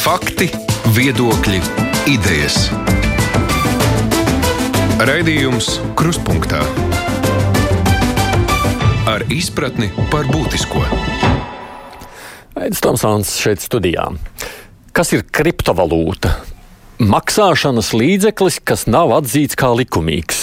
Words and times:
Fakti, 0.00 0.46
viedokļi, 0.96 1.58
idejas. 2.08 2.70
Raidījums 4.96 5.66
Kruspunkta 5.98 6.62
ar 9.04 9.26
izpratni 9.28 9.90
par 10.08 10.24
būtisko. 10.32 10.80
Aizsmeļamies 12.56 12.80
Tomsons 12.80 13.32
šeit 13.42 13.60
studijā. 13.60 14.06
Kas 14.96 15.12
ir 15.12 15.26
kriptovalūta? 15.28 16.32
Maksāšanas 17.04 17.92
līdzeklis, 17.92 18.56
kas 18.64 18.86
nav 18.88 19.12
atzīts 19.18 19.58
kā 19.60 19.68
likumīgs. 19.76 20.40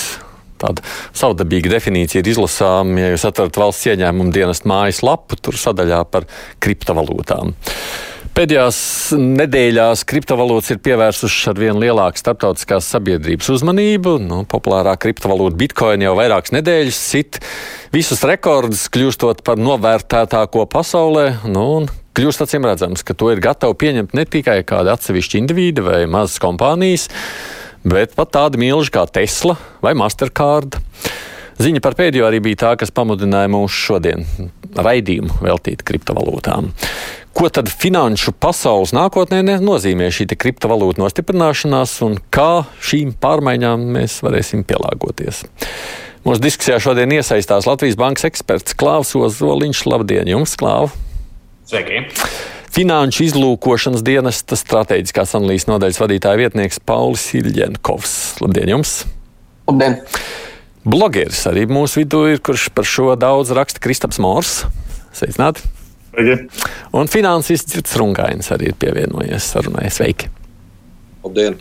Tāda 0.61 0.85
savdabīga 1.17 1.73
definīcija 1.73 2.21
ir 2.21 2.29
izlasāma, 2.29 3.01
ja 3.01 3.09
jūs 3.15 3.25
atverat 3.25 3.57
valsts 3.57 3.89
ieņēmumu 3.89 4.37
dienas 4.37 4.61
mājas 4.69 5.01
lapu, 5.01 5.37
tur 5.41 5.57
sadaļā 5.57 6.03
par 6.13 6.29
kriptovalūtām. 6.61 7.57
Pēdējās 8.37 8.79
nedēļās 9.17 10.03
kriptovalūtas 10.05 10.75
ir 10.75 10.79
pievērsušas 10.85 11.47
ar 11.49 11.57
vien 11.57 11.79
lielāku 11.81 12.21
starptautiskās 12.21 12.85
sabiedrības 12.93 13.47
uzmanību. 13.49 14.11
Nu, 14.21 14.43
populārā 14.45 14.93
kriptovalūta 15.01 15.57
Bitcoin 15.57 16.05
jau 16.05 16.11
vairākas 16.19 16.53
nedēļas 16.53 16.99
sit 17.15 17.39
visus 17.89 18.21
rekordus, 18.29 18.83
kļūstot 18.93 19.41
par 19.47 19.57
novērtētāko 19.57 20.67
pasaulē. 20.69 21.25
Nu, 21.49 21.87
kļūst 22.13 22.45
acīm 22.45 22.69
redzams, 22.69 23.01
ka 23.01 23.17
to 23.17 23.31
ir 23.33 23.41
gatavi 23.41 23.73
pieņemt 23.81 24.13
ne 24.13 24.27
tikai 24.29 24.59
kādi 24.69 24.93
atsevišķi 24.93 25.41
individi 25.41 25.89
vai 25.89 26.03
mazas 26.05 26.37
kompānijas, 26.43 27.09
bet 27.89 28.13
pat 28.13 28.35
tādi 28.37 28.61
milži 28.67 28.93
kā 28.99 29.07
Tesla 29.17 29.57
vai 29.81 29.97
Mastercard. 29.97 30.77
Ziņa 31.57 31.81
par 31.81 31.97
pēdējo 31.97 32.29
arī 32.29 32.45
bija 32.45 32.67
tā, 32.67 32.77
kas 32.77 32.93
pamudināja 32.93 33.49
mūs 33.49 33.73
šodien 33.73 34.27
raidījumu 34.77 35.41
veltīt 35.41 35.81
kriptovalūtām. 35.89 36.69
Ko 37.37 37.51
tad 37.53 37.67
finanšu 37.69 38.31
pasaules 38.41 38.89
nākotnē 38.97 39.43
nozīmē 39.61 40.07
šī 40.09 40.25
kriptovalūta 40.41 41.03
nostiprināšanās 41.03 41.91
un 42.07 42.15
kā 42.33 42.65
šīm 42.81 43.11
pārmaiņām 43.21 43.83
mēs 43.93 44.15
varēsim 44.25 44.63
pielāgoties? 44.65 45.43
Mūsu 46.25 46.41
diskusijā 46.41 46.79
šodien 46.81 47.13
iesaistās 47.13 47.69
Latvijas 47.69 47.99
Bankas 48.01 48.25
eksperts 48.31 48.73
Klaus 48.73 49.13
Ozoliņš. 49.13 49.83
Labdien, 49.85 50.33
jums, 50.33 50.57
Klāv! 50.57 50.97
Sveiki! 51.69 52.01
Finanšu 52.73 53.27
izlūkošanas 53.29 54.01
dienesta 54.01 54.57
strateģiskās 54.57 55.37
analīzes 55.37 55.69
nodaļas 55.69 56.01
vadītāja 56.01 56.41
vietnieks 56.41 56.81
Paulis 56.89 57.29
Ilģenkovs. 57.37 58.17
Labdien, 58.41 58.73
jums! 58.79 59.03
Labdien! 59.69 60.01
Blogeris 60.89 61.45
arī 61.45 61.69
mūsu 61.69 62.01
vidū 62.01 62.25
ir, 62.33 62.41
kurš 62.41 62.71
par 62.73 62.89
šo 62.89 63.11
daudz 63.13 63.53
raksta 63.53 63.85
Kristaps 63.85 64.17
Mors. 64.25 64.63
Sveicināti! 65.13 65.76
Sveiki. 66.17 66.49
Un 66.97 67.07
finansists 67.07 67.75
Girts 67.75 67.95
Runkains 67.99 68.49
arī 68.55 68.71
ir 68.71 68.77
pievienojies 68.79 69.51
sarunai. 69.53 69.89
Sveiki! 69.93 70.31
Labdien! 71.21 71.59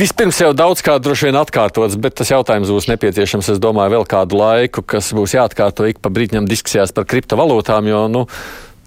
Vispirms 0.00 0.38
jau 0.38 0.50
daudz 0.54 0.82
kā 0.84 0.98
droši 1.02 1.30
vien 1.30 1.38
atkārtots, 1.40 1.96
bet 2.00 2.14
tas 2.20 2.30
jautājums 2.30 2.70
būs 2.70 2.86
nepieciešams, 2.92 3.48
es 3.54 3.62
domāju, 3.62 3.96
vēl 3.96 4.04
kādu 4.08 4.38
laiku, 4.38 4.84
kas 4.86 5.10
būs 5.16 5.34
jāatkārto 5.34 5.88
ik 5.88 5.98
pa 6.02 6.12
brīdim 6.12 6.46
diskusijās 6.48 6.92
par 6.94 7.08
kriptovalūtām, 7.10 7.88
jo, 7.90 8.04
nu, 8.12 8.22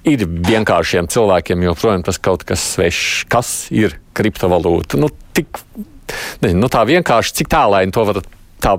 ir 0.08 0.23
vienkāršiem 0.23 1.09
cilvēkiem 1.11 1.66
joprojām 1.67 2.06
tas 2.08 2.22
kaut 2.23 2.45
kas 2.48 2.64
svešs. 2.76 3.26
Kas 3.34 3.52
ir 3.73 3.98
kriptovalūta? 4.16 5.02
Nu, 5.02 5.09
tik, 5.36 5.59
nezinu, 6.44 6.61
nu, 6.61 6.72
tā 6.72 6.86
vienkārši, 6.88 7.36
cik 7.42 7.52
tālaini 7.52 7.95
to 7.95 8.06
var 8.08 8.22
tā 8.64 8.78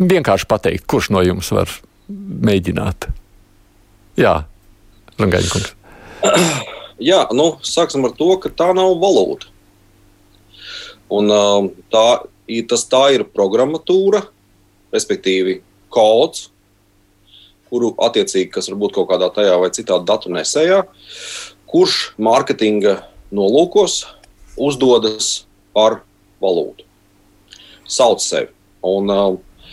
vienkārši 0.00 0.48
pateikt, 0.48 0.88
kurš 0.88 1.12
no 1.14 1.26
jums 1.26 1.52
var 1.54 1.68
mēģināt? 2.08 3.10
Jā, 4.20 4.34
Rangaļa 5.18 5.50
kungs. 5.50 5.72
Jā, 7.10 7.24
nu, 7.34 7.48
sāksim 7.66 8.06
ar 8.06 8.14
to, 8.14 8.30
ka 8.42 8.52
tā 8.54 8.70
nav 8.76 8.94
valūta. 9.02 9.50
Un, 11.12 11.30
um, 11.30 11.68
tā, 11.92 12.06
tas, 12.70 12.84
tā 12.90 13.02
ir 13.16 13.26
programmatūra, 13.34 14.22
respektīvi 14.94 15.58
kods, 15.92 16.48
kuru 17.70 17.90
attiecīgi, 18.06 18.52
kas 18.54 18.70
var 18.70 18.78
būt 18.84 18.94
kaut 18.96 19.10
kādā 19.10 19.28
tajā 19.34 19.58
vai 19.58 19.72
citā 19.74 19.98
datu 20.06 20.30
nesējā, 20.32 20.84
kurš 21.70 22.14
mārketinga 22.22 23.00
nolūkos 23.34 24.04
uzdodas 24.54 25.48
par 25.74 26.04
valūtu. 26.42 26.86
Sauc 27.90 28.22
sevi. 28.22 28.52
Un, 28.84 29.10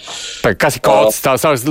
um, 0.02 0.56
Kas 0.60 0.78
ir 0.78 0.86
kods? 0.86 1.22
Tā 1.24 1.36
sauc, 1.42 1.66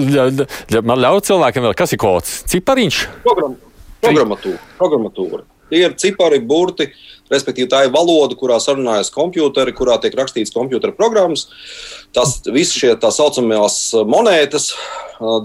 man 0.83 1.03
ļauj 1.03 1.25
cilvēkiem 1.31 1.69
vēl, 1.69 1.77
kas 1.79 1.95
ir 1.97 2.01
kods? 2.03 2.41
Cipariņš? 2.51 3.01
Program, 3.25 3.57
programmatūra, 4.05 4.61
programmatūra. 4.79 5.43
Tie 5.71 5.85
ir 5.87 5.95
cipari, 6.03 6.41
burti, 6.43 6.89
respektīvi 7.31 7.69
tā 7.71 7.85
ir 7.87 7.93
valoda, 7.95 8.35
kurā 8.39 8.57
sarunājas 8.63 9.13
kompjuteri, 9.15 9.75
kurā 9.77 10.01
tiek 10.03 10.17
rakstīts 10.19 10.51
kompjutera 10.55 10.95
programmas. 10.97 11.47
Tas 12.17 12.41
viss 12.51 12.75
šie 12.75 12.97
tā 12.99 13.13
saucamās 13.15 13.93
monētas, 14.11 14.73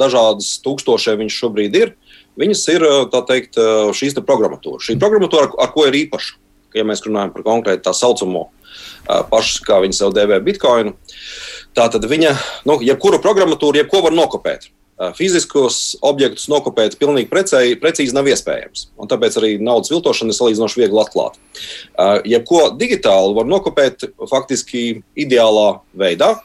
dažādas 0.01 0.55
tūkstošie 0.65 1.13
viņš 1.21 1.37
šobrīd 1.43 1.77
ir. 1.77 1.93
Viņas 2.41 2.63
ir 2.73 2.87
teikt, 3.29 3.61
šīs 3.95 4.17
te 4.17 4.25
programmatūra. 4.25 4.81
Šī 4.83 4.97
programmatūra, 4.99 5.51
ar, 5.51 5.53
ar 5.67 5.71
ko 5.75 5.85
ir 5.87 6.01
īpaša, 6.01 6.33
ja 6.75 6.83
mēs 6.89 7.05
runājam 7.05 7.35
par 7.35 7.45
konkrēti 7.45 7.85
tā 7.85 7.93
saucamo 7.95 8.49
pašu, 9.29 9.61
kā 9.67 9.77
viņi 9.85 9.99
sev 10.01 10.15
dēvē 10.17 10.41
Bitcoinu. 10.43 10.95
Tātad 11.75 12.07
viņa, 12.07 12.31
nu, 12.69 12.79
jebkuru 12.85 13.19
programmatūru, 13.23 13.81
jebko 13.81 14.01
var 14.05 14.15
nokopēt. 14.15 14.69
Fiziskos 15.17 15.97
objektus 16.07 16.47
nokopēt 16.47 16.95
pilnīgi 17.01 17.27
precēji, 17.27 17.75
precīzi 17.81 18.15
nav 18.15 18.29
iespējams. 18.31 18.85
Un 18.95 19.11
tāpēc 19.11 19.35
arī 19.41 19.49
naudas 19.59 19.91
viltošana 19.91 20.31
ir 20.31 20.37
salīdzinoši 20.37 20.79
viegli 20.79 21.01
atklāta. 21.03 21.35
Jebko 22.23 22.69
digitāli 22.79 23.35
var 23.35 23.49
nokopēt 23.51 24.07
faktiski 24.31 25.01
ideālā 25.19 25.81
veidā, 25.99 26.37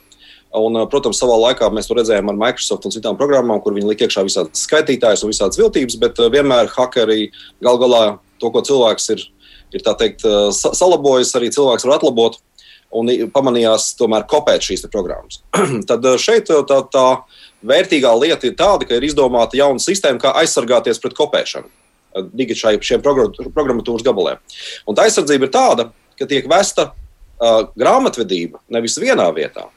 Un, 0.50 0.74
protams, 0.90 1.20
savā 1.20 1.36
laikā 1.38 1.68
mēs 1.70 1.86
to 1.86 1.94
redzējām 1.94 2.32
ar 2.32 2.38
Microsoft 2.38 2.88
un 2.88 2.90
citām 2.90 3.14
programmām, 3.18 3.60
kur 3.62 3.70
viņi 3.76 3.86
lika 3.86 4.08
iekšā 4.08 4.24
visādas 4.26 4.64
skaitītājas 4.64 5.22
un 5.22 5.30
visādas 5.30 5.60
viltības, 5.60 5.94
bet 6.02 6.18
vienmēr 6.34 6.72
hakeri 6.74 7.28
gal 7.62 7.78
galā 7.78 8.00
to, 8.42 8.50
ko 8.50 8.62
cilvēks 8.66 9.06
ir, 9.14 9.22
ir 9.70 9.84
teikt, 9.86 10.26
salabojis, 10.58 11.30
arī 11.38 11.52
cilvēks 11.54 11.86
var 11.86 12.00
atlabot 12.00 12.40
un 12.90 13.10
pamanījās 13.34 13.92
tomēr 13.98 14.26
kopēt 14.30 14.64
šīs 14.66 14.86
programmas. 14.90 15.40
Tad 15.88 16.06
eh, 16.06 16.18
šeit 16.20 16.50
eh, 16.50 16.62
tā, 16.68 16.80
tā 16.90 17.06
vērtīgā 17.70 18.12
lieta 18.18 18.48
ir 18.48 18.56
tāda, 18.58 18.88
ka 18.88 18.98
ir 18.98 19.06
izdomāta 19.06 19.58
jauna 19.58 19.82
sistēma, 19.82 20.20
kā 20.22 20.34
aizsargāties 20.42 21.02
pret 21.02 21.14
kopēšanu 21.18 21.70
eh, 21.70 22.54
šiem 22.58 23.04
programmatūras 23.04 24.06
gabaliem. 24.06 24.42
Un 24.88 24.98
tā 24.98 25.06
aizsardzība 25.06 25.46
ir 25.46 25.54
tāda, 25.54 25.90
ka 26.18 26.28
tiek 26.28 26.44
vesta 26.50 26.90
uh, 26.90 27.70
grāmatvedība 27.78 28.58
nevis 28.74 28.98
vienā 29.00 29.24
vietā, 29.32 29.70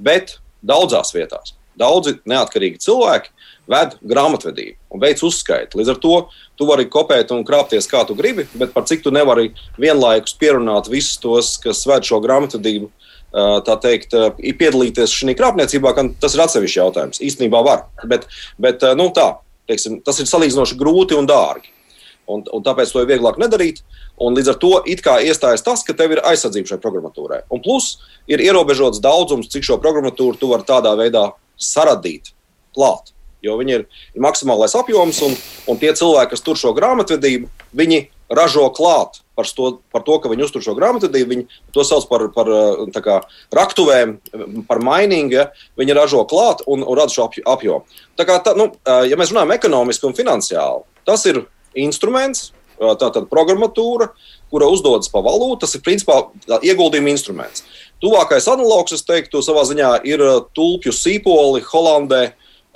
bet 0.00 0.38
daudzās 0.64 1.12
vietās. 1.12 1.55
Daudzi 1.76 2.16
neatkarīgi 2.28 2.80
cilvēki 2.82 3.32
ved 3.70 3.96
grāmatvedību 4.06 4.94
un 4.94 5.02
veic 5.02 5.22
uzskaiti. 5.26 5.76
Līdz 5.78 5.92
ar 5.92 6.00
to 6.02 6.18
tu 6.56 6.68
vari 6.68 6.86
kopēt 6.90 7.32
un 7.34 7.44
krāpties 7.46 7.88
kā 7.90 8.04
tu 8.08 8.16
gribi, 8.18 8.46
bet 8.56 8.72
par 8.72 8.86
cik 8.88 9.04
tu 9.04 9.12
nevari 9.14 9.50
vienlaikus 9.80 10.36
pierunāt 10.40 10.90
visus 10.92 11.18
tos, 11.22 11.56
kas 11.62 11.84
ved 11.88 12.06
šo 12.06 12.22
grāmatvedību. 12.24 12.90
Tā 13.36 13.74
teikt, 13.82 14.14
piedalīties 14.40 15.12
šajā 15.12 15.36
krāpniecībā, 15.36 15.92
tas 16.22 16.36
ir 16.36 16.44
atsevišķs 16.46 16.78
jautājums. 16.78 17.20
Īstenībā 17.20 17.60
var, 17.66 17.88
bet, 18.08 18.24
bet 18.62 18.86
nu, 18.96 19.10
tā, 19.12 19.34
teiksim, 19.68 19.98
tas 20.06 20.22
ir 20.22 20.30
salīdzinoši 20.30 20.78
grūti 20.80 21.18
un 21.18 21.28
dārgi. 21.28 21.74
Un, 22.26 22.42
un 22.50 22.62
tāpēc 22.66 22.90
to 22.90 23.02
ir 23.02 23.10
vieglāk 23.10 23.36
nedarīt. 23.38 23.82
Un 24.18 24.34
līdz 24.34 24.54
ar 24.54 24.56
to 24.62 24.70
iestājas 24.88 25.62
tas, 25.62 25.84
ka 25.86 25.94
tev 25.94 26.16
ir 26.16 26.22
aizsardzība 26.26 26.72
šai 26.72 26.80
programmatūrai. 26.82 27.44
Un 27.52 27.60
plus 27.62 27.98
ir 28.30 28.42
ierobežots 28.42 29.02
daudzums, 29.04 29.50
cik 29.52 29.66
šo 29.68 29.76
programmatūru 29.82 30.40
tu 30.40 30.50
vari 30.50 30.66
tādā 30.66 30.96
veidā 30.98 31.28
saradīt 31.56 32.32
klāt 32.76 33.16
jo 33.46 33.56
viņi 33.60 33.78
ir, 33.78 33.86
ir 34.16 34.24
maksimālais 34.24 34.74
apjoms, 34.78 35.20
un, 35.26 35.36
un 35.70 35.80
tie 35.80 35.92
cilvēki, 35.96 36.32
kas 36.34 36.44
tur 36.44 36.58
šo 36.58 36.72
grāmatvedību, 36.76 37.50
viņi 37.76 38.00
ražo 38.32 38.66
klāt 38.74 39.20
par 39.36 39.46
to, 39.46 39.70
par 39.92 40.02
to 40.06 40.16
ka 40.22 40.30
viņi 40.32 40.46
uztur 40.46 40.64
šo 40.64 40.74
grāmatvedību. 40.78 41.28
Viņi 41.34 41.60
to 41.76 41.84
sauc 41.86 42.06
par, 42.10 42.26
par 42.34 42.50
kā, 43.04 43.18
raktuvēm, 43.54 44.16
par 44.66 44.80
mainīgu. 44.82 45.36
Ja? 45.36 45.46
Viņi 45.78 45.96
ražo 45.98 46.24
klāt 46.28 46.64
un, 46.66 46.82
un 46.82 46.98
rada 46.98 47.12
šo 47.12 47.28
apjomu. 47.28 47.84
Tā 48.18 48.26
kā, 48.28 48.40
tā, 48.42 48.56
nu, 48.58 48.70
ja 48.86 49.18
mēs 49.20 49.34
runājam 49.34 49.54
ekonomiski 49.58 50.08
un 50.08 50.16
finansiāli, 50.16 50.86
tas 51.06 51.26
ir 51.28 51.44
instruments, 51.76 52.50
tātad 52.76 53.28
programmatūra, 53.30 54.10
kura 54.52 54.68
uzdodas 54.72 55.12
pa 55.12 55.22
valūtu. 55.24 55.62
Tas 55.64 55.76
ir 55.76 55.84
principā 55.84 56.18
ieguldījuma 56.64 57.12
instruments. 57.12 57.64
Tuvākais 58.02 58.44
analogs, 58.52 58.92
es 58.92 59.04
teiktu, 59.06 59.40
savā 59.44 59.62
ziņā 59.68 59.92
ir 60.08 60.22
tulpju 60.56 60.92
sīpoli 60.92 61.64
Holandē. 61.64 62.24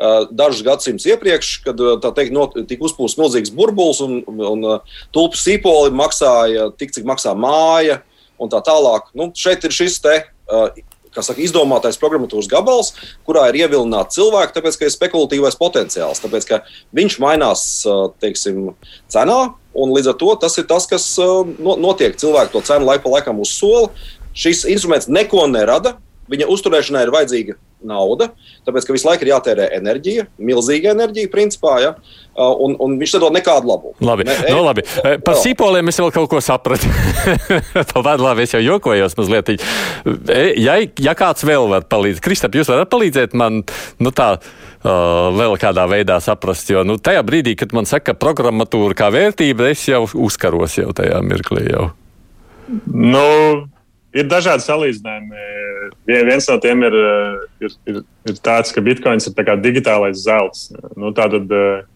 Eh, 0.00 0.22
dažus 0.32 0.62
gadsimtus 0.64 1.05
iepriekš, 1.12 1.49
kad 1.67 1.81
eh, 1.84 2.06
teikt, 2.17 2.32
not, 2.32 2.55
tika 2.70 2.87
uzpūsts 2.88 3.19
milzīgs 3.20 3.50
burbulis 3.52 3.99
un, 4.00 4.22
un 4.25 4.62
eh, 4.64 4.94
tulpu 5.12 5.37
sīpoli 5.37 5.93
maksāja 5.93 6.70
tik, 6.81 6.94
cik 6.96 7.05
maksā 7.05 7.34
māja 7.37 7.99
un 8.40 8.49
tā 8.49 8.62
tālāk. 8.64 9.11
Nu, 9.12 9.28
šeit 9.37 9.67
ir 9.69 9.76
šis 9.76 10.00
te. 10.00 10.22
Saka, 11.11 11.43
izdomātais 11.43 11.99
programmatūras 11.99 12.49
gabals, 12.49 12.93
kurā 13.26 13.49
ir 13.50 13.58
ievilināti 13.64 14.17
cilvēki, 14.17 14.55
tāpēc 14.55 14.78
ka 14.78 14.87
ir 14.87 14.94
spekulatīvais 14.94 15.58
potenciāls. 15.58 16.22
Tāpēc 16.22 16.46
ka 16.49 16.61
viņš 16.96 17.17
mainās 17.20 17.64
teiksim, 18.22 18.70
cenā, 19.11 19.40
Un 19.70 19.93
līdz 19.94 20.11
ar 20.11 20.17
to 20.19 20.32
tas 20.43 20.56
ir 20.58 20.67
tas, 20.67 20.87
kas 20.90 21.05
notiek. 21.61 22.17
Cilvēki 22.19 22.50
to 22.50 22.62
cenu 22.67 22.88
laiku 22.88 23.05
pa 23.06 23.12
laikam 23.19 23.38
uzsola. 23.43 23.93
Šis 24.40 24.64
instruments 24.70 25.10
neko 25.10 25.46
nerada. 25.50 25.98
Viņa 26.31 26.46
uzturēšanai 26.46 27.00
ir 27.02 27.10
vajadzīga 27.10 27.56
nauda, 27.82 28.28
tāpēc 28.66 28.87
ka 28.87 28.94
visu 28.94 29.08
laiku 29.08 29.25
ir 29.25 29.32
jātērē 29.32 29.64
enerģija, 29.78 30.26
milzīga 30.38 30.92
enerģija, 30.94 31.31
principā. 31.32 31.72
Ja? 31.82 31.90
Un, 32.38 32.76
un 32.78 32.94
viņš 33.00 33.16
nedod 33.16 33.34
nekādu 33.34 33.66
labumu. 33.66 33.96
Labi, 34.04 34.28
ne, 34.28 34.37
no, 34.52 34.60
labi. 34.69 34.84
Par 34.94 35.34
no. 35.34 35.40
sīpoliem 35.42 35.90
es 35.90 35.98
vēl 35.98 36.12
kaut 36.14 36.31
ko 36.31 36.42
sapratu. 36.44 36.87
Pavadu 37.92 38.28
labi, 38.28 38.46
es 38.46 38.54
jau 38.54 38.62
jokojos 38.62 39.16
mazliet. 39.19 39.56
Ja, 40.60 40.78
ja 40.78 41.16
kāds 41.19 41.44
vēl 41.46 41.66
var 41.72 41.88
palīdzēt, 41.90 42.22
Kristap, 42.25 42.54
jūs 42.54 42.70
varat 42.70 42.93
palīdzēt 42.93 43.36
man 43.38 43.64
nu, 43.98 44.14
tā. 44.14 44.36
Uh, 44.81 45.26
vēl 45.36 45.58
kādā 45.60 45.82
veidā 45.93 46.14
saprast, 46.25 46.70
jo 46.72 46.81
nu, 46.88 46.94
tajā 46.96 47.20
brīdī, 47.28 47.52
kad 47.60 47.75
man 47.76 47.84
saka, 47.84 48.14
programmatūra 48.16 48.96
kā 48.96 49.10
vērtība, 49.12 49.66
es 49.75 49.82
jau 49.90 50.06
uzkaros 50.16 50.78
jau 50.78 50.94
tajā 50.96 51.19
mirklī. 51.20 51.66
Jau. 51.69 51.90
Nu, 52.88 53.26
ir 54.16 54.28
dažādi 54.30 54.64
salīdzinājumi. 54.64 55.46
Viens 56.08 56.48
no 56.50 56.56
tiem 56.62 56.84
ir, 56.86 56.96
ir, 57.62 57.74
ir, 57.90 58.00
ir 58.28 58.40
tāds, 58.44 58.72
ka 58.74 58.82
bitkoins 58.84 59.28
ir 59.30 59.56
digitālais 59.62 60.24
zelts. 60.24 60.68
Nu, 60.98 61.12
Tātad 61.16 61.50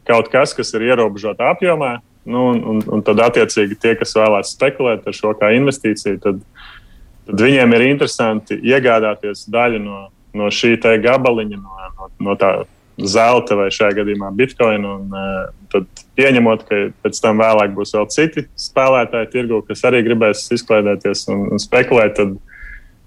kaut 0.09 0.31
kas, 0.33 0.55
kas 0.57 0.73
ir 0.75 0.89
ierobežotā 0.91 1.51
apjomā, 1.55 1.99
nu, 2.25 2.47
un, 2.53 2.63
un, 2.65 2.83
un 2.97 3.05
tad 3.05 3.21
attiecīgi 3.27 3.79
tie, 3.81 3.95
kas 4.01 4.17
vēlās 4.17 4.55
spekulēt 4.57 5.07
ar 5.07 5.17
šo 5.17 5.35
kā 5.39 5.53
investīciju, 5.57 6.21
tad, 6.23 6.41
tad 7.29 7.45
viņiem 7.47 7.77
ir 7.77 7.89
interesanti 7.91 8.59
iegādāties 8.63 9.47
daļu 9.53 9.83
no, 9.85 10.01
no 10.35 10.51
šī 10.55 10.77
gabaliņa, 11.05 11.61
no, 11.61 11.91
no, 11.99 12.11
no 12.31 12.39
tā 12.41 12.55
zelta 12.99 13.59
vai 13.59 13.71
šajā 13.75 13.99
gadījumā 14.01 14.31
bitkoinu. 14.39 14.97
Un, 15.01 15.15
uh, 15.15 15.69
tad 15.73 16.04
pieņemot, 16.19 16.65
ka 16.69 16.81
pēc 17.05 17.21
tam 17.23 17.43
vēlāk 17.43 17.75
būs 17.77 17.95
vēl 17.97 18.09
citi 18.15 18.47
spēlētāji 18.61 19.31
tirgu, 19.33 19.61
kas 19.69 19.85
arī 19.89 20.05
gribēs 20.07 20.47
izklaidēties 20.55 21.29
un, 21.35 21.47
un 21.55 21.63
spekulēt. 21.63 22.19
Tad, 22.19 22.37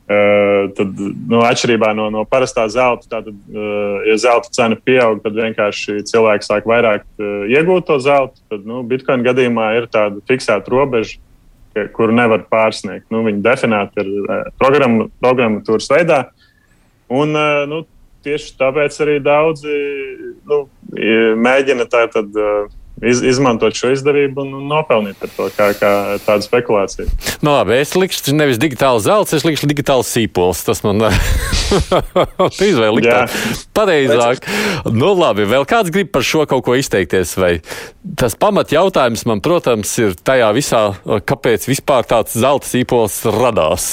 Uh, 0.07 0.69
tad, 0.71 0.93
nu, 1.27 1.41
atšķirībā 1.43 1.89
no, 1.91 2.05
no 2.07 2.21
parastā 2.31 2.63
zelta, 2.71 3.09
tad, 3.11 3.25
uh, 3.27 3.97
ja 4.07 4.13
zelta 4.23 4.47
cena 4.55 4.77
pieaug, 4.79 5.17
tad 5.19 5.35
vienkārši 5.35 5.97
cilvēki 6.07 6.47
sāk 6.47 6.69
vairāk 6.71 7.03
uh, 7.19 7.41
iegūt 7.51 7.89
to 7.89 7.97
zeltu. 7.99 8.39
Tad, 8.47 8.63
nu, 8.63 8.85
Bitcoin 8.87 9.25
gadījumā 9.25 9.65
ir 9.75 9.89
tāda 9.91 10.23
fiksēta 10.31 10.71
robeža, 10.71 11.19
kuru 11.91 12.15
nevar 12.15 12.45
pārsniegt. 12.47 13.09
Nu, 13.11 13.25
viņa 13.27 13.43
definēta 13.49 14.05
ir 14.05 14.13
uh, 14.21 14.47
programma, 14.55 15.09
programmatūras 15.19 15.91
veidā. 15.91 16.21
Un, 17.11 17.35
uh, 17.35 17.67
nu, 17.67 17.83
tieši 18.23 18.55
tāpēc 18.63 19.03
arī 19.03 19.19
daudzi 19.27 19.75
nu, 20.47 20.63
mēģina 21.43 21.91
tā 21.91 22.07
tad. 22.15 22.31
Uh, 22.31 22.76
iz, 23.01 23.21
izmantot 23.21 23.77
šo 23.77 23.91
izdevību 23.93 24.43
un, 24.43 24.53
nopelnīt 24.69 25.19
par 25.21 25.31
to, 25.35 25.47
kā, 25.55 25.69
kā 25.77 25.91
tādu 26.25 26.45
spekulāciju. 26.45 27.09
Nu, 27.45 27.53
labi, 27.53 27.77
es 27.81 27.93
likšu 27.97 28.33
nevis 28.35 28.59
digitālu 28.61 29.01
zelta, 29.03 29.37
es 29.37 29.45
likšu 29.45 29.69
digitālu 29.69 30.05
sīpols. 30.07 30.63
Tas 30.67 30.83
man 30.85 31.03
izvēle 32.69 32.97
likt 32.97 33.37
pareizāk. 33.77 34.43
Nu, 34.89 35.13
labi, 35.17 35.47
vēl 35.49 35.67
kāds 35.69 35.93
grib 35.93 36.11
par 36.15 36.25
šo 36.25 36.47
kaut 36.49 36.65
ko 36.65 36.77
izteikties? 36.79 37.35
Vai 37.39 37.53
tas 38.17 38.37
pamat 38.39 38.73
jautājums 38.73 39.27
man, 39.29 39.43
protams, 39.45 39.93
ir 40.01 40.17
tajā 40.17 40.49
visā, 40.57 40.83
kāpēc 41.05 41.69
vispār 41.69 42.07
tāds 42.09 42.37
zelta 42.37 42.69
sīpols 42.69 43.21
radās 43.37 43.89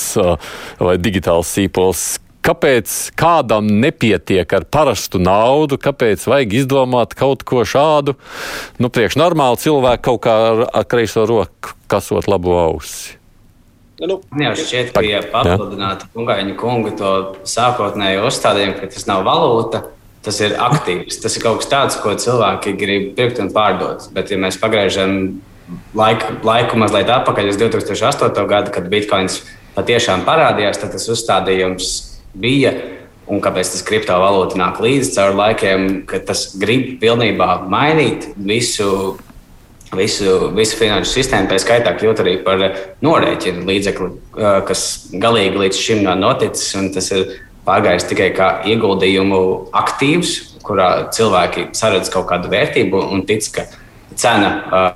vai 0.80 0.98
digitāls 1.02 1.52
sīpols 1.56 2.06
kāpēc 2.44 2.92
kādam 3.18 3.68
nepietiek 3.80 4.52
ar 4.56 4.66
parastu 4.68 5.20
naudu, 5.22 5.78
kāpēc 5.80 6.26
vajag 6.28 6.56
izdomāt 6.60 7.16
kaut 7.18 7.44
ko 7.48 7.64
šādu. 7.68 8.16
Nu, 8.78 8.90
priekš 8.92 9.18
normāli 9.20 9.62
cilvēku 9.64 10.04
kaut 10.10 10.24
kā 10.26 10.38
ar, 10.50 10.64
ar 10.68 10.88
kreiso 10.88 11.26
roku 11.28 11.74
kasot 11.90 12.28
labu 12.30 12.56
ausi. 12.58 13.16
Nu, 14.04 14.18
Jā, 14.36 14.52
šķiet, 14.58 14.90
ka 14.92 15.04
ja 15.06 15.20
papildinātu 15.22 16.08
Kungaņa 16.12 16.54
kunga 16.58 16.92
to 16.98 17.10
sākotnējo 17.48 18.26
uzstādījumu, 18.28 18.76
ka 18.80 18.88
tas 18.90 19.06
nav 19.08 19.22
valūta, 19.24 19.84
tas 20.26 20.40
ir 20.42 20.56
aktīvs. 20.60 21.20
Tas 21.22 21.36
ir 21.38 21.44
kaut 21.44 21.62
kas 21.62 21.70
tāds, 21.70 21.98
ko 22.02 22.12
cilvēki 22.18 22.74
grib 22.80 23.12
pirkt 23.18 23.38
un 23.40 23.52
pārdot. 23.54 24.08
Bet, 24.16 24.32
ja 24.34 24.40
mēs 24.40 24.58
pagriežam 24.60 25.38
laiku, 25.96 26.40
laiku 26.44 26.80
mazliet 26.80 27.12
atpakaļ 27.14 27.52
uz 27.52 27.60
2008. 27.62 28.48
gadu, 28.50 28.74
kad 28.74 28.90
bitkoins 28.90 29.44
patiešām 29.78 30.26
parādījās, 30.26 30.82
tad 30.82 30.92
tas 30.96 31.06
uzstādījums 31.14 31.94
bija. 32.34 32.74
Un 33.24 33.40
kāpēc 33.40 33.70
tas 33.72 33.84
kriptovalūta 33.88 34.58
nāk 34.60 34.82
līdzi 34.84 35.14
caur 35.14 35.32
laikiem, 35.38 35.86
ka 36.08 36.20
tas 36.28 36.50
grib 36.60 36.98
pilnībā 37.00 37.62
mainīt 37.72 38.26
visu, 38.36 39.14
visu, 39.96 40.50
visu 40.52 40.76
finanšu 40.76 41.08
sistēmu, 41.08 41.48
pēc 41.48 41.64
skaitā 41.64 41.94
kļūt 41.96 42.20
arī 42.20 42.34
par 42.44 42.66
norēķinu 43.04 43.64
līdzekli, 43.70 44.10
kas 44.68 44.84
galīgi 45.16 45.62
līdz 45.62 45.80
šim 45.86 46.04
nav 46.04 46.20
noticis. 46.20 46.74
Tas 46.92 47.08
ir 47.16 47.38
pārgājis 47.64 48.10
tikai 48.10 48.28
kā 48.36 48.50
ieguldījumu 48.68 49.40
aktīvs, 49.72 50.34
kurā 50.64 50.90
cilvēki 51.16 51.70
saredz 51.76 52.12
kaut 52.12 52.28
kādu 52.28 52.52
vērtību 52.52 53.06
un 53.08 53.24
tic, 53.24 53.48
ka 53.56 53.64
cena, 54.20 54.50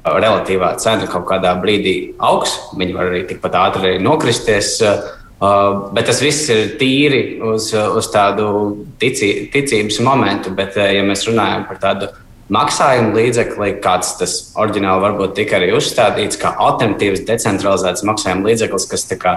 relatīvā 0.05 0.75
cena 0.85 1.09
kaut 1.09 1.25
kādā 1.33 1.55
brīdī 1.63 1.97
augs. 2.21 2.59
Viņi 2.77 2.97
var 2.97 3.09
arī 3.09 3.25
tikpat 3.33 3.57
ātri 3.57 3.97
nokristies. 4.05 4.77
Uh, 4.85 5.15
Uh, 5.39 5.93
bet 5.95 6.09
tas 6.11 6.19
viss 6.19 6.49
ir 6.51 6.73
tīri 6.81 7.39
uz, 7.47 7.69
uz 7.71 8.07
tādu 8.11 8.49
tici, 8.99 9.47
ticības 9.53 10.01
momentu. 10.03 10.51
Bet, 10.51 10.75
uh, 10.75 10.89
ja 10.91 11.05
mēs 11.07 11.23
runājam 11.29 11.63
par 11.69 11.79
tādu 11.79 12.09
maksājumu 12.51 13.15
līdzekli, 13.15 13.69
kāds 13.85 14.17
tas 14.19 14.35
oriģināli 14.59 15.05
varbūt 15.05 15.37
tika 15.39 15.61
arī 15.61 15.69
uzstādīts, 15.79 16.41
kā 16.43 16.51
alternatīvs 16.59 17.23
decentralizēts 17.29 18.03
maksājuma 18.09 18.51
līdzeklis, 18.51 18.89
kas 18.91 19.07
kā, 19.21 19.37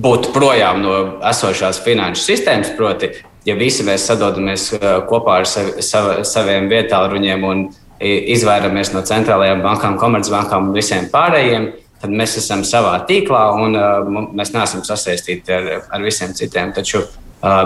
būtu 0.00 0.32
projām 0.32 0.80
no 0.86 0.96
esošās 1.28 1.82
finanšu 1.84 2.24
sistēmas. 2.24 2.72
Proti, 2.78 3.12
ja 3.44 3.58
visi 3.60 3.84
mēs 3.84 4.08
sadodamies 4.08 4.70
uh, 4.78 5.02
kopā 5.10 5.42
ar 5.42 5.50
savi, 5.50 5.84
sav, 5.84 6.22
saviem 6.24 6.72
vietāluņiem 6.72 7.46
un 7.50 7.66
izvairamies 8.00 8.94
no 8.94 9.04
centrālajām 9.04 9.60
bankām, 9.60 10.00
komercbankām 10.00 10.70
un 10.70 10.76
visiem 10.80 11.10
pārējiem, 11.12 11.68
tad 12.00 12.10
mēs 12.16 12.38
esam 12.40 12.62
savā 12.66 12.94
tīklā 13.08 13.42
un 13.60 13.76
uh, 13.76 14.00
mēs 14.36 14.52
neesam 14.54 14.82
sasaistīti 14.86 15.52
ar, 15.52 15.64
ar 15.92 16.00
visiem 16.04 16.32
citiem. 16.36 16.72
Taču 16.76 16.98
uh, 17.02 17.08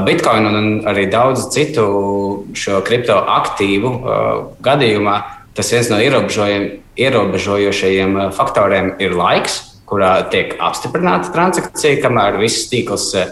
Bitcoin 0.07 0.45
un 0.51 0.57
arī 0.91 1.05
daudz 1.13 1.41
citu 1.55 1.85
šo 2.59 2.75
kriptoaktīvu 2.87 3.91
uh, 3.95 4.01
gadījumā 4.65 5.17
tas 5.55 5.71
viens 5.71 5.89
no 5.93 5.99
ierobežojošajiem 6.03 8.13
uh, 8.19 8.25
faktoriem 8.35 8.87
ir 9.03 9.13
laiks, 9.15 9.55
kurā 9.87 10.31
tiek 10.33 10.49
apstiprināta 10.59 11.31
transakcija, 11.35 12.03
kamēr 12.03 12.39
viss 12.43 12.69
tīkls. 12.73 13.07
Uh, 13.15 13.27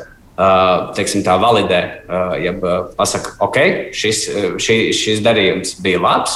teiksim, 0.96 1.20
tā 1.26 1.34
validē, 1.36 1.80
uh, 2.08 2.32
ja 2.40 2.52
pasakā, 2.96 3.30
ok, 3.44 3.56
šis, 3.92 4.18
šī, 4.64 4.76
šis 4.96 5.20
darījums 5.22 5.74
bija 5.84 6.00
labs. 6.00 6.32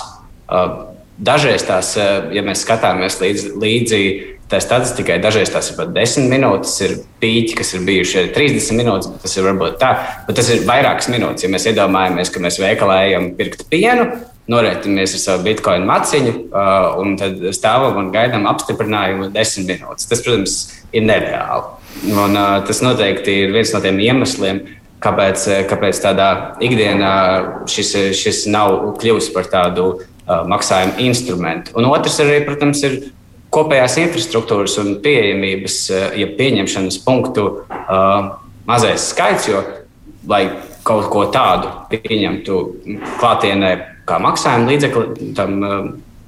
Dažreiz 1.17 1.65
tās, 1.65 1.97
ja 1.97 2.43
mēs 2.45 2.61
skatāmies 2.67 3.17
līdzi, 3.23 3.57
līdzi 3.57 4.36
Tā 4.47 4.61
statistika 4.63 5.17
dažreiz 5.19 5.51
tas 5.51 5.73
ir 5.73 5.75
pat 5.75 5.91
10 5.91 6.29
minūtes, 6.31 6.77
ir 6.87 6.93
pīķi, 7.19 7.57
kas 7.59 7.73
ir 7.75 7.83
bijuši 7.89 8.21
arī 8.21 8.29
30 8.37 8.79
minūtes, 8.79 9.09
bet 9.11 9.25
tas 9.27 9.35
ir 9.35 9.47
varbūt 9.49 9.81
tā. 9.81 9.91
Bet 10.29 10.39
tas 10.39 10.51
ir 10.55 10.63
vairākas 10.69 11.11
minūtes. 11.11 11.43
Ja 11.43 11.51
mēs 11.51 11.67
iedomājamies, 11.73 12.31
ka 12.31 12.43
mēs 12.45 12.61
veikalā 12.63 13.01
ejam 13.09 13.33
pirkt 13.39 13.65
pienu, 13.73 14.07
norēķinamies 14.53 15.17
ar 15.17 15.23
savu 15.25 15.49
bitkoinu 15.49 15.89
maciņu 15.89 16.35
uh, 16.37 16.95
un 17.03 17.17
tad 17.19 17.43
stāvam 17.59 17.99
un 18.05 18.13
gaidām 18.15 18.47
apstiprinājumu 18.47 19.33
10 19.35 19.67
minūtes. 19.67 20.07
Tas, 20.07 20.23
protams, 20.23 20.57
ir 20.95 21.07
nereāli. 21.09 21.67
Un, 22.13 22.39
uh, 22.39 22.61
tas 22.69 22.85
noteikti 22.87 23.41
ir 23.43 23.55
viens 23.57 23.75
no 23.75 23.83
tiem 23.83 23.99
iemesliem, 24.05 24.63
kāpēc, 25.03 25.49
kāpēc 25.73 26.05
tādā 26.07 26.31
ikdienā 26.63 27.17
šis, 27.71 27.97
šis 28.15 28.45
nav 28.55 28.79
kļuvis 29.03 29.33
par 29.35 29.51
tādu 29.51 29.91
uh, 29.97 30.47
maksājumu 30.47 31.01
instrumentu. 31.11 31.75
Un 31.75 31.91
otrs 31.91 32.23
arī, 32.23 32.39
protams, 32.47 32.87
ir 32.87 33.01
kopējās 33.57 33.99
infrastruktūras 34.05 34.77
un 34.83 34.97
pieejamības, 35.05 35.81
eh, 35.91 36.07
ja 36.23 36.31
pieņemšanas 36.39 37.01
punktu 37.05 37.47
uh, 37.49 38.33
mazais 38.69 39.11
skaits, 39.13 39.49
jo, 39.51 39.63
lai 40.29 40.45
kaut 40.87 41.09
ko 41.11 41.27
tādu 41.35 41.73
pieņemtu 41.91 42.59
klātienē, 43.21 43.71
kā 44.07 44.21
maksājuma 44.23 44.71
līdzekli 44.71 45.33
tam 45.39 45.57
uh, 45.63 45.79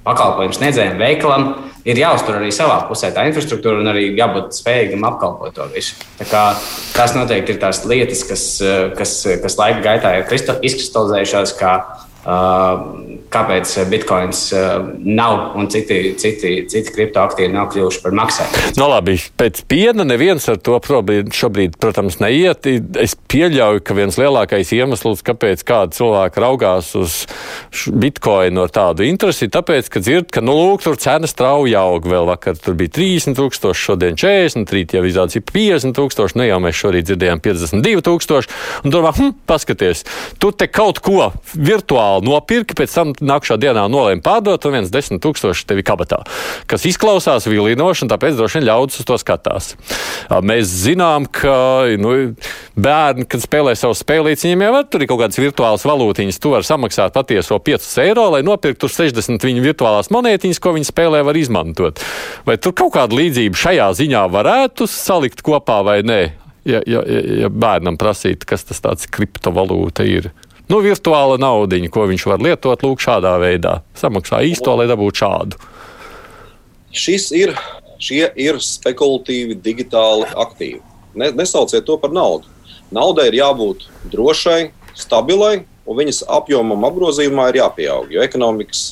pakalpojumu 0.09 0.57
sniedzējiem, 0.57 0.97
veikalam, 1.01 1.49
ir 1.89 2.01
jāuztur 2.01 2.39
arī 2.39 2.49
savā 2.55 2.81
pusē 2.89 3.11
tā 3.15 3.27
infrastruktūra 3.29 3.83
un 3.83 3.91
arī 3.93 4.09
jābūt 4.17 4.57
spējīgam 4.57 5.05
apkalpot 5.11 5.55
to 5.57 5.69
visu. 5.75 5.99
Tas 6.19 7.15
noteikti 7.17 7.55
ir 7.55 7.61
tās 7.63 7.85
lietas, 7.89 8.25
kas, 8.29 8.47
kas, 8.99 9.15
kas 9.45 9.59
laika 9.61 9.85
gaitā 9.85 10.15
ir 10.19 10.33
izkristalizējušās 10.33 11.55
kā 11.61 11.75
kāpēc 13.33 13.73
bitkoins 13.89 14.41
nav 15.05 15.57
un 15.59 15.69
citi, 15.73 16.15
citi, 16.21 16.53
citi 16.69 16.93
kriptoaktīvi 16.93 17.53
nav 17.55 17.71
kļuvuši 17.73 18.03
par 18.05 18.17
maksājumu. 18.17 18.73
No 18.77 18.85
nu, 18.85 18.89
labi, 18.93 19.17
pēc 19.41 19.63
piena 19.69 20.05
neviens 20.09 20.45
ar 20.49 20.59
to 20.65 20.77
šobrīd, 20.85 21.31
šobrīd, 21.37 21.77
protams, 21.81 22.19
neiet. 22.23 22.69
Es 23.01 23.15
pieļauju, 23.29 23.83
ka 23.85 23.97
viens 23.97 24.19
lielākais 24.21 24.73
iemesls, 24.77 25.25
kāpēc 25.27 25.65
kādi 25.69 25.99
cilvēki 25.99 26.45
raugās 26.45 26.91
uz 26.99 27.19
bitkoinu 27.89 28.65
ar 28.65 28.73
tādu 28.73 29.07
interesi, 29.09 29.47
ir 29.47 29.55
tāpēc, 29.57 29.91
ka 29.93 30.03
dzird, 30.05 30.31
ka, 30.35 30.45
nu, 30.45 30.57
lūk, 30.57 30.85
tur 30.85 30.99
cenas 31.01 31.35
strauji 31.37 31.77
aug. 31.79 32.09
Vēl 32.09 32.29
vakar 32.29 32.57
tur 32.61 32.77
bija 32.79 32.93
30 32.99 33.37
tūkstoši, 33.39 33.85
šodien 33.91 34.19
40, 34.21 34.75
rīt 34.77 34.97
jau 34.97 35.05
izrādās 35.09 35.41
50 35.53 35.97
tūkstoši, 35.97 36.39
nu 36.41 36.49
jau 36.49 36.61
mēs 36.65 36.81
šorīt 36.81 37.09
dzirdējām 37.11 37.45
52 37.45 38.05
tūkstoši. 38.09 38.53
Un 38.85 38.95
domā, 38.95 39.13
hm, 39.17 39.35
paskaties, 39.49 40.05
tu 40.41 40.53
te 40.53 40.69
kaut 40.73 41.03
ko 41.05 41.31
virtuāli 41.55 42.18
nopirki, 42.25 42.77
pēc 42.79 42.95
tam 42.95 43.13
nākamā 43.19 43.59
dienā 43.61 43.85
nolēma 43.91 44.25
pārdot, 44.25 44.67
un 44.69 44.79
viens 44.79 44.93
desmit 44.93 45.23
tūkstoši 45.25 45.67
tev 45.69 45.81
ir 45.81 45.87
kabatā. 45.89 46.21
Kas 46.71 46.87
izklausās 46.89 47.49
vilinoši, 47.49 48.07
un 48.07 48.13
tāpēc 48.13 48.39
droši 48.39 48.59
vien 48.59 48.69
ļaudis 48.69 49.03
uz 49.03 49.09
to 49.09 49.19
skatās. 49.21 49.71
Mēs 50.45 50.71
zinām, 50.85 51.29
ka 51.31 51.87
nu, 52.01 52.15
bērni, 52.79 53.27
kad 53.31 53.43
spēlē 53.45 53.75
savu 53.79 53.97
spēlīti, 53.99 54.49
viņiem 54.49 54.67
jau 54.67 54.83
tur 54.89 55.05
ir 55.05 55.11
kaut 55.11 55.23
kādas 55.23 55.41
virtuālas 55.41 55.87
valūtiņas. 55.89 56.41
Tu 56.43 56.53
vari 56.53 56.69
samaksāt 56.69 57.17
patieso 57.17 57.59
5 57.59 57.89
eiro, 58.05 58.29
lai 58.35 58.43
nopirktu 58.47 58.91
60 58.91 59.47
viņu 59.49 59.65
virtuālās 59.65 60.13
monētiņas, 60.15 60.63
ko 60.63 60.75
viņi 60.77 60.91
spēlē 60.91 61.23
var 61.27 61.39
izmantot. 61.39 62.03
Vai 62.49 62.59
tur 62.63 62.77
kaut 62.77 62.95
kāda 62.97 63.19
līdzība 63.19 63.59
šajā 63.59 63.89
ziņā 64.03 64.27
varētu 64.33 64.89
salikt 64.91 65.43
kopā 65.47 65.81
vai 65.87 66.01
nē? 66.07 66.21
Ja, 66.69 66.83
ja, 66.85 67.01
ja 67.07 67.49
bērnam 67.49 67.97
prasīt, 67.97 68.45
kas 68.45 68.67
tas 68.69 68.83
tāds 68.85 69.09
kriptovalūta 69.09 70.05
ir 70.05 70.29
nu, 70.73 70.81
virtuāla 70.85 71.39
naudiņa, 71.41 71.91
ko 71.93 72.07
viņš 72.11 72.27
var 72.31 72.45
lietot 72.45 72.85
lūk, 72.87 73.03
šādā 73.03 73.35
veidā. 73.43 73.79
Samaksā 73.99 74.43
īsto, 74.47 74.75
lai 74.79 74.89
dabūtu 74.91 75.25
šādu. 75.25 75.61
Šis 76.95 77.31
ir, 77.37 77.55
šie 78.03 78.27
ir 78.41 78.61
spekulatīvi, 78.65 79.59
digitāli 79.65 80.29
aktīvi. 80.37 80.81
Ne, 81.19 81.33
nesauciet 81.37 81.87
to 81.89 81.99
par 82.01 82.15
naudu. 82.15 82.49
Naudai 82.95 83.29
ir 83.29 83.41
jābūt 83.41 83.89
drošai, 84.13 84.71
stabilai, 84.97 85.67
un 85.89 85.99
viņas 85.99 86.23
apjomam 86.39 86.87
apgrozījumā 86.89 87.51
ir 87.51 87.61
jāpieaug, 87.63 88.13
jo 88.13 88.25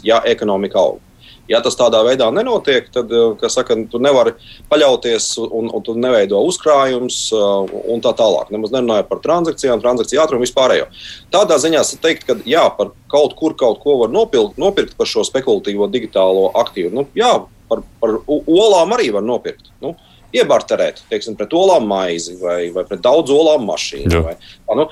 ja 0.04 0.20
ekonomika 0.28 0.82
aug. 0.82 1.00
Ja 1.50 1.60
tas 1.62 1.78
tādā 1.78 2.00
veidā 2.06 2.28
nenotiek, 2.34 2.88
tad 2.94 3.12
eh, 3.14 3.48
saka, 3.52 3.76
tu 3.90 4.00
nevari 4.02 4.34
paļauties 4.70 5.28
un, 5.44 5.70
un 5.70 5.84
tu 5.86 5.94
neveido 5.98 6.40
uzkrājumus 6.48 7.20
eh, 7.36 7.76
un 7.94 8.02
tā 8.04 8.12
tālāk. 8.18 8.50
Nemaz 8.54 8.74
nerunāju 8.74 9.08
par 9.10 9.22
transakcijām, 9.24 9.82
transakciju 9.84 10.22
ātrumu 10.24 10.46
vispārējo. 10.46 10.88
Tādā 11.34 11.60
ziņā 11.62 11.84
teikt, 12.02 12.26
ka 12.28 12.38
jā, 12.48 12.64
par 12.78 12.92
kaut 13.12 13.36
kur 13.38 13.54
kaut 13.58 13.80
ko 13.84 14.00
var 14.02 14.12
nopirkt, 14.12 14.58
nopirkt 14.60 14.96
par 14.98 15.10
šo 15.10 15.24
spekulatīvo 15.26 15.88
digitālo 15.92 16.50
aktīvu. 16.62 16.92
Nu, 16.96 17.06
jā, 17.16 17.32
par, 17.70 17.82
par 18.02 18.18
olām 18.26 18.94
arī 18.96 19.12
var 19.14 19.24
nopirkt. 19.26 19.70
Nu, 19.82 19.94
iebarterēt, 20.34 21.02
teiksim, 21.10 21.36
pret 21.38 21.52
olām 21.56 21.86
maizi 21.90 22.36
vai, 22.40 22.68
vai 22.74 22.84
pret 22.88 23.02
daudz 23.04 23.32
olām 23.34 23.66
mašīnu. 23.68 24.22
Vai, 24.24 24.34
nu, 24.78 24.86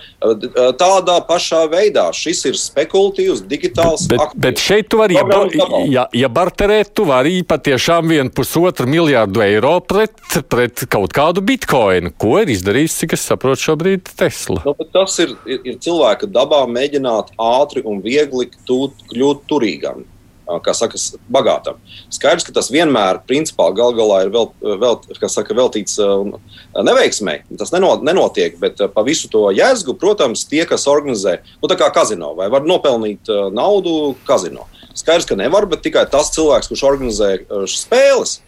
tādā 0.78 1.18
pašā 1.28 1.64
veidā 1.72 2.06
šis 2.14 2.44
ir 2.50 2.58
spekulatīvs, 2.60 3.44
digitāls. 3.50 4.06
Bet, 4.10 4.22
aktīvs. 4.22 4.42
bet 4.46 4.62
šeit 4.62 4.90
tu 4.92 5.00
vari, 5.02 5.18
ja, 5.18 5.26
ja, 5.90 6.06
ja 6.24 6.30
barterēt, 6.32 6.94
tu 6.96 7.08
vari 7.08 7.40
patiešām 7.48 8.14
vienu 8.14 8.32
pusotru 8.34 8.88
miljārdu 8.90 9.44
eiro 9.44 9.76
pret, 9.84 10.16
pret 10.50 10.86
kaut 10.90 11.14
kādu 11.16 11.44
bitkoinu. 11.44 12.14
Ko 12.20 12.38
ir 12.42 12.54
izdarījis, 12.54 13.00
cik 13.02 13.18
es 13.18 13.26
saprotu, 13.28 13.64
šobrīd 13.68 14.14
Tesla? 14.14 14.62
Nu, 14.64 14.76
tas 14.94 15.18
ir, 15.24 15.36
ir, 15.48 15.62
ir 15.74 15.78
cilvēka 15.82 16.30
dabā 16.30 16.64
mēģināt 16.70 17.34
ātri 17.40 17.84
un 17.84 18.02
viegli 18.04 18.50
tūt, 18.68 19.06
kļūt 19.12 19.46
turīgam 19.50 20.04
kā 20.64 20.74
saka, 20.76 20.98
bagātam. 21.32 21.78
Skaidrs, 22.12 22.44
ka 22.46 22.54
tas 22.56 22.70
vienmēr, 22.72 23.22
principā, 23.28 23.70
gal 23.76 23.94
galā 23.96 24.24
ir 24.26 24.32
vēl, 24.34 24.50
vēl, 24.82 24.98
saka, 25.32 25.56
veltīts 25.56 25.98
neveiksmei. 26.76 27.42
Tas 27.60 27.72
nenotiek, 27.74 28.58
bet 28.60 28.82
pa 28.94 29.04
visu 29.06 29.30
to 29.32 29.46
jēzgu, 29.56 29.96
protams, 30.00 30.46
tie, 30.50 30.64
kas 30.68 30.88
organizē, 30.90 31.38
nu, 31.62 31.70
tā 31.70 31.78
kā 31.80 31.90
kazino, 31.94 32.34
vai 32.38 32.50
var 32.52 32.66
nopelnīt 32.68 33.30
naudu 33.54 34.14
kazino. 34.28 34.68
Skaidrs, 34.94 35.26
ka 35.26 35.38
nevar, 35.38 35.66
bet 35.66 35.82
tikai 35.82 36.04
tas 36.10 36.30
cilvēks, 36.36 36.70
kurš 36.70 36.84
organizē 36.86 37.30
spēles, 37.70 38.38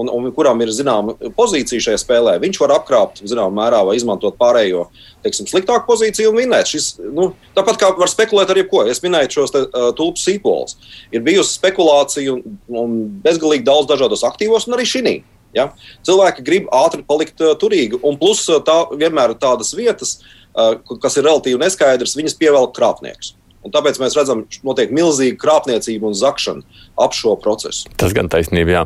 un, 0.00 0.10
un 0.12 0.28
kuram 0.34 0.60
ir 0.64 0.72
zināma 0.74 1.14
pozīcija 1.36 1.84
šajā 1.88 2.00
spēlē, 2.02 2.36
viņš 2.42 2.60
var 2.62 2.76
apkrāpt 2.76 3.22
zināmā 3.24 3.52
mērā 3.60 3.82
vai 3.88 3.96
izmantot 3.98 4.38
pārējo 4.40 4.86
teiksim, 5.24 5.48
sliktāku 5.50 5.86
pozīciju 5.88 6.32
un 6.32 6.40
vinēt. 6.40 6.70
Šis, 6.70 6.88
nu, 7.00 7.30
tāpat 7.56 7.80
kā 7.80 7.90
var 7.98 8.10
spekulēt 8.12 8.52
ar 8.52 8.60
jebko, 8.60 8.84
es 8.90 9.02
minēju 9.04 9.32
šos 9.38 9.54
te, 9.54 9.64
uh, 9.66 9.88
tulpu 9.96 10.22
sīpolus. 10.22 10.76
Ir 11.14 11.24
bijusi 11.26 11.56
spekulācija 11.58 12.36
un, 12.36 12.58
un 12.82 12.98
bezgalīgi 13.24 13.66
daudz 13.66 13.90
dažādos 13.90 14.26
aktīvos, 14.28 14.68
un 14.68 14.78
arī 14.78 14.86
šī. 14.88 15.16
Ja? 15.56 15.70
Cilvēki 16.06 16.44
grib 16.46 16.70
ātri 16.74 17.04
palikt 17.06 17.40
uh, 17.42 17.54
turīgi, 17.58 18.00
un 18.06 18.18
plus 18.20 18.44
tā 18.66 18.78
vienmēr 18.92 19.34
ir 19.34 19.40
tādas 19.42 19.72
vietas, 19.76 20.18
uh, 20.52 20.76
kas 21.02 21.18
ir 21.18 21.26
relatīvi 21.28 21.62
neskaidras, 21.62 22.16
viņas 22.18 22.38
pievelk 22.40 22.76
krāpniekus. 22.76 23.34
Un 23.66 23.74
tāpēc 23.74 23.98
mēs 23.98 24.14
redzam, 24.14 24.44
ka 24.46 24.62
notiek 24.66 24.92
milzīga 24.94 25.38
krāpniecība 25.42 26.06
un 26.06 26.14
zakšana 26.16 26.62
ap 27.02 27.16
šo 27.16 27.34
procesu. 27.42 27.90
Tas 27.98 28.14
gan 28.16 28.30
taisnība, 28.32 28.72
jā. 28.72 28.82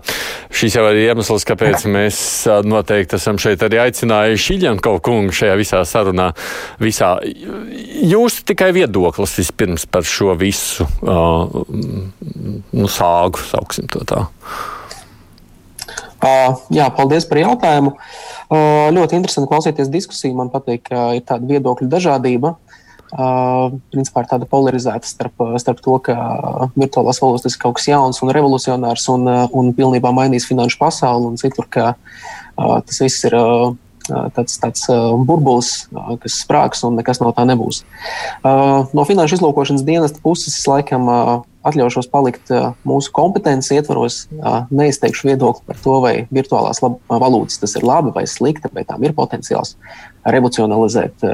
Šis 0.57 0.79
jau 0.79 0.87
ir 0.89 1.03
iemesls, 1.03 1.45
kāpēc 1.49 1.85
mēs 1.93 2.23
noteikti 2.65 3.19
esam 3.21 3.39
šeit 3.41 3.63
arī 3.67 3.83
aicinājuši 3.85 4.57
Iļankovu 4.57 5.03
kungu 5.05 5.37
šajā 5.37 5.59
visā 5.61 5.85
sarunā. 5.89 6.31
Visā. 6.81 7.13
Jūs 7.21 8.41
tikai 8.49 8.73
viedoklis 8.77 9.37
vispirms 9.43 9.87
par 9.91 10.09
šo 10.09 10.35
visu 10.41 10.89
uh, 11.05 11.61
nu, 12.73 12.89
sāgu, 12.89 13.45
sauksim 13.53 13.91
to 13.93 14.05
tā. 14.09 14.25
Uh, 16.21 16.59
jā, 16.73 16.85
paldies 16.93 17.25
par 17.29 17.41
jautājumu. 17.41 17.95
Uh, 18.51 18.89
ļoti 18.93 19.17
interesanti 19.17 19.49
klausīties 19.49 19.93
diskusiju. 19.93 20.35
Man 20.37 20.51
patīk, 20.53 20.85
ka 20.91 21.13
ir 21.17 21.25
tāda 21.25 21.49
viedokļu 21.49 21.89
dažādība. 21.89 22.57
Uh, 23.11 23.41
Uh, 23.51 23.73
principā 23.91 24.23
ir 24.23 24.29
tāda 24.31 24.47
polarizēta 24.47 25.09
starp, 25.09 25.43
starp 25.59 25.81
to, 25.83 25.97
ka 26.07 26.15
virtuālās 26.79 27.19
valūtas 27.19 27.57
ir 27.57 27.63
kaut 27.63 27.81
kas 27.81 27.89
jauns 27.91 28.21
un 28.23 28.31
revolucionārs 28.31 29.09
un, 29.11 29.27
un 29.27 29.73
pilnībā 29.75 30.13
mainīs 30.15 30.47
finanšu 30.47 30.79
pasauli, 30.79 31.27
un 31.33 31.41
citur, 31.41 31.67
ka 31.67 31.89
uh, 31.97 32.77
tas 32.87 33.01
viss 33.03 33.27
ir 33.27 33.35
uh, 33.35 33.73
tāds, 34.37 34.61
tāds 34.63 34.87
burbulis, 35.27 35.73
kas 36.23 36.39
sprāgs 36.45 36.87
un 36.87 36.97
nekas 36.99 37.21
no 37.23 37.35
tā 37.37 37.45
nebūs. 37.47 37.83
No 38.43 39.05
finanšu 39.07 39.37
izlūkošanas 39.37 39.85
dienesta 39.87 40.23
puses 40.25 40.57
es 40.57 40.65
laikam 40.67 41.07
atļaušos 41.67 42.09
palikt 42.11 42.51
mūsu 42.89 43.13
kompetences 43.15 43.77
ietvaros, 43.77 44.25
neizteikšu 44.73 45.31
viedokli 45.31 45.63
par 45.69 45.79
to, 45.85 46.01
vai 46.03 46.15
virtuālās 46.33 46.83
valūtas 46.83 47.61
tas 47.63 47.77
ir 47.79 47.87
labi 47.87 48.11
vai 48.17 48.25
slikti, 48.27 48.73
vai 48.75 48.87
tām 48.89 49.05
ir 49.07 49.15
potenciāls 49.15 49.77
revolucionalizēt 50.25 51.29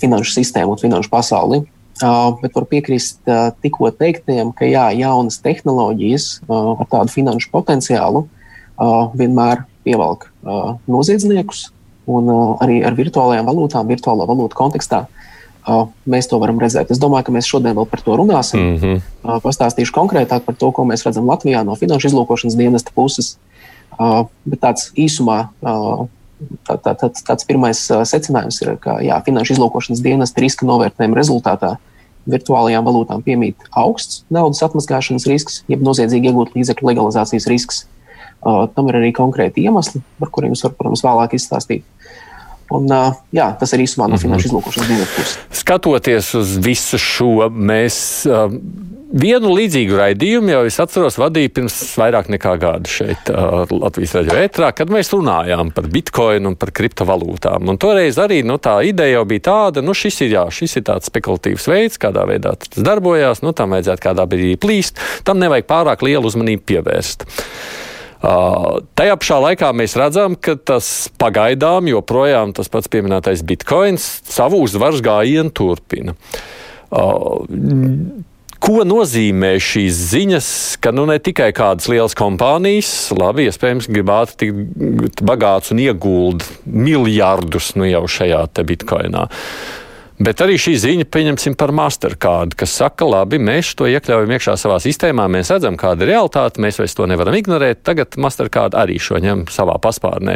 finanšu 0.00 0.32
sistēmu 0.38 0.74
un 0.74 0.80
finanšu 0.80 1.10
pasauli. 1.10 1.62
Bet 2.42 2.54
var 2.54 2.66
piekrist 2.70 3.18
tikko 3.62 3.90
teiktajam, 3.90 4.52
ka 4.54 4.68
jā, 4.70 4.86
jaunas 4.94 5.40
tehnoloģijas 5.42 6.28
ar 6.46 6.86
tādu 6.86 7.10
finanšu 7.10 7.50
potenciālu 7.50 8.28
vienmēr 9.18 9.64
pievelk 9.82 10.28
noziedzniekus, 10.86 11.72
un 12.06 12.30
arī 12.62 12.82
ar 12.86 12.94
virtuālajām 12.94 13.48
valūtām, 13.50 13.90
virtuālā 13.90 14.28
valūtu 14.30 14.58
kontekstā. 14.58 15.06
Mēs 16.08 16.30
to 16.30 16.38
varam 16.40 16.60
redzēt. 16.62 16.92
Es 16.94 17.00
domāju, 17.02 17.26
ka 17.26 17.32
mēs 17.34 17.48
šodien 17.50 17.74
vēl 17.76 17.88
par 17.90 18.00
to 18.00 18.14
runāsim. 18.16 18.60
Mm 18.60 18.76
-hmm. 18.78 19.40
Pastāstīšu 19.42 19.92
konkrētāk 19.92 20.46
par 20.46 20.54
to, 20.54 20.70
ko 20.72 20.84
mēs 20.84 21.04
redzam 21.04 21.26
Latvijā 21.28 21.64
no 21.64 21.74
finanšu 21.74 22.08
izlūkošanas 22.08 22.56
dienesta 22.56 22.90
puses. 22.94 23.36
Bet 24.46 24.60
tāds 24.60 24.92
īsumā 24.96 25.48
tā, 26.66 26.76
tā, 26.76 26.94
tā, 26.98 27.10
tāds 27.30 27.46
pirmais 27.48 27.80
secinājums 27.88 28.60
ir, 28.64 28.74
ka 28.82 28.98
jā, 29.04 29.18
finanšu 29.26 29.56
izlūkošanas 29.56 30.02
dienas 30.04 30.34
riska 30.38 30.68
novērtējuma 30.68 31.18
rezultātā 31.18 31.76
virtuālajām 32.28 32.84
valūtām 32.84 33.22
piemīt 33.24 33.68
augsts 33.76 34.24
naudas 34.32 34.60
atmazgāšanas 34.66 35.28
risks, 35.30 35.62
jeb 35.70 35.84
noziedzīgi 35.84 36.30
iegūt 36.30 36.56
līdzekļu 36.56 36.90
legalizācijas 36.90 37.48
risks. 37.50 37.86
Uh, 38.38 38.68
tam 38.70 38.86
ir 38.90 39.00
arī 39.00 39.10
konkrēti 39.16 39.64
iemesli, 39.66 40.02
par 40.20 40.30
kuriem 40.34 40.52
es 40.54 40.62
varu, 40.62 40.76
protams, 40.78 41.02
vēlāk 41.02 41.34
izstāstīt. 41.34 41.86
Un, 42.74 42.90
jā, 43.32 43.48
tas 43.56 43.72
ir 43.72 43.84
īsumā 43.86 44.10
no 44.10 44.18
mhm. 44.18 44.24
finanšu 44.26 44.50
izlūkošanas 44.50 44.90
dienas 44.90 45.14
puses. 45.16 45.38
Skatoties 45.62 46.34
uz 46.38 46.58
visu 46.64 47.00
šo, 47.00 47.32
mēs. 47.48 48.00
Vienu 49.08 49.54
līdzīgu 49.56 49.96
raidījumu 49.96 50.50
jau 50.52 50.58
es 50.68 50.76
atceros, 50.84 51.14
vadīju 51.16 51.48
pirms 51.56 51.76
vairāk 51.96 52.26
nekā 52.28 52.50
gada 52.60 52.90
šeit, 52.92 53.30
Latvijas 53.72 54.12
raidījā 54.18 54.42
ētrā, 54.44 54.68
kad 54.76 54.92
mēs 54.92 55.08
runājām 55.14 55.70
par 55.72 55.88
bitkoinu 55.88 56.52
un 56.52 56.58
par 56.60 56.74
kriptovalūtām. 56.76 57.72
Un 57.72 57.80
toreiz 57.80 58.20
arī 58.20 58.42
nu, 58.44 58.58
tā 58.60 58.76
ideja 58.84 59.16
jau 59.16 59.24
bija 59.30 59.46
tāda, 59.48 59.80
nu 59.80 59.96
šis 59.96 60.20
ir, 60.26 60.34
jā, 60.36 60.44
šis 60.52 60.76
ir 60.76 60.84
tāds 60.90 61.08
spekulatīvs 61.08 61.70
veids, 61.72 61.96
kādā 62.04 62.28
veidā 62.28 62.52
tas 62.60 62.84
darbojās, 62.84 63.40
nu 63.40 63.56
tam 63.56 63.72
vajadzētu 63.78 64.10
kādā 64.10 64.28
brīdī 64.28 64.60
plīst, 64.60 65.00
tam 65.24 65.40
nevajag 65.40 65.72
pārāk 65.72 66.04
lielu 66.04 66.28
uzmanību 66.28 66.68
pievērst. 66.68 67.24
Tajā 68.18 69.14
pašā 69.14 69.36
laikā 69.44 69.68
mēs 69.78 69.94
redzam, 69.98 70.34
ka 70.34 70.56
tas 70.58 71.08
pagaidām 71.22 71.86
joprojām 71.86 72.54
tas 72.56 72.70
pats 72.72 72.90
pieminētais 72.90 73.44
bitkoins 73.46 74.08
savu 74.26 74.58
uzvaras 74.64 75.02
gājienu 75.04 75.54
turpina. 75.54 76.16
Ko 78.58 78.82
nozīmē 78.82 79.52
šīs 79.62 79.98
ziņas, 80.10 80.48
ka 80.82 80.90
nu, 80.90 81.04
ne 81.06 81.20
tikai 81.22 81.52
kādas 81.54 81.86
lielas 81.86 82.16
kompānijas, 82.18 82.90
labi, 83.14 83.46
iespējams, 83.46 83.86
gribētu 83.86 84.34
tikt 84.42 85.22
bagāts 85.22 85.70
un 85.70 85.84
iegūt 85.84 86.42
miljardus 86.66 87.76
nu, 87.78 87.86
jau 87.86 88.02
šajā 88.10 88.48
bitkoinā. 88.66 89.28
Bet 90.18 90.40
arī 90.42 90.56
šī 90.58 90.72
ziņa, 90.82 91.04
pieņemsim, 91.14 91.54
par 91.58 91.70
Mastercard, 91.78 92.56
kas 92.58 92.72
saka, 92.80 93.06
labi, 93.06 93.38
mēs 93.38 93.70
to 93.78 93.86
iekļaujam 93.86 94.32
iekšā 94.34 94.56
savā 94.58 94.80
sistēmā, 94.82 95.28
mēs 95.30 95.52
redzam, 95.54 95.78
kāda 95.78 96.02
ir 96.02 96.10
realitāte, 96.16 96.58
mēs 96.64 96.80
vairs 96.80 96.98
to 96.98 97.06
nevaram 97.06 97.36
ignorēt. 97.38 97.84
Tagad 97.86 98.18
Mastercard 98.18 98.74
arī 98.78 98.96
šo 99.02 99.20
ņem 99.22 99.46
savā 99.54 99.76
paspārnē. 99.84 100.34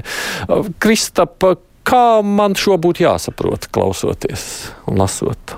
Kristapa, 0.82 1.56
kā 1.82 2.22
man 2.22 2.54
šo 2.54 2.78
būtu 2.78 3.02
jāsaprot, 3.08 3.66
klausoties 3.74 4.46
un 4.86 5.02
lasot? 5.02 5.56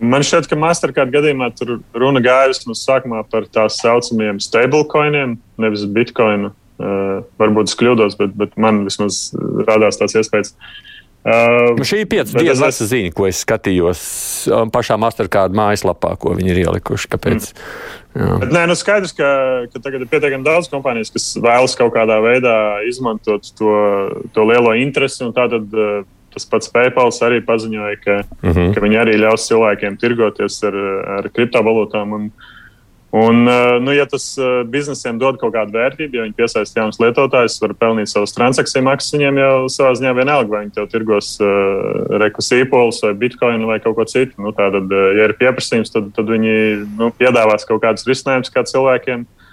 Man 0.00 0.24
šķiet, 0.24 0.48
ka 0.48 0.56
Mastercard 0.56 1.12
gadījumā 1.12 1.50
tur 1.58 1.76
runa 1.92 2.24
gāja 2.24 2.54
vismaz 2.54 2.86
sākumā 2.88 3.20
par 3.28 3.50
tā 3.52 3.68
saucamajiem 3.68 4.40
stablecoiniem, 4.40 5.36
nevis 5.60 5.84
bitkoinu. 5.92 6.54
Uh, 6.76 7.22
varbūt 7.40 7.70
es 7.70 7.76
kļūdos, 7.80 8.18
bet, 8.20 8.34
bet 8.36 8.56
man 8.60 8.82
vismaz 8.84 9.30
radās 9.64 9.96
tāds 9.96 10.16
iespējas. 10.20 10.52
Uh, 10.52 10.95
Šī 11.26 12.04
ir 12.04 12.08
pieci 12.10 12.36
dienu 12.36 12.54
veca 12.54 12.70
es... 12.70 12.82
ziņa, 12.92 13.12
ko 13.16 13.26
es 13.26 13.42
skatījos 13.42 14.00
pašā 14.74 14.98
Mastercard 15.00 15.56
mājaslapā, 15.56 16.14
ko 16.22 16.36
viņi 16.38 16.52
ir 16.52 16.60
ielikuši. 16.66 17.10
Kāpēc? 17.14 17.48
Mm. 18.14 18.42
Bet, 18.44 18.52
nē, 18.54 18.66
nu 18.70 18.76
skaidrs, 18.78 19.12
ka, 19.16 19.30
ka 19.72 19.82
tagad 19.82 20.04
ir 20.04 20.10
pietiekami 20.12 20.46
daudz 20.46 20.70
kompānijas, 20.72 21.10
kas 21.12 21.32
vēlas 21.42 21.74
kaut 21.78 21.92
kādā 21.96 22.20
veidā 22.24 22.56
izmantot 22.88 23.50
to, 23.58 23.72
to 24.32 24.46
lielo 24.48 24.76
interesi. 24.78 25.26
Tātad 25.36 25.74
uh, 25.74 26.04
Tas 26.36 26.44
pats 26.44 26.68
PayPal 26.68 27.08
arī 27.24 27.38
paziņoja, 27.48 27.96
ka, 28.02 28.14
uh 28.20 28.48
mhm. 28.50 28.58
-huh. 28.58 28.74
ka 28.76 28.80
viņi 28.84 28.98
arī 29.00 29.14
ļaus 29.16 29.46
cilvēkiem 29.48 29.96
tirgoties 29.96 30.58
ar, 30.68 30.74
ar 31.16 31.28
kriptovalūtām. 31.32 32.12
Un, 32.12 32.26
un, 33.10 33.46
eh, 33.48 33.76
nu, 33.80 33.92
ja 33.94 34.06
tas 34.10 34.24
eh, 34.38 34.62
biznesiem 34.70 35.20
dod 35.20 35.38
kaut 35.40 35.54
kādu 35.54 35.76
vērtību, 35.76 36.18
ja 36.18 36.26
viņi 36.26 36.36
piesaista 36.36 36.80
jaunus 36.80 37.00
lietotājus, 37.02 37.58
var 37.62 37.74
pelnīt 37.78 38.10
savus 38.10 38.34
transakciju 38.36 38.84
maksas, 38.86 39.14
viņiem 39.16 39.40
jau 39.42 39.54
savā 39.72 39.94
ziņā 40.00 40.12
vienalga, 40.18 40.52
vai 40.52 40.64
viņi 40.64 40.74
tev 40.76 40.90
tirgos 40.92 41.32
uh, 41.44 42.18
rekus 42.22 42.52
īpolus 42.56 43.02
vai 43.04 43.14
bitkoinu 43.22 43.70
vai 43.70 43.78
kaut 43.84 43.96
ko 43.98 44.06
citu. 44.10 44.36
Nu, 44.42 44.52
tātad, 44.56 44.90
ja 44.90 45.30
ir 45.30 45.36
pieprasījums, 45.38 45.94
tad, 45.94 46.12
tad 46.16 46.30
viņi 46.34 46.54
nu, 46.98 47.10
piedāvās 47.16 47.68
kaut 47.68 47.84
kādus 47.86 48.08
risinājumus 48.08 48.52
kā 48.52 48.66
cilvēkiem. 48.66 49.26
Uh, 49.26 49.45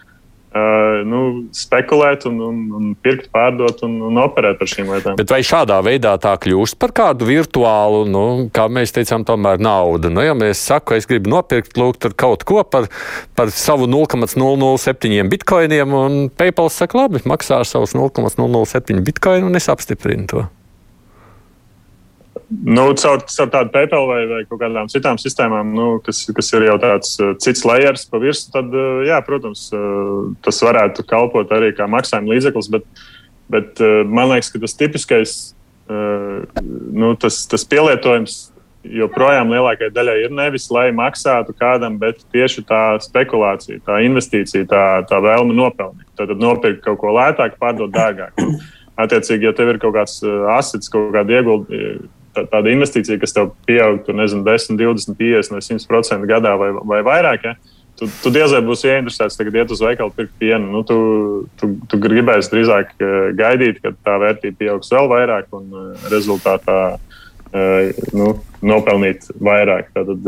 Uh, 0.53 0.99
nu, 1.09 1.19
spekulēt, 1.49 2.27
un, 2.29 2.35
un, 2.45 2.57
un 2.77 2.89
pirkt, 3.01 3.31
pārdot 3.33 3.79
un, 3.87 3.95
un 4.05 4.19
operēt 4.21 4.59
ar 4.61 4.69
šīm 4.69 4.91
lietām. 4.93 5.17
Bet 5.17 5.33
vai 5.33 5.39
šādā 5.41 5.79
veidā 5.81 6.11
tā 6.21 6.35
kļūst 6.43 6.77
par 6.77 6.93
kādu 6.93 7.25
virtuālu, 7.25 8.03
nu, 8.05 8.23
kā 8.53 8.67
mēs 8.69 8.93
teicām, 8.93 9.25
tomēr 9.25 9.57
naudu? 9.57 10.13
Nu, 10.13 10.21
ja 10.21 10.37
mēs 10.37 10.61
sakām, 10.61 11.01
es 11.01 11.09
gribu 11.09 11.33
nopirkt 11.33 11.73
lūk, 11.81 11.97
kaut 12.21 12.45
ko 12.45 12.61
par, 12.61 12.85
par 13.33 13.49
savu 13.49 13.89
0,007 13.89 15.25
bitkoiniem, 15.33 15.97
un 15.97 16.19
PayPal 16.29 16.69
saka, 16.69 17.01
labi, 17.01 17.25
maksā 17.25 17.63
ar 17.63 17.69
savus 17.69 17.97
0,007 17.97 19.01
bitkoinu, 19.09 19.49
un 19.49 19.57
es 19.57 19.73
apstiprinu 19.73 20.29
to. 20.29 20.45
Nu, 22.53 22.85
caur, 22.99 23.23
caur 23.25 23.49
tādu 23.49 23.71
PayPal 23.73 24.05
vai, 24.09 24.19
vai 24.29 24.41
kaut 24.45 24.59
kādām 24.61 24.89
citām 24.91 25.17
sistēmām, 25.21 25.71
nu, 25.73 25.87
kas, 26.05 26.21
kas 26.35 26.51
ir 26.53 26.67
jau 26.67 26.77
tāds 26.81 27.15
uh, 27.21 27.33
cits 27.41 27.63
layers 27.65 28.05
pa 28.11 28.19
virsmu, 28.21 28.51
tad, 28.53 28.75
uh, 28.77 29.01
jā, 29.07 29.17
protams, 29.25 29.65
uh, 29.73 30.29
tas 30.45 30.61
varētu 30.65 31.05
kalpot 31.09 31.51
arī 31.55 31.71
kā 31.77 31.87
maksājuma 31.89 32.35
līdzeklis. 32.35 32.69
Bet, 32.73 32.87
bet 33.53 33.83
man 34.07 34.31
liekas, 34.31 34.51
ka 34.53 34.61
tas 34.63 34.75
tipiskais 34.79 35.37
nu, 35.83 37.09
tas, 37.19 37.41
tas 37.51 37.65
pielietojums 37.67 38.37
joprojām 38.87 39.51
lielākajai 39.51 39.91
daļai 39.93 40.15
ir 40.23 40.31
nevis, 40.35 40.69
lai 40.71 40.87
maksātu 40.95 41.55
kādam, 41.59 41.97
bet 41.99 42.23
tieši 42.33 42.63
tā 42.67 42.81
spekulācija, 43.03 43.81
tā 43.85 43.99
investīcija, 44.07 44.67
tā, 44.71 44.85
tā 45.09 45.19
vēlme 45.23 45.55
nopelnīt. 45.55 46.07
Tad 46.19 46.31
nopirkt 46.39 46.83
kaut 46.87 47.01
ko 47.03 47.13
lētāk, 47.17 47.59
pārdot 47.61 47.91
dārgāk. 47.93 48.39
Attiecīgi, 49.03 49.49
ja 49.49 49.53
tev 49.57 49.73
ir 49.73 49.79
kaut 49.83 49.95
kāds 49.97 50.19
asets, 50.55 50.91
kaut 50.91 51.11
kāda 51.15 51.39
ieguldījuma 51.39 52.11
tā, 52.35 52.45
tāda 52.49 52.73
investīcija, 52.73 53.19
kas 53.21 53.35
tev 53.35 53.53
pieaugtu, 53.67 54.15
nezinu, 54.17 54.43
10, 54.47 54.79
20, 54.79 55.15
50 55.19 55.55
vai 55.55 55.61
100% 55.63 56.29
gadā 56.29 56.55
vai, 56.59 56.71
vai 56.93 57.01
vairāk. 57.05 57.47
Ja? 57.47 57.55
Tu, 57.99 58.09
tu 58.23 58.31
diez 58.33 58.49
vai 58.53 58.63
būsi 58.65 58.89
ieinteresēts 58.89 59.37
tagad 59.37 59.59
iet 59.59 59.71
uz 59.73 59.81
veikalu 59.83 60.13
pirkt 60.17 60.33
pienu. 60.41 60.71
Nu, 60.73 60.81
tu, 60.87 60.97
tu, 61.61 61.75
tu 61.89 61.99
gribēsi 62.01 62.49
drīzāk 62.55 62.95
eh, 62.97 63.15
gaidīt, 63.37 63.83
kad 63.83 63.99
tā 64.05 64.17
vērtība 64.23 64.59
pieaugs 64.63 64.89
vēl 64.93 65.09
vairāk 65.11 65.53
un 65.53 65.69
eh, 65.77 66.07
rezultātā 66.13 66.79
eh, 67.53 67.93
nu, 68.17 68.33
nopelnīt 68.65 69.29
vairāk. 69.37 69.93
Tad 69.93 70.25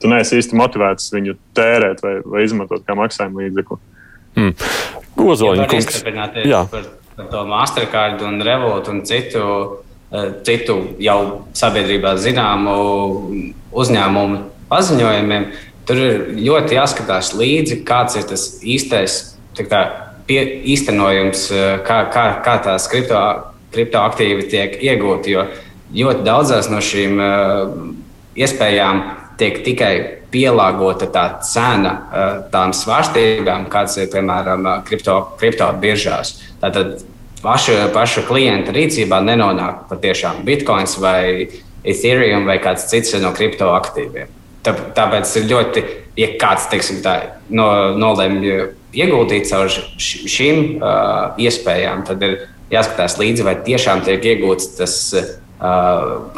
tu 0.00 0.10
neesi 0.10 0.40
īsti 0.40 0.56
motivēts 0.56 1.12
viņu 1.12 1.36
tērēt 1.56 2.00
vai, 2.04 2.16
vai 2.24 2.44
izmantot 2.48 2.88
kā 2.88 2.96
maksājumu 2.98 3.44
līdzekli. 3.44 3.80
Hmm. 4.34 4.56
Ozoļņa 5.24 5.70
kungs. 5.70 6.00
Jā. 6.48 6.64
Par, 6.72 6.88
par 7.14 7.28
to 7.30 7.44
Mastercard 7.48 8.24
un 8.26 8.40
Revolut 8.44 8.88
un 8.90 9.04
citu 9.06 9.44
citu 10.46 10.78
jau 11.02 11.20
sabiedrībā 11.56 12.14
zināmu 12.22 12.74
uzņēmumu 13.74 14.42
paziņojumiem, 14.70 15.46
tur 15.88 16.00
ir 16.00 16.20
ļoti 16.38 16.78
jāskatās 16.78 17.32
līdzi, 17.36 17.82
kāds 17.86 18.18
ir 18.18 18.28
tas 18.30 18.46
īstais 18.62 19.18
tā, 19.58 19.82
pie, 20.26 20.40
īstenojums, 20.74 21.50
eh, 21.52 21.78
kā, 21.86 22.04
kā, 22.14 22.26
kā 22.44 22.58
tās 22.64 22.88
kripto, 22.90 23.20
kriptoaktīvi 23.74 24.48
tiek 24.50 24.78
iegūti. 24.82 25.34
Jo 25.34 25.46
ļoti 25.94 26.26
daudzās 26.26 26.70
no 26.70 26.80
šīm 26.82 27.20
uh, 27.22 27.74
iespējām 28.34 29.02
tiek 29.38 29.60
tikai 29.66 29.94
pielāgota 30.34 31.06
tā 31.14 31.24
cena 31.46 31.92
tām 32.50 32.72
svārstībām, 32.74 33.68
kādas 33.70 33.98
ir 34.02 34.08
piemēram 34.10 34.66
kripto, 34.86 35.20
kripto 35.38 35.68
biržās. 35.82 36.34
Tātad 36.62 37.04
paša, 37.44 37.90
paša 37.94 38.24
klienta 38.28 38.74
rīcībā 38.74 39.20
nenonāk 39.24 39.84
patiešām 39.90 40.42
bitkoins 40.46 40.96
vai 41.02 41.50
Ethereum 41.84 42.48
vai 42.48 42.56
kāds 42.64 42.88
cits 42.88 43.14
no 43.20 43.34
kriptoaktīviem. 43.36 44.32
Tā, 44.64 44.72
tāpēc 44.96 45.34
ir 45.36 45.48
ļoti, 45.50 45.82
ja 46.16 46.30
kāds 46.40 46.70
teiksim, 46.72 47.02
tā, 47.04 47.14
no, 47.52 47.68
nolēma 48.00 48.56
ieguldīt 48.96 49.50
caur 49.50 49.68
šīm 49.68 50.78
uh, 50.78 51.34
iespējām, 51.40 52.06
tad 52.08 52.24
ir 52.24 52.38
jāskatās 52.72 53.18
līdzi, 53.20 53.44
vai 53.44 53.58
tiešām 53.66 54.00
tiek 54.06 54.24
iegūts 54.32 54.70
tas 54.78 54.96
uh, 55.18 55.34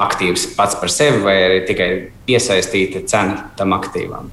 aktīvs 0.02 0.48
pats 0.58 0.78
par 0.80 0.90
sevi, 0.90 1.22
vai 1.22 1.36
arī 1.44 1.62
tikai 1.68 1.90
piesaistīta 2.26 3.04
cena 3.06 3.52
tam 3.58 3.76
aktīvam. 3.78 4.32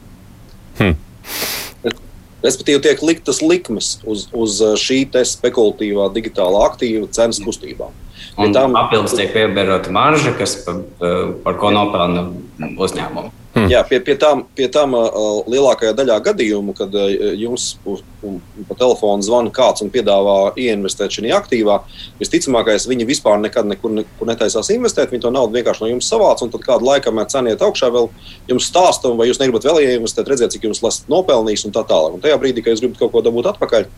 Respektīvi, 2.44 2.82
tiek 2.84 3.04
liktas 3.06 3.42
likmes 3.44 3.98
uz, 4.04 4.28
uz 4.36 4.60
uh, 4.64 4.74
šī 4.80 5.06
spekulatīvā 5.08 6.10
digitālā 6.16 6.66
aktīva 6.70 7.08
cenas 7.16 7.40
kustībām. 7.44 7.94
Un 8.38 8.54
tam 8.56 8.74
papildus 8.74 9.14
tiek 9.16 9.30
piebiedrota 9.34 9.94
marža, 9.94 10.34
kas 10.38 10.58
par, 10.66 10.82
par 11.46 11.58
ko 11.62 11.70
nopelna 11.76 12.28
uzņēmumu. 12.82 13.43
Hmm. 13.54 13.68
Jā, 13.70 13.84
pie, 13.86 14.00
pie 14.02 14.16
tām, 14.18 14.48
pie 14.58 14.66
tām 14.74 14.96
uh, 14.98 15.44
lielākajā 15.46 15.94
daļā 15.94 16.16
gadījumu, 16.26 16.74
kad 16.74 16.96
uh, 16.98 17.12
jums 17.38 17.76
pa 17.84 18.78
telefonu 18.80 19.22
zvana 19.22 19.52
kāds 19.54 19.84
un 19.86 19.92
piedāvā 19.94 20.56
ieinvestēt 20.58 21.14
šajā 21.14 21.38
aktīvā, 21.38 21.76
visticamākais 22.18 22.88
viņi 22.90 23.06
vispār 23.06 23.38
nekad 23.44 23.70
nekur, 23.70 23.94
nekur 24.00 24.30
netaisās 24.32 24.72
investēt. 24.74 25.14
Viņi 25.14 25.28
to 25.28 25.34
naudu 25.36 25.54
vienkārši 25.60 25.86
no 25.86 25.92
jums 25.92 26.10
savāc, 26.10 26.42
un 26.42 26.50
tad 26.56 26.66
kādu 26.66 26.90
laiku, 26.90 27.06
kamēr 27.12 27.30
cena 27.30 27.54
iet 27.54 27.62
augšā, 27.62 27.92
vēl 27.94 28.10
jums 28.50 28.72
stāsta, 28.72 29.14
vai 29.20 29.30
jūs 29.30 29.42
negribat 29.44 29.70
vēl 29.70 29.84
ieinvestēt, 29.84 30.34
redzēt, 30.34 30.56
cik 30.56 30.66
jums 30.72 30.82
lasat 30.82 31.14
nopelnījis 31.14 31.68
un 31.70 31.78
tā 31.78 31.86
tālāk. 31.86 32.18
Un 32.18 32.26
tajā 32.26 32.42
brīdī, 32.42 32.66
kad 32.66 32.74
jūs 32.74 32.82
gribat 32.82 33.06
kaut 33.06 33.14
ko 33.14 33.22
dabūt 33.22 33.54
atpakaļ, 33.54 33.90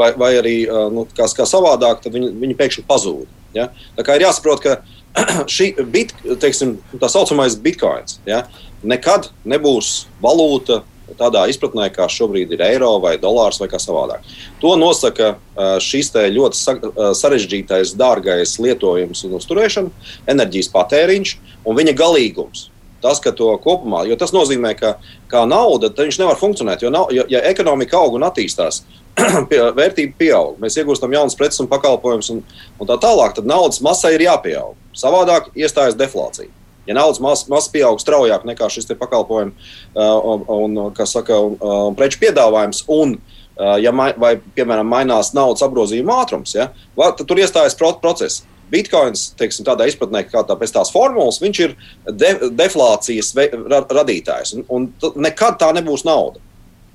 vai, 0.00 0.12
vai 0.18 0.34
arī 0.42 0.58
uh, 0.66 0.88
nu, 0.90 1.06
kā, 1.14 1.30
kā 1.30 1.46
savādāk, 1.46 2.02
tad 2.02 2.18
viņi, 2.18 2.34
viņi 2.42 2.58
pēkšņi 2.58 2.88
pazūd. 2.90 3.26
Ja? 3.54 3.70
Tā 3.96 4.04
kā 4.06 4.18
ir 4.18 4.26
jāsaprot, 4.26 4.66
ka 4.66 4.80
šī 5.56 5.72
bit, 5.92 6.12
teiksim, 6.42 6.76
tā 7.00 7.10
saucamais 7.12 7.56
bitkoins. 7.62 8.20
Ja? 8.28 8.44
Nekad 8.84 9.30
nebūs 9.48 10.06
valūta 10.22 10.82
tādā 11.14 11.44
izpratnē, 11.50 11.86
kā 11.94 12.08
šobrīd 12.10 12.52
ir 12.56 12.62
eiro 12.66 12.96
vai 13.02 13.14
dolārs 13.20 13.60
vai 13.62 13.68
kā 13.70 13.78
savādāk. 13.80 14.24
To 14.62 14.74
nosaka 14.78 15.36
šis 15.82 16.10
ļoti 16.34 17.12
sarežģītais, 17.16 17.94
dārgais 17.98 18.56
lietojums 18.62 19.22
un 19.28 19.36
uzturēšana, 19.38 20.08
enerģijas 20.34 20.72
patēriņš 20.74 21.36
un 21.64 21.78
viņa 21.78 21.94
galīgums. 21.96 22.70
Tas, 23.04 23.20
ka 23.22 23.30
to 23.36 23.52
kopumā, 23.62 24.02
jo 24.08 24.16
tas 24.18 24.32
nozīmē, 24.34 24.72
ka 24.74 24.96
kā 25.30 25.44
nauda, 25.46 25.92
tad 25.92 26.08
viņš 26.08 26.18
nevar 26.22 26.38
funkcionēt. 26.40 26.82
Jo, 26.82 26.90
nav, 26.90 27.12
ja, 27.14 27.26
ja 27.30 27.42
ekonomika 27.46 28.00
aug 28.00 28.16
un 28.18 28.24
attīstās, 28.26 28.82
pie, 29.50 29.60
vērtība 29.76 30.16
pieaug, 30.18 30.56
mēs 30.60 30.78
iegūstam 30.80 31.12
jaunas 31.14 31.36
preces 31.38 31.60
un 31.62 31.70
pakalpojumus 31.70 32.32
un, 32.34 32.42
un 32.80 32.88
tā 32.88 32.96
tālāk, 33.04 33.36
tad 33.36 33.48
naudas 33.48 33.82
masai 33.84 34.16
ir 34.16 34.26
jāpieaug. 34.26 34.74
Savādāk 34.96 35.52
iestājas 35.54 35.98
deflācija. 36.00 36.50
Ja 36.86 36.94
naudas 36.94 37.20
masa 37.22 37.50
mas 37.50 37.68
pieaug 37.72 38.00
straujāk 38.02 38.46
nekā 38.46 38.68
šis 38.72 38.88
pakalpojumu 38.94 39.52
uh, 39.52 40.34
un, 40.34 40.76
un, 40.78 41.06
saka, 41.06 41.38
un, 41.42 41.56
uh, 41.60 41.88
preču 41.98 42.20
piedāvājums, 42.22 42.84
un 42.88 43.16
uh, 43.18 43.76
ja 43.82 43.92
mai, 43.94 44.12
vai, 44.18 44.36
piemēram, 44.58 44.88
mainās 44.88 45.32
naudas 45.36 45.64
apgrozījuma 45.66 46.20
ātrums, 46.22 46.54
ja, 46.56 46.70
tad 46.96 47.24
tur 47.26 47.42
iestājas 47.42 47.78
process. 47.78 48.44
Bitcoins, 48.66 49.28
teiksim, 49.38 49.62
tādā 49.66 49.86
izpratnē, 49.86 50.24
kā 50.26 50.42
tā 50.42 50.56
pēc 50.58 50.72
tās 50.74 50.90
formulas, 50.90 51.38
viņš 51.38 51.60
ir 51.62 51.76
de, 52.10 52.32
deflācijas 52.58 53.30
ve, 53.36 53.46
ra, 53.70 53.84
radītājs. 54.00 54.56
Un, 54.58 54.64
un 54.90 55.22
nekad 55.22 55.60
tā 55.60 55.68
nebūs 55.76 56.02
nauda. 56.06 56.42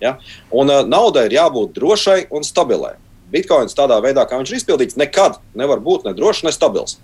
Ja? 0.03 0.17
Un 0.51 0.71
uh, 0.73 0.81
naudai 0.83 1.29
ir 1.29 1.37
jābūt 1.37 1.71
drošai 1.77 2.25
un 2.35 2.43
stabilai. 2.43 2.97
Bitcoins 3.31 3.77
tādā 3.77 3.97
veidā, 4.03 4.25
kā 4.27 4.39
viņš 4.39 4.51
ir 4.51 4.59
izpildīts, 4.61 4.99
nekad 4.99 5.39
nevar 5.57 5.81
būt 5.83 6.07
ne 6.07 6.15
drošs, 6.17 6.45
ne 6.47 6.53
stabils. 6.55 6.97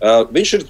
Uh, 0.00 0.24
viņš 0.32 0.54
ir 0.56 0.64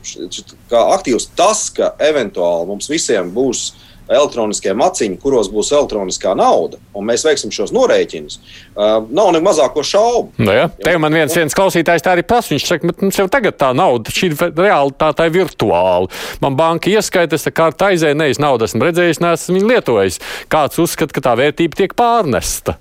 aktīvs. 0.80 1.30
Tas, 1.38 1.68
ka 1.74 1.94
eventuāli 2.02 2.68
mums 2.70 2.90
visiem 2.90 3.30
būs 3.34 3.70
elektroniskie 4.10 4.72
maciņi, 4.74 5.18
kuros 5.22 5.48
būs 5.52 5.70
elektroniskā 5.74 6.32
nauda, 6.38 6.80
un 6.96 7.06
mēs 7.06 7.22
veiksim 7.26 7.52
šos 7.54 7.70
norēķinus, 7.74 8.40
uh, 8.40 8.96
nav 9.06 9.30
ne 9.36 9.42
mazāko 9.44 9.84
šaubu. 9.86 10.34
Nu, 10.42 10.50
ja. 10.56 10.66
Te 10.82 10.96
man 10.98 11.14
viens, 11.14 11.34
viens 11.38 11.54
klausītājs 11.56 12.04
tā 12.06 12.16
arī 12.16 12.26
prasa. 12.26 12.50
Viņš 12.54 12.66
saka, 12.66 12.90
ka 12.90 13.06
mums 13.06 13.20
jau 13.20 13.28
tagad 13.30 13.58
tā 13.60 13.70
nauda, 13.76 14.10
šī 14.14 14.32
reāli, 14.48 14.96
tā, 14.98 15.12
tā 15.14 15.28
ir 15.30 15.36
virtuāli. 15.38 16.10
Man 16.42 16.58
banka 16.58 16.90
ieskaita, 16.90 17.38
es 17.38 17.46
tā 17.46 17.54
kā 17.54 17.70
aizēju, 17.70 18.18
nevis 18.18 18.42
naudu 18.42 18.66
esmu 18.66 18.88
redzējis, 18.88 19.22
neesmu 19.22 19.60
viņu 19.60 19.74
lietojis. 19.76 20.22
Kāds 20.50 20.82
uzskata, 20.82 21.14
ka 21.14 21.28
tā 21.30 21.38
vērtība 21.38 21.78
tiek 21.78 21.94
pārnesta? 21.98 22.80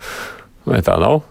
Vai 0.66 0.82
tā 0.86 0.98
nav? 1.02 1.29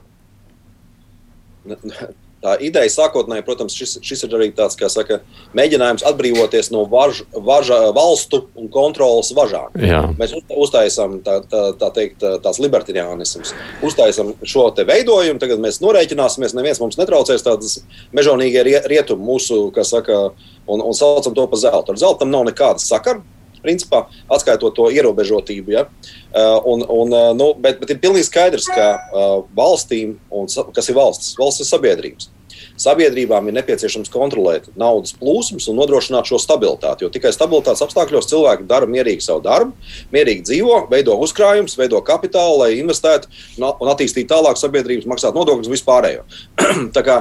Tā 2.39 2.53
ideja 2.63 2.87
sākotnēji, 2.93 3.43
protams, 3.43 3.75
šis, 3.75 3.97
šis 4.07 4.21
ir 4.23 4.35
arī 4.39 4.47
tāds, 4.55 4.77
kā 4.79 4.87
saka, 4.93 5.17
mēģinājums 5.59 6.05
atbrīvoties 6.07 6.69
no 6.71 6.85
važ, 6.87 7.25
važa, 7.35 7.81
valstu 7.97 8.45
un 8.55 8.69
kontrolas 8.71 9.33
važām. 9.35 9.75
Jā. 9.83 10.05
Mēs 10.21 10.37
uztaisām 10.47 11.17
tā, 11.27 11.41
tā, 11.51 11.65
tā 11.81 11.89
teikt, 11.97 12.23
tās 12.45 12.61
libertārismas, 12.63 13.57
uztaisām 13.83 14.37
šo 14.47 14.69
te 14.77 14.87
veidojumu, 14.87 15.43
tagad 15.43 15.59
mēs 15.65 15.81
norēķināsimies, 15.83 16.55
neviens 16.55 16.79
mums 16.79 17.01
netraucēs 17.01 17.43
tādas 17.43 17.81
mežonīgie 18.15 18.63
rietumi 18.87 19.27
mūsu, 19.33 19.65
kā 19.75 19.83
saka, 19.83 20.29
un, 20.71 20.79
un 20.79 20.95
saucam 20.95 21.35
to 21.35 21.49
par 21.51 21.59
zeltu. 21.59 21.91
Ar 21.91 22.03
zeltam 22.07 22.31
nav 22.31 22.47
nekāda 22.47 22.79
sakara 22.79 23.25
principā, 23.65 24.07
atskaitot 24.33 24.77
to 24.77 24.89
ierobežotību. 24.95 25.75
Ja? 25.75 25.87
Uh, 26.29 26.59
un, 26.75 26.87
un, 26.87 27.15
uh, 27.15 27.31
nu, 27.37 27.53
bet, 27.59 27.81
bet 27.83 27.95
ir 27.95 28.03
pilnīgi 28.03 28.31
skaidrs, 28.31 28.71
ka 28.73 28.89
uh, 28.97 29.39
valstīm, 29.59 30.19
un, 30.31 30.51
kas 30.77 30.91
ir 30.91 30.99
valsts, 30.99 31.37
valsts 31.41 31.65
ir 31.65 31.71
sabiedrības. 31.71 32.33
Sabiedrībām 32.79 33.49
ir 33.49 33.57
nepieciešams 33.59 34.11
kontrolēt 34.13 34.69
naudas 34.79 35.15
plūsmas 35.19 35.67
un 35.71 35.79
nodrošināt 35.81 36.29
šo 36.31 36.39
stabilitāti. 36.43 37.05
Jo 37.05 37.11
tikai 37.13 37.33
stabilitātes 37.35 37.83
apstākļos 37.85 38.29
cilvēki 38.31 38.69
dara 38.71 38.89
mierīgi 38.91 39.25
savu 39.25 39.43
darbu, 39.45 39.75
mierīgi 40.15 40.47
dzīvo, 40.47 40.81
veido 40.93 41.17
uzkrājumus, 41.25 41.75
veido 41.79 42.01
kapitālu, 42.07 42.61
lai 42.63 42.71
investētu 42.79 43.31
un 43.59 43.93
attīstītu 43.93 44.31
tālāk 44.31 44.61
sabiedrības, 44.61 45.09
maksātu 45.11 45.41
nodokļus 45.41 45.71
un 45.71 45.77
vispārējo. 45.77 46.25
Tā 46.97 47.05
kā, 47.07 47.19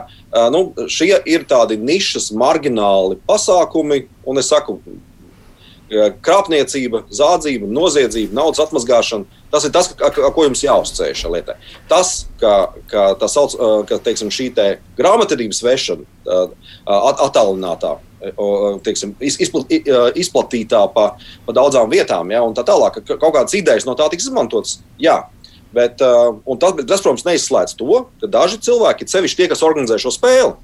nu, 0.53 0.63
šie 0.93 1.15
ir 1.25 1.47
tādi 1.49 1.79
nišas, 1.81 2.29
margināli 2.37 3.19
pasākumi, 3.29 4.03
un 4.27 4.41
es 4.41 4.51
saku, 4.53 4.79
krāpniecība, 5.89 7.03
zādzība, 7.13 7.67
noziedzība, 7.71 8.35
naudas 8.35 8.59
atmazgāšana. 8.65 9.25
Tas 9.51 9.63
ir 9.63 9.71
tas, 9.75 9.93
ar 10.03 10.33
ko 10.35 10.43
jums 10.43 10.63
jāuzceļ 10.65 11.13
šajā 11.15 11.31
lietā. 11.31 11.55
Tas, 11.87 12.25
ka, 12.41 12.73
ka, 12.91 13.05
tā 13.21 13.29
sauc, 13.31 13.55
ka 13.87 13.99
teiksim, 14.03 14.31
šī 14.33 14.49
te 14.55 14.67
grāmatvedības 14.99 15.63
vešana 15.63 16.03
attālinātā, 17.23 17.95
teiksim, 18.83 19.15
izplatītā 19.23 20.83
pa, 20.93 21.07
pa 21.47 21.55
daudzām 21.55 21.91
vietām, 21.93 22.35
ja, 22.35 22.43
un 22.43 22.55
tā 22.57 22.67
tālāk, 22.67 22.99
ka 23.07 23.15
kaut 23.15 23.37
kādas 23.39 23.55
idejas 23.55 23.87
no 23.87 23.95
tā 23.95 24.09
tiks 24.11 24.27
izmantotas. 24.27 24.79
Jā. 24.99 25.23
Bet, 25.75 25.99
tas, 25.99 26.77
tas, 26.87 27.03
protams, 27.03 27.25
neizslēdz 27.27 27.75
to, 27.79 28.05
ka 28.21 28.29
daži 28.31 28.59
cilvēki, 28.63 29.07
sevišķi 29.11 29.43
tie, 29.43 29.51
kas 29.51 29.63
organizē 29.67 29.99
šo 30.01 30.13
spēli, 30.15 30.55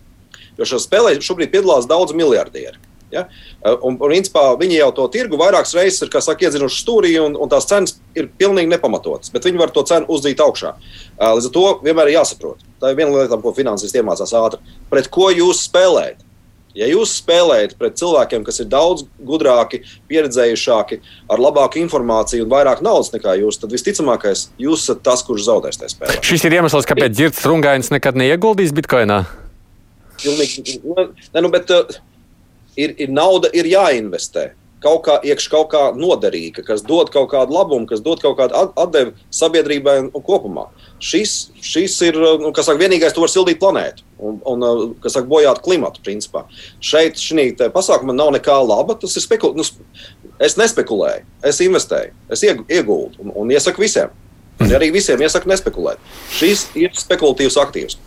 jo 0.57 0.67
šajā 0.67 0.83
spēlē 0.83 1.15
šobrīd 1.23 1.51
piedalās 1.53 1.87
daudz 1.87 2.15
miljardieri. 2.15 2.79
Ja? 3.13 3.25
Uh, 3.61 3.77
un, 3.77 3.95
un, 3.95 4.01
principā, 4.01 4.45
viņi 4.59 4.79
jau 4.79 4.89
to 4.97 5.07
tirgu 5.13 5.39
vairākas 5.39 5.75
reizes 5.77 6.03
ir 6.05 6.11
saka, 6.13 6.47
iedzinuši 6.47 6.81
stūrī, 6.83 7.13
un, 7.21 7.37
un 7.39 7.51
tās 7.51 7.69
cenas 7.69 7.97
ir 8.17 8.29
pilnīgi 8.39 8.71
nepamatotas. 8.73 9.31
Bet 9.33 9.47
viņi 9.47 9.61
var 9.61 9.73
to 9.75 9.85
cenu 9.89 10.09
uzdīt 10.13 10.43
augšā. 10.43 10.75
Uh, 10.75 11.33
līdz 11.37 11.49
ar 11.49 11.55
to 11.55 11.65
vienmēr 11.85 12.11
ir 12.11 12.19
jāsaprot. 12.19 12.67
Tā 12.81 12.91
ir 12.91 12.99
viena 12.99 13.15
lieta, 13.15 13.39
ko 13.39 13.55
finansisti 13.55 14.01
iemācās 14.01 14.35
ātri. 14.37 14.77
Pret 14.91 15.09
ko 15.13 15.29
jūs 15.33 15.65
spēlējat? 15.69 16.29
Ja 16.73 16.87
jūs 16.89 17.11
spēlējat 17.19 17.75
pret 17.77 17.99
cilvēkiem, 18.01 18.41
kas 18.47 18.57
ir 18.63 18.67
daudz 18.71 19.05
gudrāki, 19.21 19.83
pieredzējušāki, 20.09 20.97
ar 21.29 21.41
labāku 21.41 21.77
informāciju 21.83 22.47
un 22.47 22.49
vairāk 22.53 22.81
naudas 22.85 23.11
nekā 23.13 23.35
jūs, 23.43 23.59
tad 23.61 23.73
visticamākais 23.75 24.47
jūs 24.61 24.87
esat 24.87 25.03
tas, 25.05 25.21
kurš 25.25 25.45
zaudēs 25.45 25.77
tajā 25.77 25.93
spēlē. 25.93 26.17
Šis 26.25 26.47
ir 26.49 26.57
iemesls, 26.57 26.89
kāpēc 26.89 27.13
Girts 27.19 27.45
Rungains 27.45 27.93
nekad 27.93 28.17
neieguldīs 28.17 28.73
Bitcoinā. 28.73 29.21
Pilnīgi, 30.23 30.79
ne, 30.81 31.45
nu, 31.45 31.53
bet, 31.53 31.69
uh, 31.73 32.01
ir, 32.77 32.95
ir 32.97 33.13
nauda, 33.13 33.51
ir 33.53 33.69
jāinvestē. 33.69 34.51
Kaut 34.83 35.05
kā 35.05 35.13
iekšā 35.23 35.47
kaut 35.47 35.69
kā 35.71 35.81
noderīga, 35.95 36.59
kas 36.67 36.81
dod 36.83 37.07
kaut 37.13 37.29
kādu 37.31 37.55
labumu, 37.55 37.87
kas 37.87 38.01
dod 38.03 38.19
kaut 38.19 38.35
kādu 38.41 38.73
atdevi 38.75 39.13
sabiedrībai 39.31 39.93
un, 40.01 40.09
kopumā. 40.25 40.65
Šis, 40.99 41.53
šis 41.63 41.95
ir 42.09 42.19
nu, 42.19 42.51
saka, 42.51 42.75
vienīgais, 42.81 43.13
kas 43.15 43.23
var 43.23 43.31
sildīt 43.31 43.61
planētu 43.63 44.03
un, 44.19 44.41
un 44.43 44.91
kas 45.03 45.15
saka, 45.15 45.29
bojāt 45.31 45.63
klimatu. 45.63 46.03
Principā. 46.03 46.43
Šeit, 46.83 47.15
šī 47.15 47.53
pasākuma 47.71 48.15
nav 48.15 48.33
nekā 48.35 48.57
laba. 48.67 48.97
Tas 48.99 49.15
ir 49.15 49.23
spekulāts. 49.23 49.71
Nu, 49.71 49.87
es 50.43 50.57
nespekulēju, 50.59 51.23
es 51.47 51.63
investēju, 51.63 52.11
es 52.33 52.43
ieguldu 52.43 53.23
un, 53.23 53.31
un 53.39 53.55
iesaku 53.55 53.85
visiem. 53.85 54.11
Un 54.61 54.71
arī 54.75 54.91
visiem 54.93 55.21
iesaku 55.23 55.49
nespekulēt. 55.49 56.01
Šis 56.33 56.67
ir 56.77 56.91
spekulatīvs 56.97 57.57
aktīvs. 57.63 57.97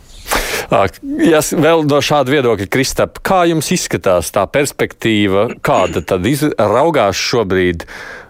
Ja 0.70 1.40
vēl 1.40 1.84
no 1.86 2.00
šāda 2.02 2.32
viedokļa, 2.34 2.66
Kristap, 2.72 3.20
kā 3.26 3.44
jums 3.50 3.70
izskatās 3.74 4.32
tā 4.34 4.42
perspektīva, 4.50 5.48
kāda 5.64 6.02
tad 6.02 6.26
raugās 6.58 7.18
šobrīd? 7.20 7.86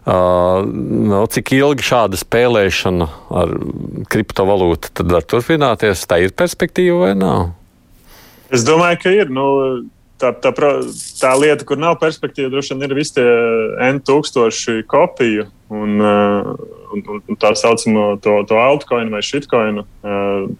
Uh, 0.07 0.63
no, 1.11 1.25
cik 1.27 1.51
ilgi 1.57 1.83
šāda 1.83 2.19
spēlēšana 2.21 3.09
ar 3.41 3.55
kriptovalūtu 4.13 4.93
tad 5.01 5.11
var 5.11 5.27
turpināties? 5.27 6.05
Tā 6.07 6.21
ir 6.23 6.37
perspektīva 6.37 7.09
vai 7.09 7.15
nav? 7.19 7.49
Es 8.55 8.63
domāju, 8.63 9.01
ka 9.03 9.15
ir. 9.17 9.33
Nu, 9.35 9.47
tā, 10.21 10.33
tā, 10.43 10.53
tā 11.21 11.33
lieta, 11.39 11.67
kur 11.69 11.81
nav 11.81 11.99
perspektīva, 12.03 12.51
droši 12.53 12.75
vien 12.75 12.89
ir 12.89 12.97
visi 12.97 13.17
tie 13.19 13.27
N 13.89 14.01
tūkstoši 14.07 14.83
kopiju. 14.91 15.47
Un, 15.77 15.97
uh, 15.99 16.53
un, 16.95 17.03
un 17.19 17.39
tā 17.43 17.51
saucamo 17.59 18.07
to, 18.23 18.37
to 18.47 18.59
altcoin 18.61 19.11
vai 19.11 19.23
shitcoin. 19.25 19.83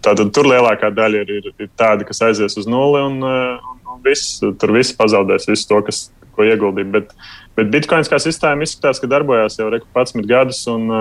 Tātad 0.03 0.33
tur 0.35 0.49
lielākā 0.51 0.91
daļa 0.95 1.23
ir, 1.23 1.33
ir, 1.39 1.49
ir 1.63 1.71
tāda, 1.79 2.07
kas 2.07 2.21
aizies 2.27 2.57
uz 2.59 2.67
nulli 2.69 3.03
un, 3.05 3.21
un, 3.23 3.79
un 3.93 4.03
viss, 4.05 4.41
tur 4.59 4.75
viss 4.75 4.95
pazaudēs 4.97 5.47
visu 5.49 5.69
to, 5.69 5.81
kas, 5.87 6.01
ko 6.35 6.45
ieguldīja. 6.47 6.91
Bet, 6.97 7.15
bet 7.57 7.71
bitkoins 7.73 8.11
kā 8.11 8.19
sistēma 8.21 8.67
izskatās, 8.67 9.01
ka 9.01 9.09
darbojās 9.11 9.57
jau 9.61 9.71
11 9.71 10.27
gadus. 10.29 10.61
Un, 10.71 10.91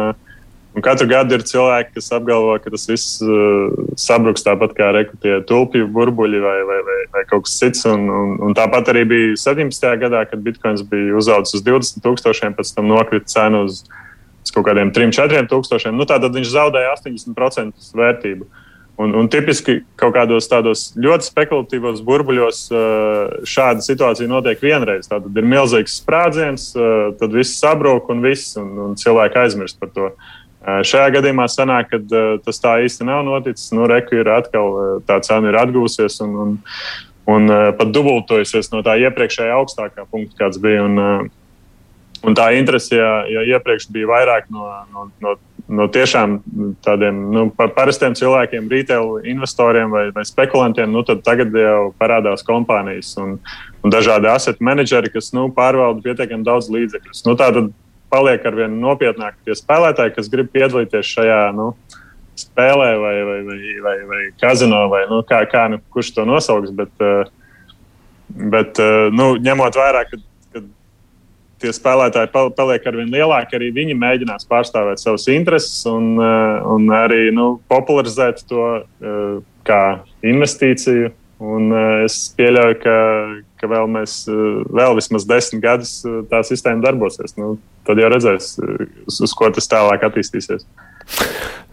Un 0.76 0.84
katru 0.84 1.06
gadu 1.08 1.38
ir 1.38 1.44
cilvēki, 1.48 1.94
kas 1.96 2.10
apgalvo, 2.12 2.52
ka 2.60 2.68
tas 2.68 2.82
viss 2.90 3.20
uh, 3.24 3.70
sabruks 3.96 4.44
tāpat 4.44 4.74
kā 4.76 4.90
rekrutie 4.92 5.38
tulpju 5.48 5.86
burbuļi 5.88 6.42
vai, 6.42 6.58
vai, 6.68 6.80
vai, 6.84 6.98
vai 7.14 7.22
kaut 7.30 7.46
kas 7.46 7.54
cits. 7.62 7.86
Un, 7.88 8.04
un, 8.12 8.34
un 8.44 8.56
tāpat 8.56 8.92
arī 8.92 9.06
bija 9.08 9.38
17. 9.40 9.88
gadā, 10.02 10.26
kad 10.28 10.44
bitkoins 10.44 10.84
bija 10.90 11.16
uzaugusi 11.16 11.56
uz 11.56 11.64
20 11.64 12.04
tūkstošiem, 12.04 12.58
pēc 12.58 12.74
tam 12.76 12.92
nokrita 12.92 13.32
cena 13.38 13.64
uz 13.64 13.86
kaut 14.52 14.68
kādiem 14.68 14.92
3-4 14.94 15.48
tūkstošiem, 15.50 15.96
nu, 15.96 16.04
tad 16.08 16.28
viņš 16.28 16.52
zaudēja 16.52 16.92
80% 17.00 17.90
vērtību. 17.96 18.46
Un, 18.96 19.12
un 19.12 19.26
tipiski 19.28 19.82
kaut 20.00 20.14
kādos 20.16 20.46
tādos 20.48 20.86
ļoti 20.96 21.26
spekulatīvos 21.28 21.98
burbuļos 22.04 22.60
šāda 23.44 23.84
situācija 23.84 24.28
notiek 24.30 24.62
vienreiz. 24.64 25.08
Tad 25.10 25.26
ir 25.28 25.44
milzīgs 25.44 25.98
sprādziens, 26.00 26.70
tad 27.20 27.36
viss 27.36 27.60
sabrūk 27.60 28.08
un 28.12 28.24
viss, 28.24 28.56
un, 28.60 28.72
un 28.86 28.96
cilvēki 28.96 29.40
aizmirst 29.42 29.80
par 29.80 29.92
to. 29.92 30.08
Šajā 30.66 31.12
gadījumā 31.14 31.46
sanāk, 31.52 31.92
ka 31.92 32.22
tas 32.42 32.58
tā 32.62 32.76
īsti 32.82 33.06
nav 33.06 33.22
noticis. 33.26 33.70
Nu, 33.76 33.86
Reku 33.90 34.18
ir 34.18 34.30
atkal 34.34 35.00
tā 35.06 35.20
cena 35.22 35.52
ir 35.52 35.58
atgūsies 35.60 36.18
un, 36.26 36.32
un, 36.42 36.54
un 37.30 37.52
pat 37.78 37.92
dubultojusies 37.94 38.72
no 38.74 38.82
tā 38.86 38.96
iepriekšējā 39.06 39.54
augstākā 39.60 40.08
punkta, 40.10 40.40
kāds 40.44 40.62
bija. 40.62 40.86
Un, 40.88 41.30
Un 42.26 42.34
tā 42.34 42.48
interese, 42.56 42.96
ja, 42.96 43.10
ja 43.30 43.42
iepriekš 43.54 43.90
bija 43.92 44.08
vairāk 44.08 44.48
no, 44.50 44.64
no, 44.90 45.04
no, 45.22 45.34
no 45.68 45.86
tiešām 45.92 46.38
tādiem 46.84 47.18
nu, 47.34 47.44
parastiem 47.54 48.16
cilvēkiem, 48.18 48.70
retail 48.72 49.18
investoriem 49.28 49.92
vai, 49.92 50.06
vai 50.14 50.24
spekulantiem, 50.26 50.90
nu, 50.92 51.04
tad 51.06 51.22
tagad 51.26 51.54
jau 51.54 51.92
parādās 52.00 52.42
kompānijas 52.46 53.12
un, 53.22 53.36
un 53.84 53.94
dažādi 53.94 54.30
asset 54.32 54.62
manageri, 54.64 55.12
kas 55.12 55.30
nu, 55.36 55.46
pārvalda 55.54 56.02
pietiekami 56.06 56.46
daudz 56.46 56.70
līdzekļus. 56.72 57.22
Nu, 57.28 57.36
tā 57.38 57.52
tad 57.54 57.70
paliek 58.12 58.44
ar 58.46 58.58
vien 58.58 58.76
nopietnāk 58.82 59.38
tie 59.44 59.56
spēlētāji, 59.56 60.14
kas 60.18 60.30
grib 60.32 60.52
piedalīties 60.54 61.14
šajā. 61.16 61.40
Nu, 61.56 61.72
Spēlē 62.36 62.90
vai, 63.00 63.14
vai, 63.24 63.36
vai, 63.46 63.58
vai, 63.80 63.96
vai 64.10 64.22
kazino, 64.36 64.82
vai 64.92 65.06
nu, 65.08 65.22
kā, 65.24 65.38
kā 65.48 65.62
nu, 65.72 65.78
kurš 65.94 66.10
to 66.18 66.26
nosauks. 66.28 66.68
Bet, 66.76 66.92
uh, 67.00 67.30
bet 68.52 68.76
uh, 68.82 69.06
nu, 69.08 69.30
ņemot 69.40 69.78
vērā, 69.80 70.02
ka 70.10 70.20
tie 71.62 71.72
spēlētāji 71.74 72.30
paliek 72.56 72.86
ar 72.86 72.98
vien 73.00 73.12
lielāki. 73.12 73.56
Arī 73.58 73.70
viņi 73.74 73.96
mēģinās 73.98 74.48
pārstāvēt 74.50 75.02
savas 75.02 75.26
intereses 75.32 75.84
un, 75.90 76.16
eh, 76.20 76.66
un 76.72 76.88
arī 76.94 77.30
nu, 77.34 77.56
popularizēt 77.70 78.44
to 78.50 78.66
eh, 78.76 79.38
kā 79.66 79.82
investīciju. 80.26 81.12
Un 81.40 81.72
eh, 81.72 82.04
es 82.06 82.18
pieļauju, 82.36 82.78
ka, 82.82 82.96
ka 83.60 83.68
vēl, 83.70 83.88
mēs, 83.90 84.18
vēl 84.28 84.96
vismaz 84.98 85.26
desmit 85.28 85.62
gadus 85.64 85.98
tā 86.30 86.42
sistēma 86.46 86.84
darbosies. 86.84 87.36
Nu, 87.40 87.56
tad 87.88 88.00
jau 88.00 88.10
redzēs, 88.12 88.56
uz, 89.06 89.20
uz 89.26 89.36
ko 89.36 89.50
tas 89.54 89.70
tālāk 89.70 90.06
attīstīsies. 90.08 90.66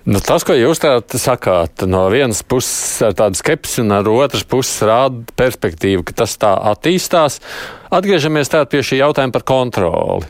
Nu, 0.03 0.19
tas, 0.19 0.43
ko 0.43 0.51
jūs 0.51 0.81
sakāt, 1.15 1.85
no 1.87 2.01
vienas 2.11 2.41
puses 2.43 2.99
ar 3.07 3.15
tādu 3.15 3.39
skepsi, 3.39 3.79
un 3.85 3.93
no 3.93 4.17
otras 4.19 4.43
puses 4.43 4.83
rāda 4.83 5.23
perspektīvu, 5.39 6.03
ka 6.03 6.17
tas 6.23 6.35
tā 6.41 6.51
attīstās. 6.73 7.39
Atgriežamies 7.87 8.51
pie 8.71 8.83
šī 8.83 8.99
jautājuma 8.99 9.35
par 9.37 9.47
kontroli. 9.47 10.27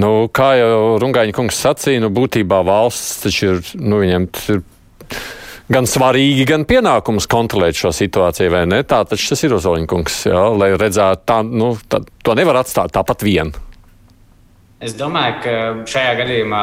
Nu, 0.00 0.30
kā 0.32 0.54
jau 0.56 0.96
Rungaņa 1.02 1.36
kungs 1.36 1.60
sacīja, 1.60 2.00
nu, 2.00 2.08
būtībā 2.08 2.62
valsts 2.64 3.26
taču 3.26 3.50
ir, 3.50 3.62
nu, 3.76 4.00
viņiem 4.00 4.30
ir 4.54 4.62
gan 5.70 5.86
svarīgi, 5.88 6.46
gan 6.48 6.64
pienākums 6.68 7.28
kontrolēt 7.30 7.78
šo 7.78 7.92
situāciju, 7.94 8.52
vai 8.54 8.64
ne? 8.70 8.82
Tā 8.86 9.02
taču 9.08 9.32
tas 9.32 9.44
ir 9.44 9.54
Ozoliņa 9.58 9.90
kungs, 9.90 10.22
jā, 10.30 10.46
lai 10.56 10.72
redzētu, 10.74 11.26
tā, 11.28 11.42
nu, 11.46 11.74
tā, 11.88 12.02
to 12.24 12.38
nevar 12.38 12.62
atstāt 12.62 12.94
tāpat 12.94 13.24
vien. 13.26 13.52
Es 14.82 14.96
domāju, 14.98 15.34
ka 15.44 15.56
šajā 15.86 16.14
gadījumā 16.18 16.62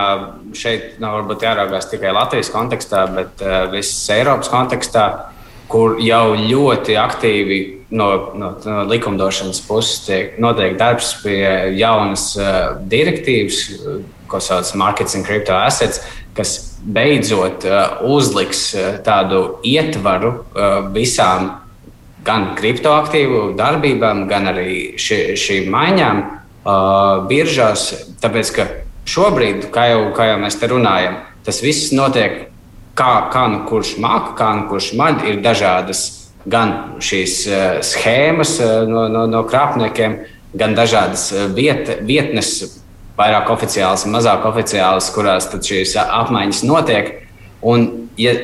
šeit 0.57 0.97
nav 0.99 1.21
varbūt 1.21 1.45
jāraugās 1.45 1.87
tikai 1.87 2.11
Latvijas 2.11 2.51
kontekstā, 2.51 3.05
bet 3.15 3.43
uh, 3.45 3.69
visas 3.71 4.09
Eiropas 4.11 4.51
kontekstā, 4.51 5.05
kur 5.71 5.95
jau 6.03 6.33
ļoti 6.35 6.97
aktīvi 6.99 7.59
no, 7.95 8.09
no, 8.35 8.49
no 8.65 8.81
likumdošanas 8.89 9.61
puses 9.63 10.03
tiek 10.07 10.35
notiek 10.41 10.75
darbs 10.81 11.13
pie 11.23 11.45
jaunas 11.77 12.33
uh, 12.35 12.75
direktīvas, 12.91 13.61
ko 14.27 14.41
sauc 14.43 14.67
par 14.73 14.81
Markets 14.83 15.15
and 15.15 15.23
Crypto 15.25 15.55
Assets, 15.55 16.03
kas 16.35 16.57
beidzot 16.83 17.65
uh, 17.67 17.99
uzliks 18.07 18.69
uh, 18.75 18.99
tādu 19.03 19.59
ietvaru 19.67 20.31
uh, 20.31 20.89
visām 20.93 21.51
gan 22.25 22.53
kriptoaktīvu 22.57 23.53
darbībām, 23.57 24.25
gan 24.29 24.51
arī 24.51 24.99
ši, 24.99 25.37
šīm 25.39 25.69
maiņām 25.71 26.19
biržās, 27.29 27.85
tāpēc 28.21 28.49
ka 28.53 28.65
šobrīd, 29.07 29.69
kā 29.73 29.85
jau, 29.89 30.01
kā 30.13 30.27
jau 30.27 30.39
mēs 30.41 30.59
te 30.59 30.67
runājam, 30.69 31.15
tas 31.47 31.61
viss 31.63 31.93
notiek 31.95 32.49
kā, 32.99 33.13
kā 33.31 33.45
nu 33.49 33.63
kurš 33.69 33.95
māca, 34.03 34.35
kā 34.37 34.49
nu 34.59 34.67
kurš 34.69 34.91
man 34.99 35.23
ir 35.25 35.39
dažādas 35.41 36.03
gan 36.49 36.99
šīs 37.03 37.39
uh, 37.47 37.79
schēmas 37.85 38.57
uh, 38.63 38.83
no, 38.89 39.07
no, 39.11 39.25
no 39.31 39.43
krāpniekiem, 39.47 40.19
gan 40.59 40.75
dažādas 40.77 41.29
viet, 41.55 41.89
vietnes, 42.05 42.78
vairāk 43.19 43.51
oficiālas 43.51 44.05
un 44.07 44.15
mazāk 44.15 44.47
oficiālas, 44.47 45.11
kurās 45.15 45.49
šīs 45.51 45.97
apmaiņas 46.05 46.63
notiek. 46.67 47.11
Un, 47.59 48.07
ja 48.19 48.35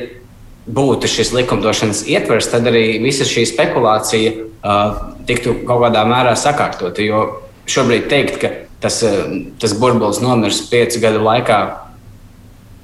būtu 0.66 1.08
šis 1.08 1.32
likumdošanas 1.36 2.04
ietvers, 2.10 2.50
tad 2.52 2.66
arī 2.68 2.98
visa 3.02 3.24
šī 3.28 3.46
spekulācija 3.48 4.32
uh, 4.36 5.00
tiktu 5.28 5.60
kaut 5.66 5.86
kādā 5.86 6.04
mērā 6.08 6.34
sakārtota. 6.38 7.04
Jo 7.04 7.24
šobrīd 7.70 8.08
teikt, 8.10 8.38
ka 8.42 8.52
tas, 8.80 9.02
eh, 9.02 9.24
tas 9.60 9.74
burbulis 9.78 10.20
nomirs 10.22 10.60
piecu 10.70 11.00
gadu 11.02 11.22
laikā, 11.24 11.60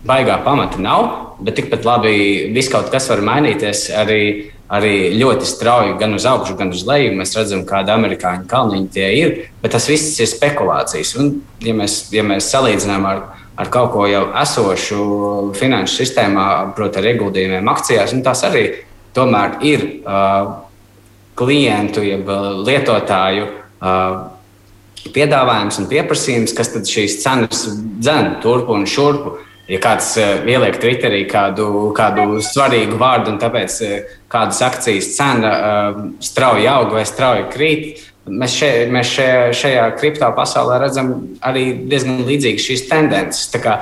baigā 0.06 0.38
pamata 0.44 0.80
nav. 0.82 1.10
Bet 1.42 1.56
tikpat 1.58 1.86
labi 1.86 2.14
viss 2.54 2.70
kaut 2.70 2.90
kas 2.92 3.08
var 3.10 3.22
mainīties 3.26 3.88
arī, 3.98 4.22
arī 4.70 4.94
ļoti 5.18 5.48
strauji, 5.48 5.96
gan 5.98 6.14
uz 6.14 6.26
augšu, 6.28 6.54
gan 6.58 6.70
uz 6.74 6.84
leju. 6.86 7.14
Mēs 7.18 7.34
redzam, 7.38 7.64
kāda 7.66 7.96
amerikāņu 7.98 8.46
kalniņa 8.50 8.92
tie 8.94 9.08
ir, 9.18 9.36
bet 9.62 9.74
tas 9.74 9.88
viss 9.90 10.20
ir 10.22 10.30
spekulācijas. 10.30 11.16
Un, 11.18 11.32
ja, 11.64 11.74
mēs, 11.78 12.04
ja 12.14 12.22
mēs 12.26 12.50
salīdzinām 12.54 13.08
ar, 13.10 13.24
ar 13.58 13.72
kaut 13.74 13.90
ko 13.96 14.06
jau 14.10 14.28
esošu 14.42 15.00
finanšu 15.58 16.02
sistēmā, 16.02 16.46
proti, 16.78 17.02
ar 17.02 17.10
ieguldījumiem 17.10 17.72
akcijās, 17.74 18.14
tas 18.22 18.44
arī 18.46 18.68
tomēr 19.16 19.58
ir 19.66 19.88
uh, 20.06 20.60
klientu, 21.38 22.06
jeb 22.06 22.30
lietotāju. 22.68 23.50
Uh, 23.82 24.28
piedāvājums 25.10 25.80
un 25.82 25.88
pieprasījums, 25.90 26.54
kas 26.54 26.70
tad 26.74 26.86
šīs 26.86 27.18
cenas 27.24 27.64
dzēna 27.74 28.38
turpu 28.42 28.76
un 28.76 28.86
šurpu. 28.86 29.40
Ja 29.70 29.78
kāds 29.78 30.08
uh, 30.18 30.40
ieliek 30.48 30.74
Twitterī 30.82 31.22
kādu, 31.30 31.92
kādu 31.94 32.40
svarīgu 32.42 32.96
vārdu, 32.98 33.30
un 33.30 33.38
tāpēc 33.38 33.76
uh, 33.86 34.14
kādas 34.32 34.58
akcijas 34.66 35.12
cena 35.14 35.52
uh, 35.52 36.00
strauji 36.24 36.66
aug 36.66 36.90
vai 36.96 37.04
strauji 37.06 37.46
krīt, 37.52 38.02
mēs, 38.26 38.56
še, 38.58 38.70
mēs 38.90 39.12
še, 39.14 39.28
šajā 39.54 39.86
kripto 40.00 40.30
pasaulē 40.34 40.80
redzam 40.82 41.12
arī 41.46 41.66
diezgan 41.90 42.24
līdzīgas 42.26 42.66
šīs 42.68 42.84
tendences. 42.90 43.48
Tā 43.54 43.62
kā, 43.62 43.76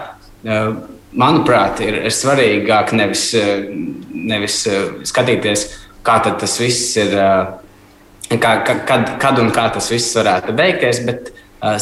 manuprāt, 1.13 1.83
ir, 1.85 1.99
ir 2.09 2.15
svarīgāk 2.15 2.95
nevis, 2.97 3.27
nevis 4.13 4.63
skatīties, 5.09 5.67
kā 6.07 6.17
tas 6.25 6.57
viss 6.61 6.97
ir 7.01 7.13
kā, 8.41 8.55
kad, 8.65 9.13
kad 9.21 9.43
un 9.43 9.53
kā 9.53 9.69
tas 9.75 9.91
viss 9.93 10.17
varētu 10.17 10.57
beigties, 10.57 11.03
bet 11.05 11.33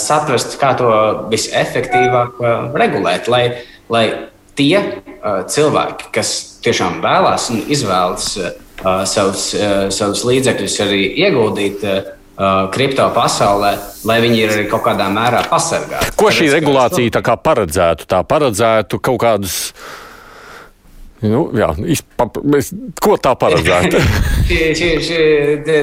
saprast, 0.00 0.56
kā 0.58 0.72
to 0.78 0.90
visefektīvāk 1.30 2.42
regulēt, 2.74 3.30
lai, 3.30 3.44
lai 3.92 4.04
tie 4.58 4.78
uh, 4.78 5.42
cilvēki, 5.48 6.12
kas 6.14 6.32
tiešām 6.64 7.00
vēlās 7.04 7.50
un 7.54 7.62
izvēlas 7.70 8.30
uh, 8.40 8.52
savus, 9.08 9.50
uh, 9.56 9.88
savus 9.94 10.24
līdzekļus 10.28 10.80
arī 10.86 11.02
ieguldīt. 11.26 11.84
Uh, 11.84 12.14
kripto 12.70 13.02
pasaulē, 13.10 13.72
lai 14.06 14.16
viņi 14.22 14.36
ir 14.38 14.52
arī 14.52 14.66
kaut 14.70 14.84
kādā 14.84 15.08
mērā 15.10 15.40
pasargāti. 15.50 16.12
Ko 16.14 16.28
šī 16.30 16.46
regulācija 16.52 17.10
tā 17.16 17.22
kā 17.26 17.34
paredzētu? 17.34 18.06
Tā 18.06 18.20
paredzētu 18.30 19.00
kaut 19.02 19.18
kādus 19.24 19.56
uh, 19.72 20.07
Nu, 21.18 21.48
jā, 21.58 21.72
izpa, 21.90 22.28
mēs, 22.46 22.68
ko 23.02 23.16
tā 23.18 23.32
paredzētu? 23.38 23.98
šī, 24.78 24.90
šī, 25.02 25.16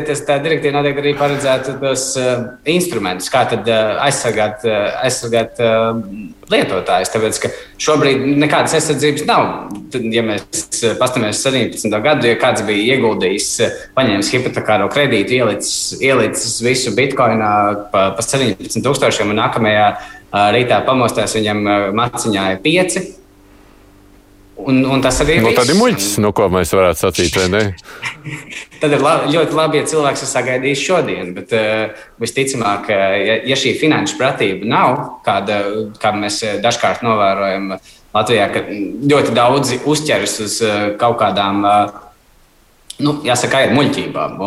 tas, 0.07 0.21
tā 0.23 0.37
direktīva 0.43 0.77
noteikti 0.77 1.01
arī 1.01 1.11
paredzētu 1.19 1.73
tos 1.81 2.05
uh, 2.21 2.45
instrumentus, 2.71 3.27
kā 3.33 3.41
tad, 3.51 3.67
uh, 3.67 3.97
aizsargāt, 4.05 4.63
uh, 4.63 4.93
aizsargāt 5.03 5.59
uh, 5.59 5.99
lietotājus. 6.53 7.11
Tāpēc, 7.11 7.39
ka 7.43 7.51
šobrīd 7.83 8.23
nekādas 8.45 8.77
aizsardzības 8.79 9.25
nav. 9.27 9.49
Tad, 9.91 10.07
ja 10.15 10.23
mēs 10.23 10.79
paskatāmies 11.01 11.43
17. 11.43 11.99
gadu, 12.07 12.31
ja 12.31 12.39
kāds 12.39 12.63
bija 12.67 12.95
ieguldījis, 12.95 13.49
paņēmis 13.97 14.31
hipotekāro 14.37 14.87
kredītu, 14.93 15.35
ielicis, 15.41 15.99
ielicis 15.99 16.61
visu 16.63 16.95
bitkoinā 16.95 17.51
pa, 17.91 18.07
pa 18.15 18.23
17 18.23 18.87
tūkstošiem 18.87 19.35
un 19.35 19.41
nākamajā 19.43 19.91
rītā 20.55 20.79
pamostās 20.87 21.35
viņam 21.35 21.63
maciņā 21.95 22.49
ir 22.55 22.63
pieci 22.63 23.03
Un, 24.55 24.77
un 24.87 25.01
tas 25.03 25.17
arī 25.19 25.35
ir. 25.35 25.43
Nu, 25.43 25.51
tad 25.55 25.67
ir 25.67 25.75
muļķis, 25.75 26.13
no 26.23 26.31
ko 26.35 26.47
mēs 26.53 26.71
varētu 26.71 27.01
sacīt, 27.01 27.35
vai 27.35 27.47
ne? 27.51 27.63
tad 28.81 28.95
ir 28.95 29.03
labi, 29.03 29.33
ļoti 29.35 29.57
labi, 29.57 29.81
ja 29.81 29.89
cilvēks 29.91 30.23
ir 30.23 30.31
sagaidījis 30.31 30.85
šodien, 30.85 31.33
bet 31.35 31.51
uh, 31.57 32.05
visticamāk, 32.23 32.87
ja, 32.89 33.35
ja 33.51 33.59
šī 33.59 33.75
finanšu 33.81 34.15
pratība 34.21 34.69
nav, 34.71 35.01
kāda, 35.27 35.59
kā 35.99 36.13
mēs 36.15 36.39
eh, 36.47 36.55
dažkārt 36.63 37.03
novērojam 37.03 37.75
Latvijā, 38.15 38.47
ka 38.53 38.63
ļoti 39.11 39.35
daudzi 39.35 39.81
uzķeras 39.83 40.39
uz 40.47 40.57
uh, 40.63 40.81
kaut 41.01 41.19
kādām. 41.19 41.63
Uh, 41.67 42.01
nu, 43.03 43.15
jāsaka, 43.25 43.63
ir 43.65 43.73
muļķībām. 43.75 44.37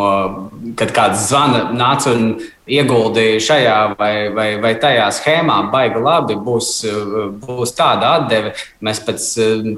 Kad 0.78 0.92
kāds 0.96 1.26
zvana, 1.28 1.64
nāca 1.76 2.12
un 2.16 2.30
ieguldīja 2.68 3.40
šajā 3.44 3.76
vai, 3.98 4.12
vai, 4.34 4.48
vai 4.62 4.74
tajā 4.80 5.08
schēmā, 5.18 5.58
baigi 5.72 6.02
labi, 6.04 6.36
būs, 6.44 6.70
būs 7.42 7.74
tāda 7.76 8.14
atdeve. 8.20 8.54
Mēs 8.84 9.02
pēc, 9.06 9.26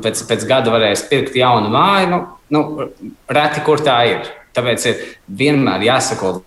pēc, 0.05 0.23
pēc 0.31 0.47
gada 0.51 0.75
varēsim 0.75 1.11
pirkt 1.11 1.39
jaunu 1.39 1.73
māju. 1.73 2.13
Nu, 2.13 2.21
nu, 2.55 2.91
reti 3.31 3.65
kur 3.67 3.83
tā 3.87 3.99
ir. 4.11 4.31
Tāpēc 4.57 4.87
ir 4.91 5.03
vienmēr 5.41 5.85
jāsako 5.87 6.41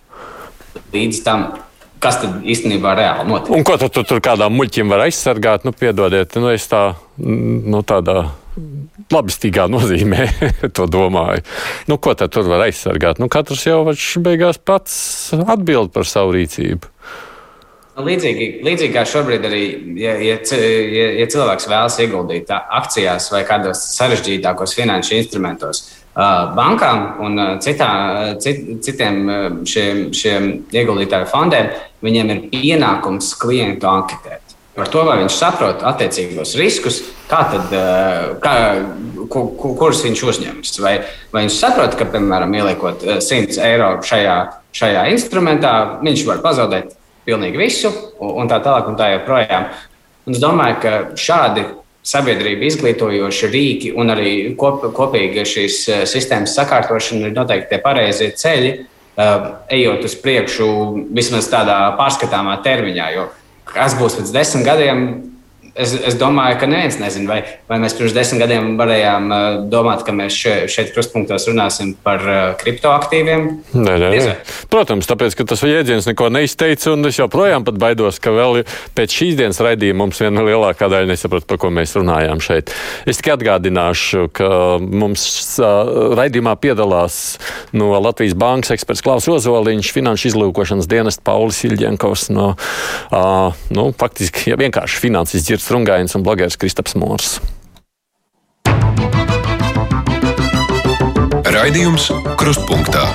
līdz 0.92 1.22
tam, 1.24 1.46
kas 2.04 2.20
tad 2.22 2.44
īstenībā 2.44 2.94
reāli 2.98 3.28
notiek. 3.30 3.56
Un 3.56 3.66
ko 3.66 3.76
tad 3.80 3.94
tu 3.96 4.04
tur 4.06 4.22
kādām 4.24 4.56
muļķiem 4.58 4.92
var 4.92 5.06
aizsargāt? 5.06 5.66
Nu, 5.66 5.74
piedodiet, 5.76 6.36
nu, 6.40 6.50
es 6.52 6.68
tā, 6.70 6.86
nu, 7.18 7.82
tādā 7.86 8.26
labestīgā 9.12 9.66
nozīmē 9.74 10.28
to 10.76 10.88
domāju. 10.90 11.44
Nu, 11.90 11.98
ko 11.98 12.16
tad 12.18 12.34
tur 12.34 12.48
var 12.50 12.66
aizsargāt? 12.68 13.22
Nu, 13.22 13.30
katrs 13.32 13.66
jau 13.68 13.82
beigās 14.24 14.60
pats 14.60 14.96
atbild 15.44 15.94
par 15.94 16.08
savu 16.08 16.36
rīcību. 16.38 16.92
Nu, 17.94 18.02
līdzīgi, 18.08 18.46
līdzīgi 18.66 18.94
kā 18.94 19.04
šobrīd, 19.06 19.44
arī, 19.46 19.64
ja, 20.02 20.16
ja, 20.18 20.38
ja, 20.42 21.10
ja 21.20 21.26
cilvēks 21.30 21.68
vēlas 21.70 21.98
ieguldīt 22.02 22.48
akcijās 22.50 23.28
vai 23.30 23.44
kādos 23.46 23.84
sarežģītākos 23.94 24.74
finanšu 24.74 25.14
instrumentos, 25.20 25.84
bankām 26.58 27.04
un 27.22 27.38
citā, 27.62 27.90
cit, 28.42 28.64
citiem 28.82 29.20
šiem, 29.66 30.08
šiem 30.14 30.50
ieguldītāju 30.74 31.30
fondiem, 31.30 31.70
viņiem 32.04 32.32
ir 32.34 32.42
pienākums 32.52 33.32
klientu 33.40 33.90
anketēt 33.90 34.44
par 34.74 34.90
to, 34.90 35.04
vai 35.06 35.20
viņš 35.20 35.36
saprot 35.38 35.84
attiecīgos 35.86 36.56
riskus, 36.58 37.00
tad, 37.30 37.54
eh, 37.70 38.34
kā, 38.42 38.54
ku, 39.30 39.46
ku, 39.54 39.74
kurus 39.78 40.02
viņš 40.04 40.24
uzņems. 40.30 40.74
Vai, 40.82 40.96
vai 41.32 41.44
viņš 41.44 41.58
saprot, 41.60 41.94
ka, 41.98 42.08
piemēram, 42.10 42.54
ieliekot 42.58 43.06
100 43.22 43.58
eh, 43.58 43.70
eiro 43.70 43.94
šajā, 44.02 44.36
šajā 44.74 45.06
instrumentā, 45.14 45.74
viņš 46.02 46.26
var 46.26 46.42
pazaudēt 46.42 46.96
pilnīgi 47.24 47.60
visu, 47.60 47.92
un 48.18 48.50
tā 48.50 48.58
tālāk, 48.64 48.90
un 48.90 48.98
tā 48.98 49.12
joprojām. 49.14 49.70
Un 50.26 50.34
es 50.34 50.42
domāju, 50.42 50.80
ka 50.82 50.92
šādi 51.14 51.64
sabiedrību 52.04 52.66
izglītojoši 52.68 53.48
rīki 53.52 53.92
un 53.96 54.12
arī 54.12 54.32
kop, 54.58 54.82
kopīga 54.96 55.46
šīs 55.46 55.78
eh, 55.88 56.02
sistēmas 56.08 56.56
sakārtošana 56.58 57.30
ir 57.30 57.38
noteikti 57.38 57.70
tie 57.70 57.80
pareizie 57.84 58.32
ceļi, 58.34 58.74
ejot 59.16 60.04
uz 60.08 60.16
priekšu 60.18 60.68
vismaz 61.14 61.48
tādā 61.52 61.78
pārskatāmā 61.98 62.58
termiņā. 62.64 63.08
Jo 63.14 63.28
kas 63.68 63.96
būs 63.98 64.18
pēc 64.18 64.32
desmit 64.34 64.66
gadiem, 64.66 65.04
Es, 65.74 65.90
es 66.06 66.14
domāju, 66.14 66.54
ka 66.60 66.68
neviens 66.70 67.00
nezina, 67.02 67.26
vai, 67.26 67.40
vai 67.66 67.80
mēs 67.82 67.96
pirms 67.98 68.12
desmit 68.14 68.44
gadiem 68.44 68.76
varējām 68.78 69.24
uh, 69.26 69.44
domāt, 69.66 70.04
ka 70.06 70.12
mēs 70.14 70.36
še, 70.38 70.52
šeit 70.70 70.92
krustpunktos 70.94 71.48
runāsim 71.50 71.96
par 72.04 72.22
uh, 72.22 72.42
kriptoaktīviem. 72.60 73.48
Nē, 73.74 73.94
nē, 73.98 74.10
nē. 74.14 74.36
Protams, 74.70 75.08
tāpēc, 75.10 75.34
ka 75.34 75.46
tas 75.50 75.64
jēdziens 75.66 76.06
neko 76.06 76.28
neizteica, 76.30 76.92
un 76.94 77.08
es 77.10 77.18
joprojām 77.18 77.66
baidos, 77.66 78.20
ka 78.22 78.30
vēl 78.36 78.60
pēc 78.94 79.16
šīs 79.18 79.40
dienas 79.40 79.58
raidījuma 79.66 80.04
mums 80.04 80.22
viena 80.22 80.44
lielākā 80.46 80.86
daļa 80.92 81.10
nesaprot, 81.10 81.48
par 81.50 81.58
ko 81.64 81.72
mēs 81.74 81.96
runājām 81.98 82.38
šeit. 82.44 82.70
Es 83.10 83.18
tikai 83.18 83.34
atgādināšu, 83.34 84.28
ka 84.38 84.52
mums 84.78 85.26
uh, 85.58 86.14
raidījumā 86.14 86.54
piedalās 86.62 87.18
no 87.74 87.90
Latvijas 87.98 88.38
Bankas 88.38 88.76
eksperts 88.76 89.02
Klaus 89.02 89.26
Ozoliņš, 89.26 89.90
finanšu 89.98 90.30
izlūkošanas 90.30 90.86
dienesta 90.86 91.26
Paulis 91.26 91.64
Ilģenkovs 91.66 92.28
no, 92.30 92.52
uh, 92.54 93.66
nu, 93.74 93.90
faktiski, 93.98 94.52
ja 94.52 94.62
vienkārši 94.62 95.02
finanses 95.02 95.48
dzird 95.50 95.63
Kārlis 95.64 95.72
Rungains 95.72 96.14
un 96.14 96.22
blogeris 96.22 96.58
Kristaps 96.60 96.92
Mūrs. 96.94 97.38
Raidījums 101.54 102.10
Krustpunktā. 102.36 103.06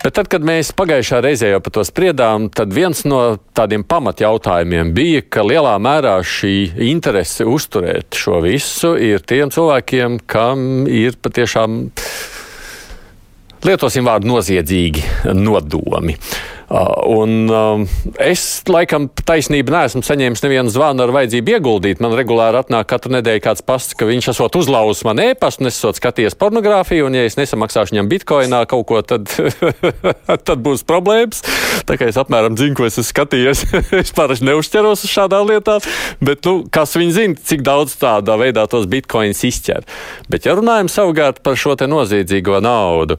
Bet 0.00 0.16
tad, 0.16 0.26
kad 0.32 0.42
mēs 0.42 0.72
pagājušā 0.74 1.20
reizē 1.22 1.52
jau 1.52 1.60
par 1.62 1.74
to 1.76 1.84
spriedām, 1.86 2.48
tad 2.50 2.72
viens 2.74 3.04
no 3.04 3.36
tādiem 3.54 3.84
pamatjautājumiem 3.84 4.94
bija, 4.96 5.22
ka 5.22 5.44
lielā 5.46 5.76
mērā 5.78 6.16
šī 6.24 6.54
interese 6.88 7.46
uzturēt 7.46 8.16
šo 8.18 8.40
visu 8.42 8.96
ir 8.96 9.22
tiem 9.22 9.52
cilvēkiem, 9.54 10.22
kam 10.26 10.88
ir 10.88 11.20
patiešām, 11.20 11.82
lietosim 13.68 14.08
vārdu, 14.08 14.32
noziedzīgi 14.32 15.04
nodomi. 15.36 16.16
Uh, 16.16 16.59
un 16.70 17.50
um, 17.50 17.84
es 18.22 18.62
laikam 18.70 19.08
taisnību 19.26 19.72
neesmu 19.74 20.04
saņēmis 20.06 20.42
nevienu 20.44 20.70
zvanu 20.70 21.02
ar 21.02 21.12
vajadzību 21.16 21.56
ieguldīt. 21.56 22.02
Man 22.02 22.14
regulāri 22.14 22.60
atnāk 22.60 22.86
katru 22.92 23.16
nedēļu 23.16 23.42
kāds 23.42 23.64
pasts, 23.66 23.96
ka 23.98 24.06
viņš 24.06 24.30
esot 24.30 24.58
uzlauzis 24.60 25.02
man 25.08 25.18
e-pastu, 25.24 25.64
nesot 25.66 25.98
skaties 25.98 26.38
pornogrāfiju, 26.38 27.08
un 27.08 27.18
ja 27.18 27.24
es 27.26 27.34
nesamaksāšu 27.40 27.96
viņam 27.96 28.10
bitkoinā 28.12 28.60
kaut 28.70 28.86
ko, 28.86 29.00
tad, 29.02 29.26
tad 30.48 30.62
būs 30.62 30.84
problēmas. 30.86 31.42
Tā 31.88 31.96
kā 31.98 32.06
es 32.10 32.18
apmēram 32.20 32.54
zinu, 32.60 32.76
ko 32.78 32.86
es 32.86 33.00
esmu 33.00 33.08
skatījies, 33.08 33.64
es 34.02 34.14
parasti 34.14 34.46
neuzķeros 34.46 35.02
uz 35.08 35.10
šādām 35.10 35.50
lietām, 35.50 35.82
bet, 36.22 36.46
nu, 36.46 36.68
kas 36.70 36.94
viņi 36.98 37.16
zina, 37.16 37.40
cik 37.50 37.66
daudz 37.66 37.96
tādā 37.98 38.38
veidā 38.38 38.68
tos 38.70 38.86
bitkoinus 38.90 39.42
izķer. 39.48 39.82
Bet, 40.30 40.46
ja 40.46 40.54
runājam 40.58 40.92
savukārt 40.92 41.42
par 41.42 41.58
šo 41.58 41.74
noziedzīgo 41.90 42.62
naudu, 42.62 43.18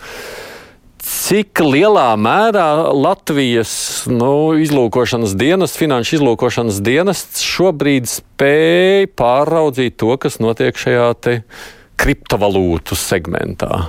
Cik 1.01 1.63
lielā 1.65 2.11
mērā 2.19 2.93
Latvijas 2.93 3.71
nu, 4.11 4.53
izlūkošanas 4.61 5.33
dienas, 5.39 5.73
finanšu 5.79 6.19
izlūkošanas 6.19 6.77
dienests 6.85 7.41
šobrīd 7.45 8.09
spēj 8.09 9.07
pāraudzīt 9.17 9.97
to, 10.01 10.13
kas 10.21 10.37
notiek 10.43 10.77
šajā 10.77 11.09
kriptovalūtu 12.01 12.97
segmentā? 12.97 13.87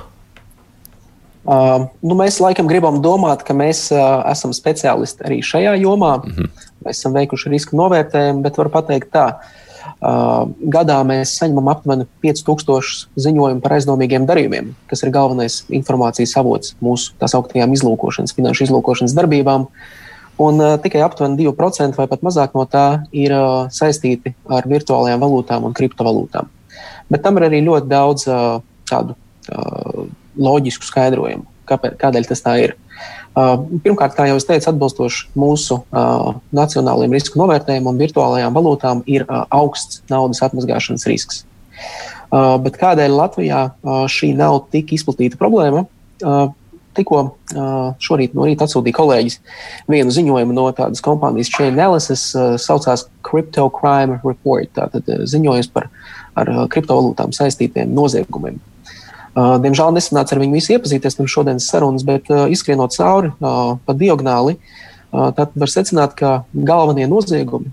Uh, 1.42 1.90
nu, 2.07 2.14
mēs 2.16 2.38
laikam 2.40 2.68
gribam 2.70 3.03
domāt, 3.05 3.42
ka 3.44 3.53
mēs 3.57 3.88
uh, 3.92 4.22
esam 4.31 4.55
speciālisti 4.57 5.27
arī 5.27 5.42
šajā 5.44 5.75
jomā. 5.83 6.14
Mm 6.22 6.37
-hmm. 6.37 6.68
Mēs 6.87 7.03
esam 7.03 7.12
veikuši 7.12 7.51
riska 7.51 7.77
novērtējumu, 7.77 8.42
bet 8.42 8.57
varu 8.57 8.70
pateikt 8.70 9.12
tā, 9.12 9.27
Uh, 9.42 9.62
gadā 10.03 10.99
mēs 11.07 11.35
saņemam 11.38 11.71
aptuveni 11.73 12.07
5000 12.25 13.23
ziņojumu 13.23 13.62
par 13.64 13.77
aizdomīgiem 13.79 14.27
darījumiem, 14.29 14.73
kas 14.90 15.05
ir 15.05 15.12
galvenais 15.14 15.62
informācijas 15.73 16.37
avots 16.40 16.77
mūsu 16.85 17.16
tā 17.21 17.31
sauktajām 17.31 17.75
izlūkošanas, 17.77 18.35
finanšu 18.37 18.66
izlūkošanas 18.68 19.16
darbībām. 19.18 19.68
Un 20.42 20.62
uh, 20.64 20.79
tikai 20.81 21.03
aptuveni 21.05 21.45
2% 21.45 21.99
vai 21.99 22.09
pat 22.11 22.23
mazāk 22.25 22.55
no 22.57 22.64
tā 22.66 23.05
ir 23.12 23.35
uh, 23.37 23.68
saistīti 23.71 24.33
ar 24.49 24.66
virtuālajām 24.66 25.21
valūtām 25.23 25.68
un 25.68 25.77
kriptovalūtām. 25.77 26.49
Bet 27.12 27.23
tam 27.23 27.38
ir 27.38 27.51
arī 27.51 27.61
ļoti 27.66 27.90
daudz 27.90 28.25
uh, 28.31 28.62
tādu 28.88 29.14
uh, 29.14 30.07
loģisku 30.40 30.88
skaidrojumu, 30.88 31.45
kāpēc, 31.68 31.99
kādēļ 32.01 32.31
tas 32.31 32.45
tā 32.45 32.57
ir. 32.64 32.75
Uh, 33.33 33.55
pirmkārt, 33.81 34.12
kā 34.12 34.26
jau 34.28 34.37
es 34.37 34.44
teicu, 34.44 34.68
atbilstoši 34.68 35.31
mūsu 35.40 35.78
uh, 35.81 36.35
nacionālajiem 36.52 37.14
risku 37.16 37.40
novērtējumiem 37.40 37.94
un 37.94 38.00
virtuālajām 38.02 38.57
valūtām 38.59 39.00
ir 39.09 39.24
uh, 39.24 39.46
augsts 39.48 40.02
naudas 40.12 40.42
atmazgāšanas 40.44 41.09
risks. 41.09 41.46
Bet 42.33 42.78
kādēļ 42.81 43.12
Latvijā 43.12 43.59
šī 44.09 44.31
nav 44.38 44.55
tik 44.72 44.94
izplatīta 44.96 45.37
problēma? 45.37 45.83
Tikko 46.96 47.18
šorīt 48.00 48.33
no 48.37 48.46
rīta 48.48 48.64
atsūtīja 48.64 48.96
kolēģis 48.96 49.37
vienu 49.92 50.14
ziņojumu 50.16 50.57
no 50.57 50.64
tādas 50.76 51.05
kompānijas 51.05 51.52
Chain 51.52 51.74
Analysis, 51.74 52.31
saucās 52.64 53.05
Crypto 53.28 53.66
Crime 53.76 54.16
Report. 54.24 54.72
Tātad 54.78 55.12
ziņojums 55.28 55.68
par 55.76 55.90
ar 56.33 56.55
kriptovalūtām 56.72 57.37
saistītiem 57.37 57.92
noziegumiem. 57.92 58.57
Diemžēl 59.33 59.95
nesanāca 59.97 60.35
ar 60.35 60.42
viņu 60.42 60.57
visu 60.59 60.75
iepazīties 60.75 61.16
pirms 61.16 61.33
šodienas 61.33 61.68
sarunas, 61.73 62.03
bet 62.05 62.29
izskrienot 62.53 62.92
cauri 62.92 63.31
pa 63.40 63.95
diagonāli, 63.97 64.59
tad 65.12 65.55
var 65.57 65.73
secināt, 65.73 66.12
ka 66.18 66.42
galvenie 66.53 67.07
noziegumi, 67.09 67.73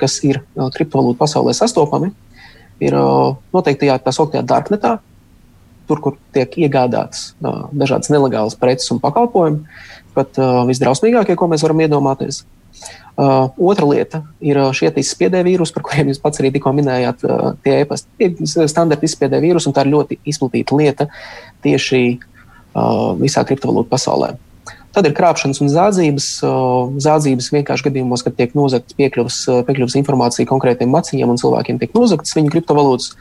kas 0.00 0.18
ir 0.26 0.40
kriptovalūtu 0.56 1.18
pasaulē 1.20 1.54
sastopami, 1.54 2.10
ir 2.82 2.98
noteikti 3.54 3.86
tajā 3.86 4.00
tā 4.02 4.14
sauktajā 4.16 4.42
darknetā, 4.42 4.96
tur, 5.86 6.02
kur 6.02 6.18
tiek 6.34 6.58
iegādātas 6.66 7.32
dažādas 7.38 8.10
nelegālas 8.10 8.58
preces 8.58 8.90
un 8.90 8.98
pakalpojumi, 9.02 9.62
pat 10.18 10.34
visdrausmīgākie, 10.66 11.38
ko 11.38 11.46
mēs 11.46 11.62
varam 11.62 11.86
iedomāties. 11.86 12.42
Uh, 13.18 13.48
otra 13.58 13.86
lieta 13.88 14.20
ir 14.38 14.60
uh, 14.60 14.68
šie 14.70 14.92
izspiedē 15.02 15.40
vīrusi, 15.42 15.74
par 15.74 15.82
kuriem 15.88 16.12
jūs 16.12 16.20
pats 16.22 16.38
arī 16.38 16.52
tikko 16.54 16.70
minējāt. 16.76 17.24
Uh, 17.26 17.56
tie 17.66 17.80
ir 17.82 18.36
standarta 18.46 19.08
izspiedē 19.08 19.40
vīrusi, 19.42 19.66
un 19.66 19.74
tā 19.74 19.82
ir 19.82 19.90
ļoti 19.96 20.20
izplatīta 20.30 20.78
lieta 20.78 21.08
tieši 21.66 22.02
uh, 22.14 23.16
visā 23.18 23.42
kriptovalūtu 23.48 23.90
pasaulē. 23.90 24.36
Tad 24.94 25.04
ir 25.04 25.12
krāpšanas 25.14 25.60
un 25.62 25.68
zādzības. 25.70 26.26
Zādzības 27.04 27.50
vienkārši 27.52 27.84
gadījumos, 27.86 28.22
kad 28.24 28.34
tiek 28.38 28.54
nozagts 28.56 28.96
piekļuvas, 28.98 29.36
piekļuvas 29.68 29.94
informācija 30.00 30.48
konkrētiem 30.48 30.90
maciņiem 30.90 31.34
un 31.34 31.38
cilvēkiem 31.38 31.78
tiek 31.82 31.92
nozagtas 31.94 32.34
viņu 32.34 32.50
kriptovalūtas. 32.54 33.12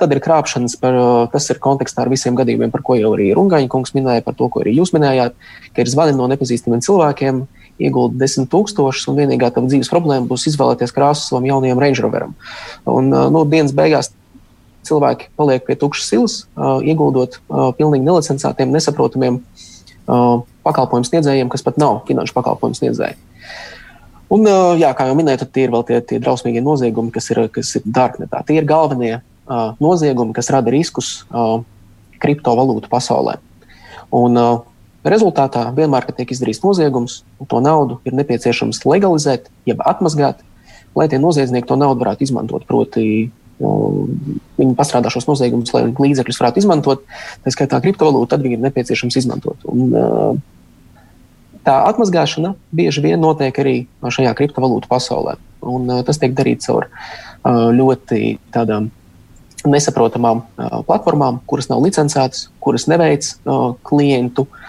Tad 0.00 0.14
ir 0.14 0.22
krāpšanas, 0.24 0.78
par, 0.80 0.96
kas 1.34 1.50
ir 1.52 1.60
kontekstā 1.64 2.04
ar 2.04 2.12
visiem 2.12 2.38
gadījumiem, 2.38 2.70
par 2.72 2.84
ko 2.86 2.96
jau 2.96 3.12
arī 3.18 3.32
Rungaņa 3.36 3.68
kungs 3.72 3.92
minēja, 3.98 4.24
par 4.24 4.38
to, 4.38 4.48
ko 4.52 4.62
arī 4.62 4.76
jūs 4.78 4.94
minējāt, 4.96 5.36
ka 5.74 5.82
ir 5.82 5.92
zvani 5.92 6.14
no 6.16 6.30
nepazīstamiem 6.30 6.84
cilvēkiem, 6.86 7.42
ieguldi 7.82 8.20
desmit 8.20 8.48
tūkstošus, 8.52 9.08
un 9.10 9.18
vienīgā 9.20 9.50
tava 9.52 9.68
dzīves 9.70 9.90
problēma 9.92 10.28
būs 10.30 10.46
izvēlēties 10.52 10.94
krāsu 10.96 11.26
savam 11.28 11.48
jaunajam 11.48 11.80
Range 11.82 12.04
Roveram. 12.04 12.36
Un, 12.88 13.10
nu, 13.10 13.44
dienas 13.50 13.74
beigās 13.76 14.12
cilvēki 14.86 15.30
paliek 15.36 15.64
pie 15.66 15.76
tukšas 15.80 16.10
silas, 16.12 16.36
uh, 16.54 16.78
ieguldot 16.84 17.40
uh, 17.40 17.70
pilnīgi 17.76 18.06
nelicencētiem, 18.06 18.74
nesaprotamiem 18.74 19.42
pakalpojumu 20.06 21.08
sniedzējiem, 21.08 21.48
kas 21.50 21.64
pat 21.66 21.80
nav 21.82 22.04
finanšu 22.06 22.34
pakalpojumu 22.36 22.78
sniedzēji. 22.78 23.16
Un, 24.30 24.46
jā, 24.78 24.92
kā 24.94 25.06
jau 25.08 25.16
minēju, 25.18 25.48
tie 25.54 25.64
ir 25.66 25.72
vēl 25.74 25.82
tie, 25.86 25.98
tie 26.02 26.20
drausmīgie 26.22 26.62
noziegumi, 26.62 27.10
kas 27.14 27.26
ir, 27.30 27.40
kas 27.54 27.72
ir 27.78 27.84
darknetā. 27.86 28.44
Tie 28.46 28.58
ir 28.58 28.66
galvenie 28.66 29.16
noziegumi, 29.82 30.34
kas 30.34 30.50
rada 30.54 30.70
riskus 30.70 31.10
kriptovalūtu 32.22 32.90
pasaulē. 32.90 33.36
Un, 34.14 34.38
Rezultātā 35.06 35.68
vienmēr, 35.76 36.02
kad 36.08 36.16
tiek 36.18 36.32
izdarīts 36.34 36.64
noziegums, 36.64 37.20
to 37.46 37.60
naudu 37.62 38.00
ir 38.08 38.16
nepieciešams 38.18 38.82
legalizēt, 38.88 39.46
jeb 39.68 39.82
atmazgāt, 39.86 40.40
lai 40.98 41.06
tie 41.12 41.20
noziedznieki 41.22 41.68
to 41.68 41.76
naudu 41.78 42.02
varētu 42.02 42.26
izmantot. 42.26 42.66
Proti, 42.66 43.28
viņi 43.60 44.74
pastrādā 44.76 45.12
šos 45.12 45.28
noziegumus, 45.30 45.70
lai 45.76 45.84
līdzekļus 45.92 46.42
varētu 46.42 46.62
izmantot, 46.64 47.06
tā 47.44 47.54
skaitā 47.54 47.80
kriptovalūtu, 47.84 48.32
tad 48.34 48.42
viņi 48.42 48.58
ir 48.58 48.66
nepieciešams 48.66 49.20
izmantot. 49.22 49.62
Un, 49.70 50.42
tā 51.66 51.78
atmazgāšana 51.86 52.56
bieži 52.74 53.06
vien 53.06 53.22
notiek 53.22 53.62
arī 53.62 53.78
šajā 54.02 54.34
kriptovalūtu 54.38 54.90
pasaulē. 54.90 55.38
Un, 55.66 55.86
tas 56.06 56.18
tiek 56.22 56.34
darīts 56.34 56.66
caur 56.66 56.90
ļoti 57.46 58.36
tādām 58.54 58.90
nesaprotamām 59.66 60.44
platformām, 60.86 61.40
kuras 61.46 61.70
nav 61.70 61.80
licencētas, 61.82 62.48
kuras 62.62 62.86
neveic 62.90 63.32
klientu 63.86 64.44
uh, 64.46 64.65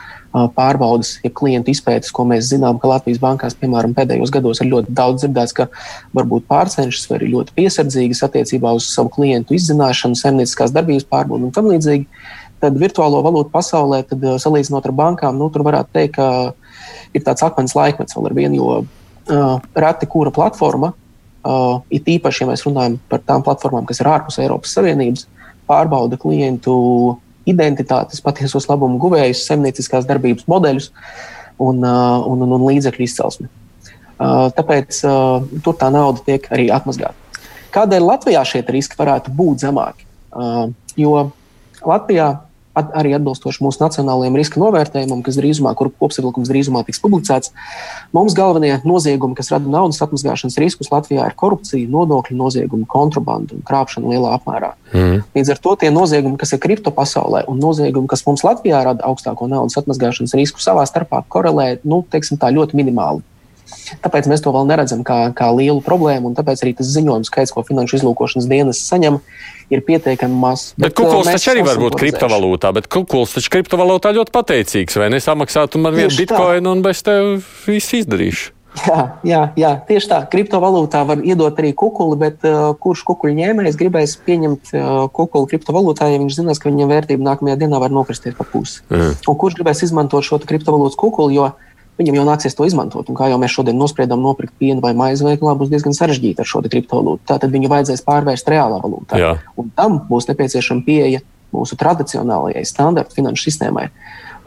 pārbaudas, 0.55 1.15
ja 1.23 1.31
klientu 1.33 1.71
izpētes, 1.71 2.11
ko 2.13 2.25
mēs 2.29 2.49
zinām, 2.51 2.79
ka 2.81 2.89
Latvijas 2.91 3.21
bankās, 3.21 3.55
piemēram, 3.59 3.95
pēdējos 3.97 4.33
gados 4.33 4.61
ir 4.61 4.69
ļoti 4.71 4.93
daudz 4.97 5.23
dzirdēts, 5.23 5.55
ka 5.57 5.67
varbūt 6.17 6.47
pārcenšas 6.49 7.07
vai 7.11 7.21
ir 7.21 7.31
ļoti 7.33 7.55
piesardzīgas 7.57 8.23
attiecībā 8.27 8.73
uz 8.77 8.89
savu 8.91 9.11
klientu 9.13 9.55
izzināšanu, 9.57 10.19
saimnieciskās 10.19 10.75
darbības 10.75 11.07
pārbaudu 11.09 11.49
un 11.49 11.55
tam 11.55 11.69
līdzīgi. 11.71 12.07
Tad 12.63 12.77
virtuālo 12.81 13.21
valūtu 13.25 13.53
pasaulē, 13.53 14.01
tad, 14.09 14.23
salīdzinot 14.41 14.87
ar 14.89 14.95
bankām, 14.97 15.37
nu, 15.37 15.51
tur 15.53 15.65
varētu 15.67 15.93
teikt, 15.93 16.17
ka 16.17 16.53
ir 17.13 17.25
tāds 17.25 17.45
akmens 17.45 17.75
laikmets 17.77 18.17
vēl 18.17 18.31
ar 18.31 18.37
vienu, 18.37 18.57
jo 18.57 18.71
uh, 18.81 19.67
reti 19.77 20.09
kura 20.09 20.33
platforma, 20.33 20.91
uh, 21.45 21.85
it 21.93 22.09
īpaši, 22.09 22.43
ja 22.43 22.49
mēs 22.49 22.65
runājam 22.65 22.97
par 23.11 23.21
tām 23.27 23.45
platformām, 23.45 23.85
kas 23.85 24.01
ir 24.01 24.09
ārpus 24.09 24.39
Eiropas 24.41 24.73
Savienības, 24.73 25.27
pārbauda 25.69 26.17
klientu 26.19 26.73
identitātes, 27.47 28.23
patiesos 28.23 28.67
labumu 28.69 28.99
guvējus, 29.01 29.45
saimnieciskās 29.47 30.07
darbības 30.09 30.47
modeļus 30.51 30.91
un, 31.57 31.81
un, 31.83 32.43
un, 32.43 32.57
un 32.57 32.67
līdzekļu 32.67 33.05
izcelsmi. 33.07 33.47
Tāpēc 34.17 34.99
tur 35.63 35.77
tā 35.77 35.91
nauda 35.93 36.23
tiek 36.25 36.47
arī 36.53 36.69
atmazgāta. 36.73 37.15
Kādēļ 37.73 38.05
Latvijā 38.07 38.41
šie 38.47 38.63
riski 38.73 38.97
varētu 38.97 39.33
būt 39.37 39.65
zemāki? 39.65 40.07
Jo 40.97 41.27
Latvijā 41.85 42.31
at, 42.77 42.91
arī 42.97 43.13
atbilstoši 43.17 43.63
mūsu 43.65 43.81
nacionālajiem 43.81 44.37
riska 44.37 44.61
novērtējumam, 44.61 45.23
kas 45.25 45.39
drīzumā, 45.39 45.73
kur 45.77 45.89
kopsavilkums 46.01 46.51
drīzumā 46.51 46.83
tiks 46.87 47.01
publicēts, 47.03 47.53
mums 48.15 48.35
galvenie 48.37 48.77
noziegumi, 48.87 49.37
kas 49.37 49.51
rada 49.53 49.69
naudas 49.71 50.01
atmazgāšanas 50.05 50.59
riskus 50.61 50.91
Latvijā, 50.93 51.27
ir 51.27 51.37
korupcija, 51.37 51.89
nodokļu 51.93 52.37
noziegumi, 52.37 52.87
kontrabanda 52.89 53.57
un 53.57 53.65
krāpšana 53.67 54.13
lielā 54.13 54.35
apmērā. 54.37 54.73
Mm. 54.93 55.23
Līdz 55.37 55.53
ar 55.55 55.63
to 55.63 55.75
tie 55.81 55.93
noziegumi, 55.93 56.39
kas 56.41 56.53
ir 56.55 56.61
kripto 56.63 56.93
pasaulē, 56.95 57.45
un 57.51 57.61
noziegumi, 57.63 58.09
kas 58.11 58.25
mums 58.27 58.45
Latvijā 58.47 58.83
rada 58.85 59.05
augstāko 59.07 59.49
naudas 59.51 59.79
atmazgāšanas 59.81 60.37
risku, 60.37 60.63
savā 60.63 60.85
starpā 60.89 61.23
korelē 61.27 61.77
nu, 61.87 62.03
teiksim, 62.11 62.39
tā, 62.41 62.53
ļoti 62.53 62.77
minimāli. 62.79 63.25
Tāpēc 64.03 64.27
mēs 64.31 64.43
to 64.43 64.53
vēl 64.55 64.67
neredzam 64.69 65.03
kā, 65.07 65.19
kā 65.37 65.49
lielu 65.55 65.81
problēmu, 65.85 66.31
un 66.31 66.37
tāpēc 66.37 66.63
arī 66.63 66.73
tas 66.79 66.89
ziņojums 66.93 67.31
skaits, 67.31 67.53
ko 67.55 67.63
Finanšu 67.67 67.99
izlūkošanas 67.99 68.49
dienas 68.49 68.81
saņem, 68.87 69.19
ir 69.73 69.83
pietiekami 69.87 70.37
mazs. 70.41 70.73
Bet, 70.77 70.89
bet 70.89 70.97
kukuls 70.99 71.29
taču 71.29 71.53
arī 71.53 71.63
var 71.67 71.79
būt 71.81 71.97
kriptovalūtā, 71.99 72.73
bet 72.77 72.91
kukuls 72.91 73.35
taču 73.37 73.53
kriptovalūtā 73.57 74.13
ļoti 74.17 74.35
pateicīgs, 74.35 74.99
vai 74.99 75.11
ne? 75.13 75.23
Samaksātu 75.23 75.81
man 75.83 75.97
vienu 75.97 76.13
bitkoinu 76.15 76.77
un 76.77 76.85
bez 76.85 77.03
tev 77.05 77.37
viss 77.67 77.97
izdarīšu. 78.01 78.53
Jā, 78.85 79.03
jā, 79.25 79.39
jā, 79.57 79.71
tieši 79.87 80.09
tā. 80.11 80.19
Kriptovalūtā 80.29 81.01
var 81.07 81.21
iedot 81.25 81.57
arī 81.59 81.71
kukuli, 81.77 82.17
bet 82.21 82.43
uh, 82.45 82.75
kurš 82.77 83.03
kukuļu 83.07 83.37
ņēmējs 83.39 83.77
gribēs 83.79 84.17
pieņemt 84.27 84.73
uh, 84.75 85.07
kukuli 85.13 85.49
kriptovalūtā, 85.53 86.11
ja 86.11 86.19
viņš 86.21 86.37
zinās, 86.41 86.61
ka 86.61 86.69
viņa 86.69 86.89
vērtība 86.91 87.25
nākamajā 87.25 87.57
dienā 87.63 87.79
var 87.81 87.93
nokristies 87.95 88.37
pa 88.37 88.45
pusi? 88.47 88.83
Mm. 88.93 89.15
Un 89.17 89.39
kurš 89.39 89.57
gribēs 89.59 89.81
izmantot 89.87 90.27
šo 90.27 90.39
kriptovalūtas 90.43 90.99
kukuli, 90.99 91.39
jo 91.39 91.49
viņam 91.97 92.19
jau 92.19 92.25
nāksies 92.27 92.57
to 92.57 92.67
izmantot. 92.67 93.09
Un 93.09 93.17
kā 93.17 93.29
jau 93.31 93.39
mēs 93.41 93.53
šodien 93.53 93.77
nospriedām, 93.79 94.21
nopirkt 94.23 94.53
pienu 94.59 94.83
vai 94.83 94.93
maizi 94.97 95.25
veikalā 95.25 95.55
būs 95.59 95.71
diezgan 95.71 95.95
sarežģīti 95.97 96.43
ar 96.43 96.49
šo 96.49 96.63
kriptovalūtu. 96.65 97.25
Tātad 97.29 97.53
viņu 97.53 97.71
vajadzēs 97.73 98.05
pārvērst 98.07 98.51
reālā 98.53 98.81
valūtā. 98.83 99.21
Jā. 99.21 99.33
Un 99.57 99.71
tam 99.77 100.01
būs 100.09 100.29
nepieciešama 100.31 100.85
pieeja 100.87 101.23
mūsu 101.55 101.77
tradicionālajai 101.79 102.65
standarta 102.67 103.15
finanšu 103.17 103.49
sistēmai. 103.49 103.89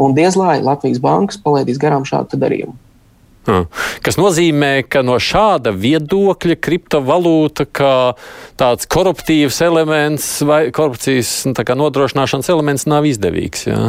Un 0.00 0.14
diez 0.16 0.36
lai 0.38 0.60
Latvijas 0.64 1.00
bankas 1.02 1.40
palaidīs 1.42 1.80
garām 1.80 2.06
šādu 2.08 2.40
darījumu. 2.40 2.76
Hmm. 3.48 3.64
Kas 4.04 4.18
nozīmē, 4.20 4.82
ka 4.84 5.00
no 5.02 5.16
šāda 5.16 5.72
viedokļa 5.72 6.58
kriptovalūta 6.60 7.64
kā 7.72 7.94
tāds 8.60 8.88
koruptīvs 8.92 9.62
elements 9.64 10.26
vai 10.44 10.66
korupcijas 10.76 11.32
nu, 11.48 11.54
nodrošināšanas 11.56 12.52
elements 12.52 12.84
nav 12.90 13.08
izdevīgs. 13.08 13.64
Jā? 13.70 13.80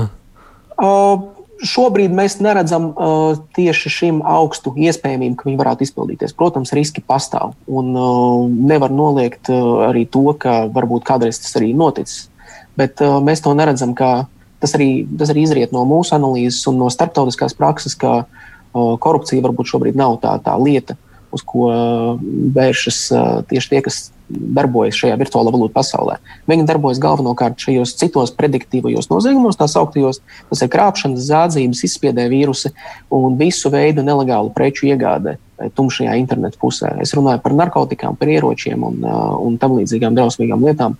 Uh, 0.80 1.28
Šobrīd 1.62 2.14
mēs 2.18 2.39
neredzam 2.41 2.89
uh, 2.89 3.38
tieši 3.53 3.91
šim 3.93 4.22
augstu 4.26 4.74
iespējamību, 4.82 5.36
ka 5.38 5.45
viņi 5.45 5.59
varētu 5.59 5.86
izpildīties. 5.86 6.34
Protams, 6.38 6.74
riski 6.74 7.03
pastāv. 7.05 7.53
Un 7.70 7.91
uh, 7.93 8.47
nevar 8.49 8.93
noliegt 8.93 9.51
uh, 9.53 9.86
arī 9.91 10.07
to, 10.09 10.26
ka 10.41 10.64
varbūt 10.74 11.05
kādreiz 11.05 11.41
tas 11.43 11.53
arī 11.59 11.72
noticis. 11.78 12.32
Bet 12.80 13.03
uh, 13.05 13.20
mēs 13.22 13.43
to 13.45 13.53
neredzam, 13.57 13.93
ka 13.97 14.26
tas 14.62 14.74
arī, 14.78 15.05
tas 15.20 15.30
arī 15.34 15.45
izriet 15.45 15.76
no 15.76 15.86
mūsu 15.89 16.16
analīzes 16.18 16.66
un 16.72 16.82
no 16.82 16.89
starptautiskās 16.93 17.53
prakses, 17.57 17.93
ka 17.93 18.24
uh, 18.24 18.97
korupcija 19.01 19.45
varbūt 19.45 19.70
šobrīd 19.74 19.99
nav 20.01 20.18
tā, 20.24 20.34
tā 20.41 20.57
lieta, 20.57 20.97
uz 21.36 21.45
ko 21.47 21.67
uh, 21.69 22.25
vēršas 22.55 23.03
tieši 23.49 23.73
tie, 23.73 23.84
kas 23.86 24.03
darbojas 24.32 24.97
šajā 24.97 25.17
virtuālā 25.19 25.51
valūtu 25.53 25.73
pasaulē. 25.75 26.17
Viņi 26.49 26.65
darbojas 26.69 26.99
galvenokārt 27.03 27.61
šajos 27.61 27.95
citos 27.99 28.34
prediktīvajos 28.38 29.09
noziegumos, 29.11 29.59
tā 29.59 29.67
sauktajos, 29.71 30.21
tas 30.49 30.63
ir 30.63 30.71
krāpšanas, 30.71 31.25
zādzības, 31.27 31.84
izspiedē 31.88 32.27
vīrusi 32.32 32.73
un 33.15 33.38
visu 33.39 33.71
veidu 33.73 34.05
nelegālu 34.07 34.53
preču 34.55 34.88
iegādē 34.91 35.38
tumšajā 35.77 36.15
interneta 36.17 36.57
pusē. 36.61 36.95
Es 37.03 37.13
runāju 37.17 37.43
par 37.43 37.55
narkotikām, 37.57 38.15
par 38.17 38.32
ieročiem 38.32 38.86
un, 38.88 39.03
un 39.05 39.57
tam 39.61 39.75
līdzīgām 39.77 40.15
drausmīgām 40.17 40.63
lietām, 40.65 40.95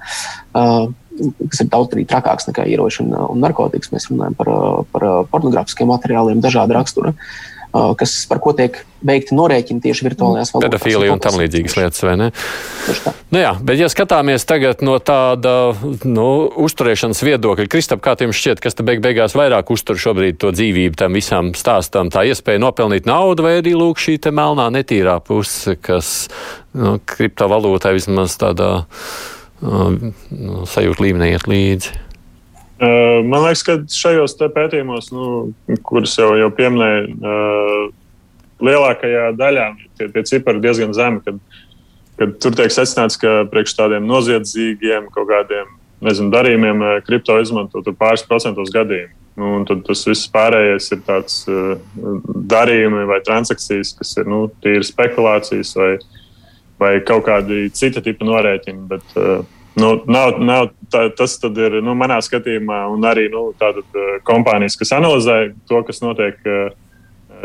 uh, 0.53 0.91
kas 1.47 1.63
ir 1.63 1.71
daudz 1.71 1.95
trakāks 2.09 2.47
nekā 2.49 2.67
ieroči 2.69 3.01
un, 3.05 3.15
un 3.15 3.41
narkotikas. 3.41 3.93
Mēs 3.95 4.11
runājam 4.11 4.38
par, 4.38 4.51
par 4.93 5.07
pornogrāfiskiem 5.34 5.89
materiāliem, 5.89 6.43
dažāda 6.43 6.77
rakstura. 6.77 7.15
Uh, 7.15 7.51
kas, 7.72 8.13
par 8.30 8.41
ko 8.43 8.51
tiek 8.55 8.76
veikti 9.05 9.36
norēķini 9.38 9.82
tieši 9.84 10.05
virtuālajās 10.09 10.51
valūtās. 10.53 10.67
Pedofīlija 10.67 11.13
un 11.15 11.22
tam 11.24 11.38
līdzīgas 11.39 11.78
lietas, 11.80 12.01
vai 12.05 12.15
ne? 12.19 12.28
Nu 13.32 13.41
jā, 13.41 13.53
bet 13.63 13.80
ja 13.80 13.88
skatāmies 13.91 14.45
tagad 14.47 14.84
no 14.86 14.97
tāda 15.01 15.53
nu, 16.03 16.28
uzturēšanas 16.65 17.24
viedokļa, 17.26 17.69
Kristap, 17.72 18.03
kā 18.03 18.17
jums 18.19 18.38
šķiet, 18.38 18.61
kas 18.63 18.78
te 18.78 18.86
beig 18.88 19.01
beigās 19.03 19.36
vairāk 19.38 19.72
uztur 19.74 19.99
šobrīd 20.01 20.41
to 20.41 20.51
dzīvību 20.55 20.99
tam 20.99 21.17
visam 21.17 21.53
stāstam, 21.57 22.11
tā 22.13 22.26
iespēja 22.30 22.61
nopelnīt 22.61 23.09
naudu 23.09 23.47
vai 23.47 23.57
arī 23.61 23.74
lūk 23.78 24.01
šī 24.03 24.19
te 24.22 24.36
melnā 24.36 24.67
netīrā 24.76 25.17
puse, 25.26 25.78
kas 25.80 26.28
nu, 26.76 26.97
kriptovalūtai 26.99 27.95
vismaz 27.97 28.38
tādā 28.41 28.72
nu, 29.61 30.63
sajūta 30.67 31.07
līmenī 31.07 31.36
iet 31.36 31.47
līdzi. 31.49 31.99
Uh, 32.82 33.19
man 33.21 33.43
liekas, 33.45 33.61
ka 33.61 33.75
šajos 33.93 34.34
pētījumos, 34.41 35.11
nu, 35.13 35.25
kurus 35.86 36.15
jau, 36.17 36.32
jau 36.39 36.47
pieminēju, 36.57 37.11
uh, 37.21 37.84
lielākajā 38.65 39.27
daļā 39.38 39.67
tie, 39.99 40.07
tie 40.15 40.23
cipari 40.25 40.57
ir 40.57 40.63
diezgan 40.65 40.95
zemi. 40.97 41.21
Kad, 41.25 41.38
kad 42.17 42.34
tur 42.41 42.57
tiek 42.57 42.73
secināts, 42.73 43.19
ka 43.21 43.43
priekš 43.51 43.75
tādiem 43.77 44.09
noziedzīgiem 44.09 45.11
kaut 45.13 45.29
kādiem 45.29 45.69
nezinu, 46.01 46.34
darījumiem 46.34 46.82
uh, 46.82 46.95
kripto 47.05 47.38
izmanto 47.43 47.86
pāris 47.93 48.25
procentos 48.25 48.73
gadījumu. 48.73 49.13
Nu, 49.38 49.53
tad 49.69 49.86
tas 49.86 50.01
viss 50.09 50.27
pārējais 50.34 50.89
ir 50.91 51.05
tāds 51.05 51.38
uh, 51.53 51.77
darījumi 52.51 53.05
vai 53.13 53.21
transakcijas, 53.25 53.93
kas 54.01 54.17
ir 54.17 54.27
nu, 54.29 54.47
tīri 54.65 54.84
spekulācijas 54.89 55.77
vai, 55.77 55.91
vai 56.82 56.95
kaut 57.05 57.29
kādi 57.29 57.69
cita 57.77 58.01
tipa 58.03 58.25
norēķini. 58.27 58.88
Bet, 58.89 59.13
uh, 59.21 59.45
Nu, 59.80 59.93
nav, 60.11 60.36
nav, 60.43 60.69
tā, 60.91 61.05
tas 61.15 61.38
ir 61.47 61.78
nu, 61.80 61.95
manā 61.95 62.17
skatījumā, 62.24 62.84
un 62.91 63.05
arī 63.07 63.30
nu, 63.32 63.51
tātad, 63.59 63.88
uh, 63.95 64.17
kompānijas, 64.28 64.76
kas 64.80 64.91
analizē 64.97 65.38
to, 65.69 65.80
kas 65.88 66.03
notiek 66.03 66.39
uh, 66.43 66.74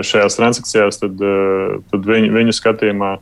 šajās 0.02 0.38
transakcijās, 0.38 0.98
tad, 1.02 1.22
uh, 1.22 1.76
tad 1.92 2.08
viņu, 2.10 2.32
viņu 2.34 2.56
skatījumā 2.56 3.12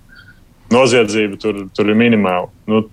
noziedzība 0.73 1.37
tur, 1.43 1.67
tur 1.77 1.93
ir 1.93 2.01
minimāla. 2.01 2.49
Nu, 2.71 2.87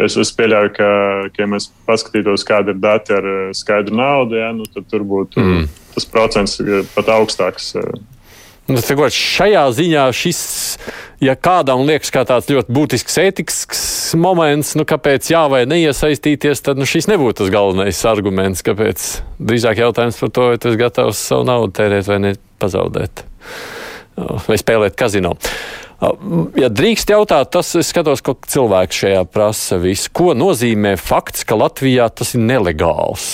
es, 0.00 0.16
es 0.16 0.32
pieļauju, 0.34 0.72
ka, 0.78 0.88
ka 1.34 1.44
ja 1.44 1.50
mēs 1.50 1.68
paskatītos, 1.84 2.46
kāda 2.48 2.72
ir 2.72 2.80
dati 2.80 3.14
ar 3.14 3.28
skaidru 3.56 4.00
naudu, 4.00 4.40
ja, 4.40 4.48
nu, 4.56 4.64
tad 4.72 4.88
tur 4.88 5.04
būtu 5.06 5.44
mm. 5.44 5.68
tas 5.94 6.08
procents 6.08 6.56
pat 6.96 7.12
augstāks. 7.18 7.74
Nu, 8.64 8.80
Sakot, 8.80 9.12
šajā 9.12 9.62
ziņā 9.76 10.04
šis, 10.16 10.38
ja 11.20 11.34
kādam 11.36 11.82
liekas 11.84 12.08
kā 12.14 12.22
tāds 12.24 12.48
ļoti 12.48 12.72
būtisks 12.72 13.18
ētisks 13.20 13.82
moments, 14.16 14.72
nu, 14.78 14.86
kāpēc 14.88 15.28
jā 15.28 15.42
vai 15.52 15.66
neiesaistīties, 15.68 16.64
tad 16.64 16.80
nu, 16.80 16.88
šis 16.88 17.10
nebūtu 17.12 17.42
tas 17.42 17.52
galvenais 17.52 18.00
arguments. 18.08 18.64
Kāpēc? 18.64 19.04
Drīzāk 19.36 19.84
jautājums 19.84 20.22
par 20.22 20.32
to, 20.32 20.48
vai 20.48 20.56
tu 20.62 20.72
esi 20.72 20.80
gatavs 20.80 21.20
savu 21.28 21.44
naudu 21.50 21.76
tērēt 21.76 22.08
vai 22.08 22.18
nepazaudēt. 22.30 23.24
Vai 24.48 24.56
spēlēt 24.56 24.96
kazino. 24.96 25.34
Ja 26.56 26.72
drīkst 26.72 27.12
jautāt, 27.12 27.52
tas 27.52 27.76
es 27.76 27.92
skatos, 27.92 28.24
ko 28.24 28.38
cilvēks 28.48 29.04
šajā 29.04 29.22
prasa 29.28 29.76
visu. 29.82 30.08
Ko 30.16 30.32
nozīmē 30.32 30.96
fakts, 31.00 31.44
ka 31.44 31.60
Latvijā 31.60 32.08
tas 32.08 32.32
ir 32.32 32.44
nelegāls? 32.48 33.28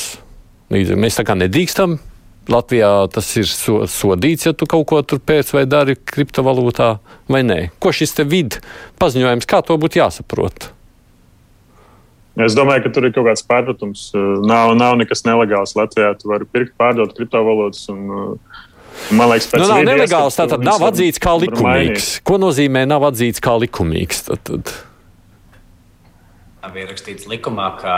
Mēs 0.70 1.18
tā 1.18 1.26
kā 1.26 1.39
nedrīkstam 1.39 2.01
Latvijā 2.49 2.91
tas 3.12 3.28
ir 3.36 3.47
so, 3.47 3.84
sodīts, 3.91 4.47
ja 4.49 4.55
tu 4.57 4.66
kaut 4.70 4.86
ko 4.88 5.01
tur 5.05 5.20
pēc 5.22 5.53
vai 5.55 5.66
dari 5.68 5.95
kriptovalūtā, 5.95 6.91
vai 7.30 7.43
nē? 7.47 7.59
Ko 7.82 7.93
šis 7.95 8.16
te 8.16 8.24
vidu 8.26 8.62
paziņojums, 9.03 9.49
kā 9.51 9.61
to 9.66 9.76
būtu 9.80 10.01
jāsaprot? 10.01 10.70
Es 12.41 12.57
domāju, 12.57 12.86
ka 12.86 12.93
tur 12.95 13.07
ir 13.09 13.14
kaut 13.14 13.26
kāds 13.28 13.45
pārpratums. 13.45 14.09
Nav, 14.47 14.72
nav 14.78 14.97
nekas 15.01 15.26
nelegāls 15.26 15.74
Latvijā. 15.76 16.14
Tu 16.16 16.30
vari 16.30 16.47
pirkt, 16.49 16.72
pārdot 16.80 17.12
kriptovalūtas. 17.16 17.88
Un, 17.93 18.38
Man 19.14 19.30
liekas, 19.30 19.49
pēc 19.51 19.61
tam 19.61 19.64
nu, 19.64 19.72
nav 19.72 19.82
nelegāls. 19.86 20.36
Tā 20.38 20.47
tad 20.51 20.64
nav 20.66 20.82
atzīts 20.91 21.20
kā 21.22 21.34
likumīgs. 21.41 22.09
Ko 22.26 22.38
nozīmē 22.43 22.84
nav 22.88 23.07
atzīts 23.11 23.43
kā 23.43 23.55
likumīgs? 23.61 24.24
Tad, 24.28 24.43
tad. 24.47 24.72
Nav 26.61 26.76
ierakstīts 26.76 27.28
likumā, 27.30 27.70
ka, 27.80 27.97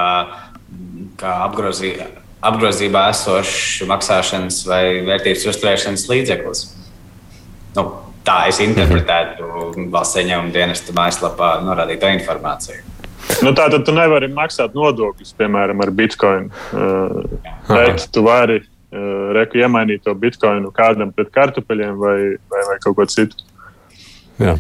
ka 1.20 1.36
apgrozīt 1.48 2.02
apgrozībā 2.42 3.08
esošs 3.12 3.84
maksāšanas 3.90 4.62
vai 4.66 4.84
vērtības 5.06 5.44
uzturēšanas 5.52 6.06
līdzeklis. 6.10 6.62
Nu, 7.76 7.84
tā 8.26 8.38
es 8.50 8.58
interpretētu 8.62 9.46
valsts 9.92 10.18
ieņēmuma 10.22 10.54
dienesta 10.54 10.94
mājaslapā 10.96 11.54
norādīto 11.66 12.10
informāciju. 12.18 12.82
Nu, 13.42 13.52
tā 13.54 13.68
tad 13.70 13.86
tu 13.86 13.94
nevari 13.94 14.28
maksāt 14.32 14.74
nodokļus, 14.76 15.32
piemēram, 15.38 15.80
ar 15.84 15.92
bitkoinu. 15.94 16.50
Uh, 16.74 17.38
bet 17.70 18.08
tu 18.12 18.24
vari 18.26 18.58
uh, 18.58 19.30
reku 19.38 19.62
iemainīt 19.62 20.02
to 20.06 20.14
bitkoinu 20.18 20.74
kādam 20.74 21.14
pret 21.14 21.30
kartupeļiem 21.34 21.94
vai, 22.02 22.18
vai, 22.50 22.66
vai 22.68 22.78
kaut 22.82 22.98
ko 22.98 23.06
citu. 23.08 23.38
Jā. 24.42 24.56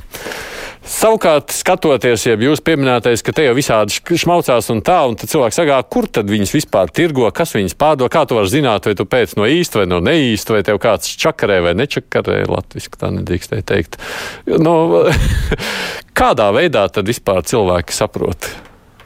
Savukārt, 0.82 1.52
skatoties, 1.54 2.24
ja 2.26 2.34
jūs 2.34 2.58
pieminētais, 2.66 3.22
ka 3.22 3.30
te 3.36 3.44
jau 3.44 3.52
visādi 3.54 3.94
šmaucās 3.94 4.66
un 4.74 4.80
tā, 4.82 4.96
un 5.06 5.14
tad 5.18 5.30
cilvēks 5.30 5.60
saka, 5.60 5.76
kur 5.86 6.08
tad 6.10 6.26
viņas 6.26 6.54
vispār 6.56 6.90
tirgo, 6.90 7.28
kas 7.30 7.54
viņas 7.54 7.76
pārdod, 7.78 8.10
kā 8.10 8.24
tu 8.26 8.34
vari 8.34 8.50
zināt, 8.50 8.88
vai 8.90 8.96
tu 8.98 9.06
pēc 9.06 9.36
no 9.38 9.46
īsta 9.46 9.78
vai 9.78 9.84
no 9.86 10.00
neīsta, 10.02 10.56
vai 10.56 10.64
tev 10.66 10.80
kāds 10.82 11.12
čakarē 11.22 11.60
vai 11.68 11.76
nečakarē, 11.78 12.40
latviski 12.50 12.98
tā 12.98 13.12
nedrīkstēja 13.14 13.66
teikt. 13.70 14.00
No, 14.58 15.04
kādā 16.20 16.48
veidā 16.56 16.88
tad 16.90 17.06
vispār 17.06 17.46
cilvēki 17.46 17.94
saprot? 17.94 18.50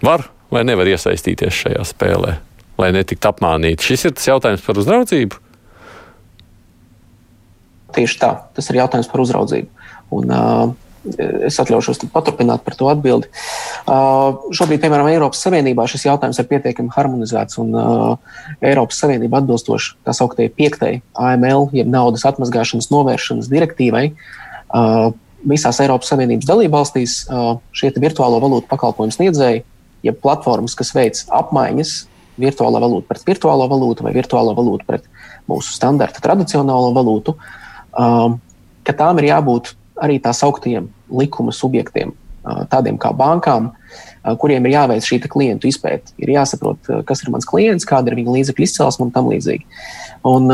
Var 0.01 0.25
vai 0.57 0.65
nevar 0.65 0.89
iesaistīties 0.89 1.61
šajā 1.61 1.85
spēlē, 1.93 2.39
lai 2.81 2.91
netiktu 2.97 3.29
apmānīti? 3.35 3.93
Šis 3.93 4.09
ir 4.09 4.17
tas 4.17 4.31
jautājums 4.33 4.65
par 4.65 4.81
uzraudzību. 4.81 5.45
Tieši 8.01 8.19
tā, 8.25 8.33
tas 8.57 8.73
ir 8.73 8.81
jautājums 8.81 9.13
par 9.13 9.27
uzraudzību. 9.29 9.89
Un, 10.17 10.33
uh, 10.33 10.75
es 11.49 11.59
atļaušos 11.63 12.03
paturpināt 12.13 12.65
par 12.67 12.77
to 12.79 12.89
atbildi. 12.91 13.31
Uh, 13.87 14.39
šobrīd, 14.57 14.81
piemēram, 14.83 15.11
Eiropas 15.13 15.43
Savienībā 15.47 15.87
šis 15.91 16.07
jautājums 16.09 16.41
ir 16.43 16.49
pietiekami 16.51 16.93
harmonizēts 16.95 17.61
un 17.63 17.77
uh, 17.77 18.41
Eiropas 18.65 18.99
Savienība 19.03 19.41
atbilstoši 19.43 19.95
tā 20.07 20.17
sauktajai 20.17 20.53
piektajai 20.57 20.99
AML, 21.29 21.71
jeb 21.77 21.93
naudas 21.93 22.27
atmazgāšanas 22.29 22.91
novēršanas 22.95 23.53
direktīvai. 23.53 24.09
Uh, 24.67 25.13
visās 25.47 25.81
Eiropas 25.85 26.11
Savienības 26.13 26.49
dalībvalstīs 26.49 27.17
uh, 27.31 27.57
šie 27.77 27.93
virtuālo 28.03 28.41
valūtu 28.43 28.71
pakalpojumu 28.71 29.15
sniedzēji, 29.15 29.65
jeb 30.07 30.21
platformas, 30.23 30.77
kas 30.79 30.93
veic 30.97 31.23
apmaiņas 31.35 31.97
virtuālā 32.41 32.81
valūta 32.83 33.09
pret 33.09 33.25
virtuālo 33.29 33.67
valūtu 33.71 34.05
vai 34.05 34.13
virtuālo 34.17 34.53
valūtu 34.57 34.87
pret 34.89 35.07
mūsu 35.49 35.73
standarta 35.73 36.21
tradicionālo 36.25 36.93
valūtu, 36.97 37.37
um, 37.97 38.39
ka 38.85 38.95
tām 38.97 39.23
ir 39.23 39.31
jābūt 39.31 39.73
arī 40.03 40.19
tā 40.23 40.33
sauktiem 40.37 40.91
likuma 41.11 41.55
subjektiem, 41.55 42.13
tādiem 42.71 42.99
kā 43.01 43.13
bankām, 43.17 43.71
kuriem 44.43 44.67
ir 44.67 44.77
jāveic 44.77 45.07
šī 45.07 45.21
klientu 45.31 45.71
izpēte. 45.71 46.13
Ir 46.23 46.35
jāsaprot, 46.35 46.91
kas 47.07 47.23
ir 47.23 47.33
mans 47.35 47.47
klients, 47.49 47.87
kāda 47.89 48.11
ir 48.11 48.19
viņa 48.21 48.37
līdzekļu 48.37 48.67
izcelsme 48.67 49.07
un 49.07 49.15
tam 49.15 49.31
līdzīgi. 49.31 49.67
Un, 50.27 50.51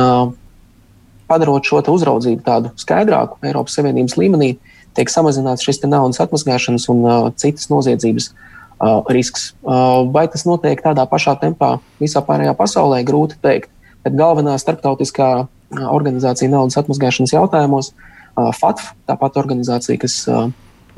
padarot 1.33 1.67
šo 1.67 1.81
uzraudzību 1.95 2.45
tādu 2.45 2.73
skaidrāku 2.81 3.41
Eiropas 3.47 3.77
Savienības 3.79 4.19
līmenī, 4.21 4.55
tiek 4.97 5.13
samazināts 5.13 5.65
šis 5.65 5.81
naudas 5.87 6.21
atmazgāšanas 6.25 6.89
un 6.93 7.05
uh, 7.07 7.29
citas 7.41 7.71
noziedzības 7.73 8.29
uh, 8.33 9.01
risks. 9.15 9.53
Uh, 9.65 10.05
vai 10.13 10.27
tas 10.33 10.45
notiek 10.49 10.83
tādā 10.85 11.07
pašā 11.09 11.39
tempā 11.41 11.79
visā 12.03 12.21
pārējā 12.27 12.53
pasaulē, 12.59 13.01
grūti 13.09 13.41
pateikt. 13.41 13.73
Bet 14.03 14.19
galvenā 14.19 14.59
starptautiskā 14.59 15.47
organizācija 15.73 16.51
naudas 16.53 16.77
atmazgāšanas 16.83 17.33
jautājumos 17.33 17.93
uh, 17.93 18.12
FATF, 18.37 18.93
tāpat 19.09 19.39
organizācija, 19.41 20.01
kas 20.01 20.27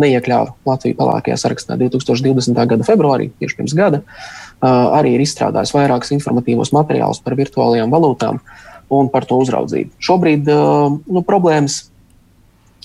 neiekļāva 0.00 0.54
Latviju 0.66 0.96
pelēkajā 0.98 1.36
sarakstā 1.38 1.76
2020. 1.78 2.58
gada 2.70 2.86
februārī, 2.86 3.28
tieši 3.38 3.58
pirms 3.60 3.74
gada, 3.78 4.02
arī 4.64 5.14
ir 5.14 5.22
izstrādājusi 5.22 5.76
vairākus 5.76 6.14
informatīvos 6.16 6.72
materiālus 6.74 7.22
par 7.22 7.36
virtuālajām 7.38 7.92
valūtām 7.94 8.40
un 8.94 9.10
par 9.10 9.26
to 9.28 9.38
uzraudzību. 9.42 9.94
Šobrīd 10.02 10.50
nu, 10.50 11.22
problēmas 11.26 11.84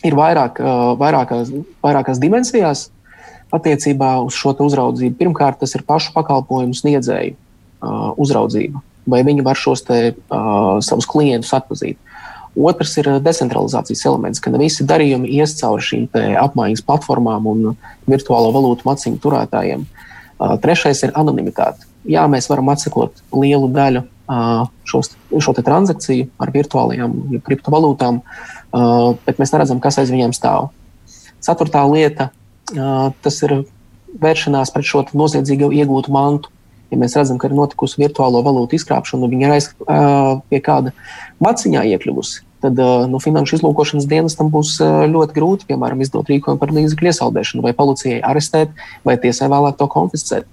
ir 0.06 0.16
vairāk, 0.18 0.62
vairākās, 1.02 1.50
vairākās 1.84 2.22
dimensijās 2.22 2.88
attiecībā 3.54 4.16
uz 4.22 4.38
šo 4.38 4.54
uzraudzību. 4.66 5.18
Pirmkārt, 5.18 5.60
tas 5.64 5.74
ir 5.76 5.86
pašu 5.88 6.14
pakalpojumu 6.14 6.78
sniedzēju 6.78 7.36
uzraudzība, 8.22 8.84
vai 9.10 9.24
viņi 9.26 9.46
var 9.46 9.58
šos 9.58 9.82
te, 9.88 10.00
savus 10.86 11.10
klientus 11.10 11.56
atpazīt. 11.58 11.98
Otrs 12.60 12.98
ir 13.00 13.08
eh, 13.08 13.20
decentralizācijas 13.24 14.06
elements, 14.10 14.42
ka 14.44 14.52
ne 14.52 14.60
visi 14.62 14.86
darījumi 14.88 15.32
ies 15.40 15.56
cauri 15.60 15.86
šīm 15.86 16.08
apmaiņas 16.44 16.84
platformām 16.88 17.48
un 17.50 17.66
virtuālo 18.10 18.52
valūtu 18.56 18.88
maciņu 18.90 19.22
turētājiem. 19.24 19.86
Uh, 20.40 20.56
trešais 20.64 21.02
ir 21.04 21.12
anonimitāte. 21.20 21.84
Jā, 22.08 22.24
mēs 22.32 22.48
varam 22.48 22.72
atsekot 22.72 23.18
lielu 23.36 23.68
daļu 23.76 24.06
uh, 24.06 24.70
šos, 24.88 25.12
šo 25.36 25.54
transakciju 25.58 26.30
ar 26.40 26.52
virtuālajām 26.56 27.42
kriptovalūtām, 27.44 28.22
uh, 28.22 29.18
bet 29.26 29.42
mēs 29.42 29.52
neredzam, 29.52 29.82
kas 29.84 30.00
aiz 30.00 30.14
viņiem 30.14 30.32
stāv. 30.36 30.70
Ceturtā 31.44 31.84
lieta 31.88 32.32
tas 32.70 33.38
ir 33.42 33.54
vēršanās 34.22 34.70
pret 34.76 34.86
šo 34.86 35.00
noziedzīgo 35.18 35.72
iegūtu 35.74 36.12
mantu 36.14 36.52
ja 36.92 36.98
mēs 37.00 37.16
redzam, 37.18 37.40
ka 37.40 37.50
ir 37.50 37.56
notikusi 37.58 38.02
virtuālo 38.02 38.42
valūtu 38.46 38.78
izkrāpšana, 38.78 39.26
un 39.26 39.34
viņi 39.34 39.48
ir 39.48 39.56
aiz, 39.56 39.70
pie 40.50 40.62
kāda 40.66 40.94
maciņā 41.44 41.86
iekļuvusi, 41.94 42.44
tad 42.64 42.80
nu, 43.10 43.20
finanšu 43.24 43.58
izlūkošanas 43.60 44.08
dienestam 44.10 44.52
būs 44.54 44.78
ļoti 44.82 45.36
grūti, 45.36 45.68
piemēram, 45.70 46.02
izdot 46.04 46.30
rīkojumu 46.32 46.60
par 46.62 46.74
līdzekļu 46.76 47.12
iesaldēšanu, 47.12 47.64
vai 47.66 47.74
policijai 47.78 48.20
arestēt, 48.26 48.74
vai 49.08 49.16
tiesai 49.22 49.50
vēlāk 49.52 49.78
to 49.80 49.88
konfiscēt. 49.92 50.48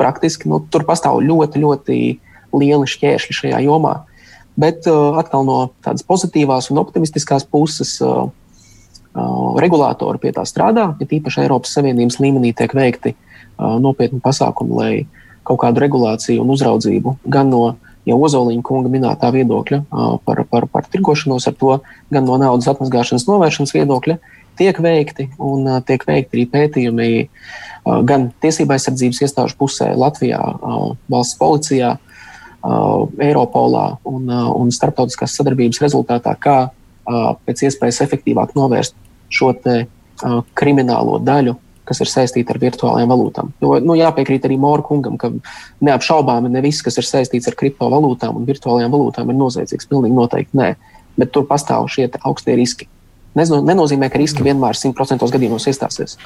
Praktiski 0.00 0.50
nu, 0.50 0.58
tur 0.70 0.86
pastāv 0.88 1.20
ļoti, 1.22 1.62
ļoti 1.62 1.98
lieli 2.54 2.90
šķēršļi 2.90 3.38
šajā 3.40 3.60
jomā. 3.66 4.00
Bet 4.58 4.86
atkal 4.86 5.46
no 5.46 5.58
tādas 5.82 6.06
pozitīvās 6.06 6.70
un 6.70 6.82
optimistiskās 6.82 7.46
puses. 7.46 7.98
Regulātori 9.14 10.18
pie 10.18 10.32
tā 10.34 10.42
strādā, 10.42 10.88
ja 10.98 11.06
tīpaši 11.06 11.44
Eiropas 11.44 11.70
Savienības 11.76 12.16
līmenī 12.18 12.50
tiek 12.58 12.72
veikti 12.74 13.12
uh, 13.14 13.76
nopietni 13.78 14.18
pasākumi, 14.18 14.74
lai 14.74 14.94
kaut 15.46 15.60
kādu 15.62 15.82
regulāciju 15.84 16.42
un 16.42 16.50
uzraudzību 16.54 17.18
gan 17.30 17.52
no 17.52 17.76
jau 18.08 18.18
Ozoliņa 18.26 18.64
kunga 18.66 18.90
minētā 18.92 19.30
viedokļa 19.34 19.80
par, 20.26 20.42
par, 20.50 20.68
par 20.70 20.88
tirgošanos 20.92 21.48
ar 21.50 21.56
to, 21.60 21.76
gan 22.12 22.26
no 22.28 22.38
naudas 22.40 22.68
atmazgāšanas 22.72 23.26
novēršanas 23.28 23.74
viedokļa, 23.74 24.18
tiek 24.60 24.78
veikti 24.82 25.28
un 25.42 25.66
tiek 25.86 26.04
veikti 26.06 26.38
arī 26.38 26.44
pētījumi 26.52 27.08
gan 28.08 28.28
tiesībai 28.44 28.78
aizsardzības 28.78 29.22
iestāžu 29.26 29.58
pusē, 29.60 29.90
Latvijā, 29.98 30.40
valsts 31.10 31.38
policijā, 31.40 31.96
Eiropolā 32.64 33.98
un, 34.08 34.30
un 34.30 34.70
starptautiskās 34.72 35.34
sadarbības 35.36 35.82
rezultātā, 35.84 36.32
kā 36.40 36.58
pēc 37.44 37.66
iespējas 37.68 38.00
efektīvāk 38.06 38.54
novērst 38.56 38.96
šo 39.32 39.50
kriminālo 40.56 41.18
daļu 41.20 41.58
kas 41.88 42.00
ir 42.00 42.10
saistīta 42.10 42.54
ar 42.54 42.60
virtuālajām 42.62 43.12
valūtām. 43.12 43.52
Jo, 43.62 43.76
nu, 43.84 43.96
jāpiekrīt 43.98 44.46
arī 44.48 44.56
Mora 44.60 44.84
kungam, 44.86 45.18
ka 45.20 45.30
neapšaubāmi 45.84 46.52
ne 46.52 46.64
viss, 46.64 46.84
kas 46.84 46.98
ir 47.00 47.08
saistīts 47.08 47.50
ar 47.50 47.58
kriptovalūtām 47.60 48.40
un 48.40 48.48
virtuālajām 48.48 48.94
valūtām, 48.94 49.30
ir 49.30 49.40
noziedzīgs. 49.40 49.90
Pilnīgi 49.90 50.16
noteikti 50.16 50.60
nē. 50.60 50.74
Bet 51.20 51.30
tur 51.34 51.46
pastāv 51.50 51.86
šie 51.92 52.08
augstie 52.24 52.56
riski 52.58 52.88
nenozīmē, 53.34 54.08
ka 54.10 54.20
riski 54.20 54.44
vienmēr 54.46 54.76
100% 54.78 55.26
gadījumos 55.34 55.66
iestāsies. 55.70 56.16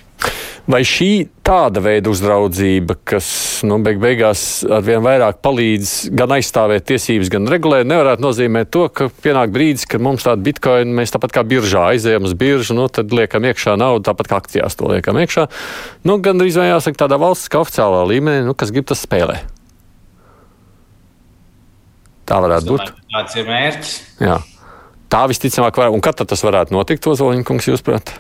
Vai 0.69 0.83
šī 0.85 1.29
tāda 1.47 1.81
veida 1.81 2.11
uzraudzība, 2.13 2.99
kas 3.09 3.29
nu, 3.65 3.79
beig 3.85 4.01
beigās 4.03 4.43
ar 4.69 4.83
vien 4.85 5.01
vairāk 5.05 5.41
palīdz 5.45 5.93
gan 6.19 6.35
aizstāvēt 6.37 6.85
tiesības, 6.91 7.31
gan 7.33 7.49
regulēt, 7.49 7.89
nevarētu 7.89 8.25
nozīmēt 8.25 8.73
to, 8.75 8.85
ka 8.93 9.09
pienāk 9.25 9.55
brīdis, 9.55 9.87
kad 9.89 10.05
mums 10.05 10.27
tāda 10.29 10.45
bitkoina, 10.45 10.99
mēs 11.01 11.15
tāpat 11.15 11.39
kā 11.39 11.47
biržā 11.49 11.87
aizējam 11.95 12.29
uz 12.29 12.37
biržu, 12.39 12.77
nu, 12.77 12.89
tad 12.93 13.15
liekam 13.17 13.49
iekšā 13.49 13.79
naudu, 13.81 14.05
tāpat 14.11 14.29
kā 14.29 14.43
akcijās 14.43 14.77
to 14.77 14.93
liekam 14.93 15.17
iekšā. 15.25 15.49
Nu, 16.05 16.21
gan 16.25 16.41
drīz 16.41 16.61
vai 16.61 16.69
jāsaka 16.75 17.07
tādā 17.07 17.17
valsts 17.21 17.49
kā 17.49 17.63
oficiālā 17.65 18.05
līmenī, 18.13 18.45
nu, 18.45 18.57
kas 18.59 18.75
grib 18.75 18.91
tas 18.93 19.01
spēlē. 19.09 19.41
Tā 22.29 22.43
varētu 22.45 22.75
būt. 22.75 22.95
Tāds 23.09 23.41
ir 23.41 23.49
mērķis. 23.49 23.93
Jā. 24.21 24.37
Tā 25.09 25.25
visticamāk, 25.31 25.77
var, 25.81 25.93
un 25.95 26.03
kad 26.05 26.21
tas 26.21 26.43
varētu 26.45 26.75
notikt, 26.77 27.07
Ozoliņkungs, 27.09 27.71
jūsuprāt? 27.71 28.13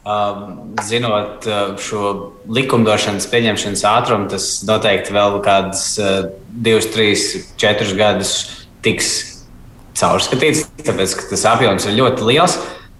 Um, 0.00 0.74
zinot 0.84 1.44
uh, 1.48 1.74
šo 1.80 2.32
likumdošanas 2.48 3.28
pieņemšanas 3.32 3.84
ātrumu, 3.88 4.30
tas 4.32 4.46
noteikti 4.68 5.12
vēl 5.12 5.38
kādus 5.44 5.84
uh, 6.00 6.30
divus, 6.50 6.88
trīs, 6.92 7.26
četrus 7.60 7.92
gadus 7.96 8.32
tiks 8.84 9.10
caurskatīts, 10.00 10.66
tāpēc 10.84 11.16
ka 11.16 11.28
tas 11.32 11.44
apjoms 11.52 11.88
ir 11.88 11.98
ļoti 12.00 12.28
liels. 12.28 12.56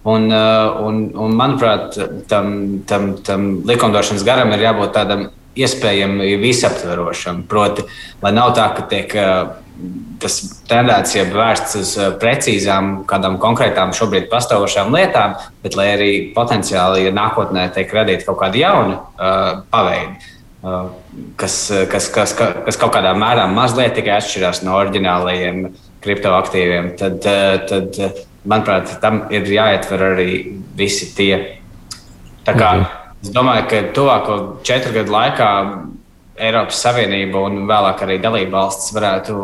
Un, 0.09 0.29
uh, 0.33 0.81
un, 0.85 1.03
un 1.21 1.37
manuprāt, 1.37 1.97
tam, 2.29 2.53
tam, 2.89 3.15
tam 3.25 3.49
likumdošanas 3.69 4.25
garam 4.25 4.53
ir 4.57 4.65
jābūt 4.65 4.95
tādam 4.97 5.27
iespējami 5.61 6.37
visaptverošam. 6.41 7.45
Proti, 7.49 7.85
lai 8.23 8.33
nav 8.37 8.55
tā, 8.57 8.71
ka 8.77 8.87
tiek 8.89 9.17
tas 10.21 10.37
tendēts 10.69 11.15
jau 11.17 11.25
vērsts 11.33 11.79
uz 11.81 11.93
eh, 11.99 12.11
precīzām, 12.21 12.91
kādām 13.11 13.39
konkrētām 13.43 13.95
šobrīd 13.97 14.29
pastāvošām 14.33 14.93
lietām, 14.95 15.37
bet 15.65 15.79
lai 15.79 15.89
arī 15.95 16.11
potenciāli, 16.37 17.07
ja 17.07 17.15
nākotnē 17.17 17.69
tiek 17.75 17.93
radīti 17.95 18.29
kaut 18.29 18.41
kādi 18.43 18.63
jauni 18.65 18.97
uh, 18.97 19.63
paveidi, 19.73 20.33
uh, 20.63 20.93
kas, 21.41 21.59
kas, 21.93 22.11
kas, 22.15 22.37
kas 22.37 22.81
kaut 22.81 22.95
kādā 22.97 23.15
mērā 23.19 23.49
mazliet 23.53 23.97
tikai 23.99 24.19
atšķirās 24.19 24.63
no 24.67 24.77
oriģinālajiem 24.81 25.67
kriptoaktīviem, 26.05 26.95
tad, 27.01 27.21
tad, 27.69 28.23
manuprāt, 28.49 28.97
tam 29.03 29.27
ir 29.33 29.49
jāietver 29.49 30.07
arī 30.15 30.31
visi 30.79 31.13
tie. 31.17 31.35
Tā 32.47 32.57
kā, 32.57 32.73
mhm. 32.79 32.97
Es 33.21 33.33
domāju, 33.37 33.67
ka 33.69 33.81
tuvāko 33.93 34.35
četru 34.65 34.95
gadu 34.95 35.13
laikā 35.13 35.49
Eiropas 36.41 36.81
Savienība 36.83 37.43
un 37.47 37.65
vēlāk 37.69 38.05
arī 38.07 38.19
dalība 38.23 38.63
valsts 38.63 38.95
varētu 38.97 39.35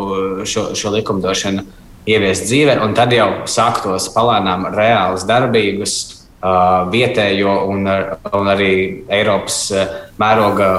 šo, 0.49 0.71
šo 0.79 0.93
likumdošanu 0.97 1.65
ieviest 2.07 2.47
dzīvē, 2.49 2.79
un 2.85 2.95
tad 2.97 3.13
jau 3.13 3.29
sāktos 3.51 4.09
palēnām 4.15 4.71
reālas 4.75 5.27
darbības 5.29 5.97
vietējo 6.93 7.57
un, 7.73 7.89
un 8.39 8.53
arī 8.53 8.73
Eiropas 9.13 9.59
mēroga 10.21 10.71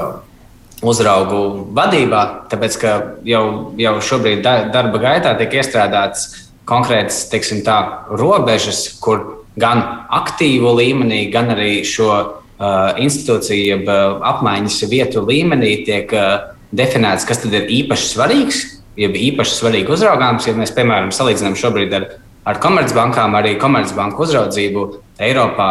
uzraugu 0.86 1.42
vadībā, 1.76 2.24
tāpēc 2.52 2.78
ka 2.82 2.92
jau, 3.26 3.46
jau 3.82 3.96
šobrīd 4.10 4.44
darba 4.46 5.02
gaitā 5.02 5.34
tiek 5.40 5.58
iestrādātas 5.60 6.30
konkrētas 6.68 7.26
teiksim, 7.32 7.64
tā, 7.66 7.78
robežas, 8.12 8.84
kur 9.02 9.46
gan 9.58 9.82
aktīvu 10.14 10.76
līmenī, 10.78 11.28
gan 11.34 11.50
arī 11.56 11.82
šo 11.88 12.12
uh, 12.60 12.98
institūciju, 13.02 13.64
jeb 13.72 13.90
uh, 13.90 14.18
apmaiņas 14.34 14.82
vietu 14.92 15.24
līmenī 15.26 15.74
tiek 15.88 16.12
uh, 16.16 16.54
definēts, 16.76 17.28
kas 17.28 17.44
tad 17.44 17.56
ir 17.58 17.72
īpaši 17.80 18.12
svarīgs, 18.12 18.62
jeb 19.00 19.18
īpaši 19.18 19.58
svarīgi 19.60 19.94
uzraugāms. 19.94 20.48
Ja 20.50 20.56
mēs, 20.58 20.74
piemēram, 20.76 21.14
salīdzinām 21.16 21.58
šobrīd 21.60 21.96
ar, 21.98 22.08
ar 22.48 22.62
komercbankām, 22.64 23.38
arī 23.40 23.56
komercbanku 23.62 24.26
uzraudzību 24.28 24.88
Eiropā, 25.24 25.70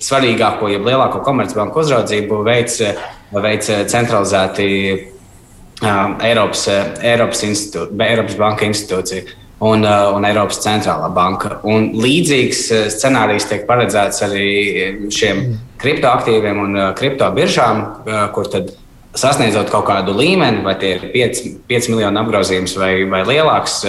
svarīgāko, 0.00 0.70
jeb 0.72 0.86
lielāko 0.88 1.20
komercbanku 1.24 1.82
uzraudzību 1.82 2.40
veids, 2.46 2.80
veids 3.34 3.72
centralizēti 3.92 4.68
Eiropas, 5.80 6.64
Eiropas, 7.04 7.44
Eiropas 7.44 8.36
Banka 8.40 8.68
institūcija 8.68 9.39
un, 9.60 9.84
uh, 9.84 10.10
un 10.16 10.26
Eiropas 10.28 10.60
centrālā 10.64 11.10
banka. 11.14 11.58
Un 11.68 11.90
līdzīgs 12.00 12.62
scenārijs 12.96 13.48
tiek 13.50 13.66
paredzēts 13.68 14.24
arī 14.26 14.46
šiem 15.12 15.42
kriptoaktīviem 15.80 16.60
un 16.60 16.78
kriptobiržām, 16.96 17.84
kur 18.34 18.48
tad 18.52 18.72
sasniedzot 19.16 19.70
kaut 19.72 19.86
kādu 19.88 20.14
līmeni, 20.16 20.62
vai 20.64 20.76
tie 20.80 20.94
ir 20.96 21.06
5, 21.14 21.40
5 21.70 21.88
miljonu 21.92 22.22
apgrozījums 22.22 22.76
vai, 22.78 22.92
vai 23.10 23.22
lielāks, 23.28 23.80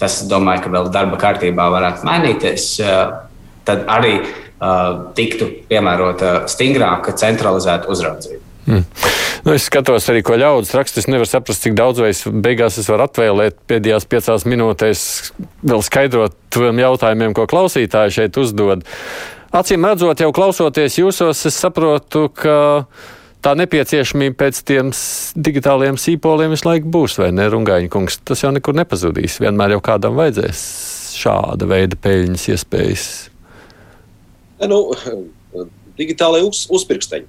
tas, 0.00 0.22
domāju, 0.30 0.64
ka 0.64 0.72
vēl 0.76 0.88
darba 0.94 1.18
kārtībā 1.20 1.66
varētu 1.74 2.06
mainīties. 2.08 2.68
Tad 3.66 3.84
arī 3.90 4.16
uh, 4.22 5.12
tiktu 5.18 5.50
piemērota 5.70 6.48
stingrāka 6.50 7.14
centralizēta 7.18 7.90
uzraudzība. 7.92 8.41
Hmm. 8.66 8.84
Nu, 9.42 9.56
es 9.56 9.64
skatos 9.66 10.06
arī, 10.12 10.20
ko 10.22 10.36
ļaudis 10.38 10.74
raksta. 10.78 11.02
Es 11.02 11.08
nevaru 11.10 11.26
saprast, 11.26 11.64
cik 11.64 11.74
daudz 11.78 12.02
es 12.06 12.22
beigās 12.26 12.78
es 12.78 12.86
varu 12.90 13.08
atvēlēt 13.08 13.58
pēdējās 13.70 14.06
piecās 14.10 14.46
minūtēs, 14.46 15.00
vēl 15.66 15.82
skaidrot 15.82 16.36
tiem 16.54 16.78
jautājumiem, 16.82 17.34
ko 17.34 17.48
klausītāji 17.50 18.18
šeit 18.20 18.38
uzdod. 18.38 18.86
Acīm 19.52 19.84
redzot, 19.84 20.22
jau 20.22 20.30
klausoties 20.32 21.00
jūsos, 21.00 21.42
es 21.48 21.58
saprotu, 21.58 22.28
ka 22.38 22.54
tā 23.42 23.56
nepieciešamība 23.58 24.38
pēc 24.44 24.62
tiem 24.70 24.94
digitāliem 25.34 25.98
sīpoliem 25.98 26.54
visu 26.54 26.70
laiku 26.70 26.94
būs, 26.94 27.18
vai 27.20 27.32
ne, 27.34 27.50
Rungaņa 27.50 27.90
kungs? 27.92 28.20
Tas 28.22 28.46
jau 28.46 28.54
nekur 28.54 28.78
nepazudīs. 28.78 29.40
Vienmēr 29.42 29.74
jau 29.74 29.82
kādam 29.84 30.16
vajadzēs 30.20 30.62
šāda 31.18 31.68
veida 31.68 31.98
peļņas 32.00 32.48
iespējas. 32.54 33.06
Nu, 34.70 34.84
digitālai 35.98 36.44
uz, 36.46 36.64
uzpirksteņi. 36.72 37.26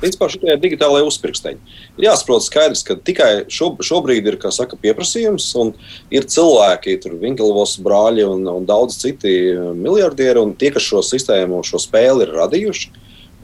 Principā 0.00 0.28
šitie 0.32 0.50
ir 0.52 0.60
digitālai 0.60 1.02
uzpirksteņi. 1.06 1.76
Ir 1.96 2.06
jāsaprot 2.08 2.44
skaidrs, 2.44 2.82
ka 2.84 2.96
tikai 3.00 3.30
šo, 3.52 3.70
šobrīd 3.84 4.28
ir 4.28 4.38
saka, 4.52 4.76
pieprasījums, 4.80 5.46
un 5.60 5.72
ir 6.12 6.28
cilvēki, 6.28 6.98
tur 7.04 7.16
Vinkelvos 7.20 7.76
brāļi 7.84 8.26
un, 8.28 8.44
un 8.50 8.68
daudz 8.68 8.98
citi 9.00 9.32
miljardieri, 9.76 10.42
un 10.42 10.56
tie, 10.58 10.72
kas 10.74 10.84
šo 10.84 11.04
sistēmu, 11.06 11.64
šo 11.64 11.80
spēli 11.82 12.26
ir 12.26 12.34
radījuši, 12.36 12.92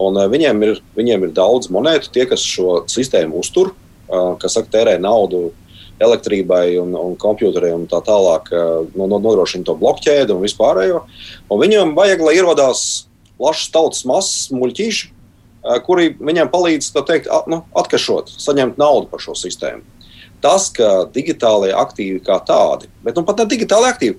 Un, 0.00 0.16
uh, 0.16 0.28
viņiem, 0.30 0.62
ir, 0.64 0.78
viņiem 0.96 1.26
ir 1.26 1.34
daudz 1.36 1.70
monētu, 1.72 2.12
tie, 2.14 2.24
kas 2.28 2.44
šo 2.46 2.82
sistēmu 2.90 3.42
uztur, 3.42 3.72
uh, 3.72 4.34
kas 4.40 4.56
saka, 4.56 4.70
tērē 4.72 4.96
naudu 5.02 5.50
elektrībai 6.02 6.78
un, 6.80 6.94
un 6.98 7.16
computeriem 7.20 7.84
un 7.84 7.88
tā 7.90 8.00
tālāk, 8.04 8.48
uh, 8.56 8.86
nodrošina 8.96 9.66
to 9.68 9.76
blokķēdi 9.78 10.34
un 10.34 10.42
vispārējo. 10.42 11.04
Un 11.52 11.62
viņiem 11.62 11.96
vajag, 11.98 12.24
lai 12.24 12.36
ierodās 12.40 12.86
plašs 13.38 13.68
tautas 13.74 14.06
masas, 14.08 14.48
muļķīši, 14.54 15.12
kuri 15.86 16.12
viņiem 16.18 16.50
palīdz 16.52 16.92
teikt, 17.00 17.28
at, 17.30 17.50
nu, 17.50 17.62
atkašot, 17.78 18.32
saņemt 18.42 18.80
naudu 18.80 19.10
par 19.12 19.22
šo 19.22 19.36
sistēmu. 19.38 19.84
Tas, 20.42 20.70
ka 20.74 21.04
digitālajie 21.14 21.76
aktīvi 21.78 22.22
kā 22.26 22.40
tādi, 22.46 22.88
bet 23.06 23.18
nu, 23.18 23.22
pat 23.26 23.38
ne 23.38 23.46
digitāli 23.50 23.92
aktīvi 23.92 24.16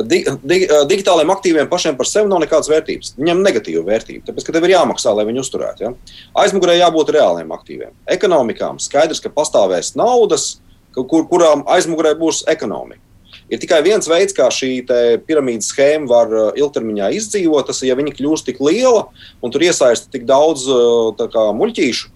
di, 0.00 0.22
di, 0.24 0.58
digitāliem 0.88 1.30
aktīviem 1.34 1.68
pašiem 1.68 1.96
par 1.98 2.08
sevi 2.08 2.30
nav 2.30 2.40
nekādas 2.42 2.70
vērtības. 2.72 3.12
Viņam 3.18 3.40
ir 3.40 3.46
negatīva 3.48 3.84
vērtība, 3.90 4.24
tāpēc 4.28 4.46
ka 4.46 4.54
tev 4.56 4.66
ir 4.66 4.74
jāmaksā, 4.74 5.12
lai 5.16 5.26
viņi 5.28 5.42
uzturētu. 5.42 5.84
Ja? 5.84 6.18
Aizmugurē 6.44 6.78
jābūt 6.78 7.12
reāliem 7.16 7.52
aktīviem. 7.52 7.92
Ekonomikām 8.16 8.80
skaidrs, 8.82 9.20
ka 9.20 9.32
pastāvēs 9.34 9.92
naudas, 10.00 10.54
kur, 10.96 11.26
kurām 11.28 11.66
aizmugurē 11.70 12.14
būs 12.20 12.44
ekonomika. 12.48 13.04
Ir 13.52 13.60
tikai 13.60 13.82
viens 13.84 14.08
veids, 14.08 14.32
kā 14.36 14.46
šī 14.48 14.70
piramīdas 15.26 15.68
schēma 15.74 16.08
var 16.08 16.32
ilgtermiņā 16.56 17.10
izdzīvot. 17.18 17.68
Tas 17.68 17.82
ir, 17.82 17.90
ja 17.90 17.98
viņi 17.98 18.14
kļūst 18.16 18.48
tik 18.48 18.62
liela 18.64 19.04
un 19.44 19.52
tur 19.52 19.66
iesaista 19.66 20.08
tik 20.12 20.24
daudz 20.28 20.64
kā, 21.20 21.44
muļķīšu, 21.58 22.08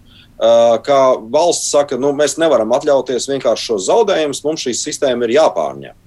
ka 0.88 0.98
valsts 1.32 1.68
saka, 1.74 2.00
nu, 2.00 2.14
mēs 2.16 2.38
nevaram 2.40 2.72
atļauties 2.76 3.28
vienkārši 3.34 3.70
šos 3.70 3.86
zaudējumus, 3.90 4.42
mums 4.48 4.64
šī 4.64 4.74
sistēma 4.80 5.28
ir 5.28 5.36
jāpārņem. 5.36 6.02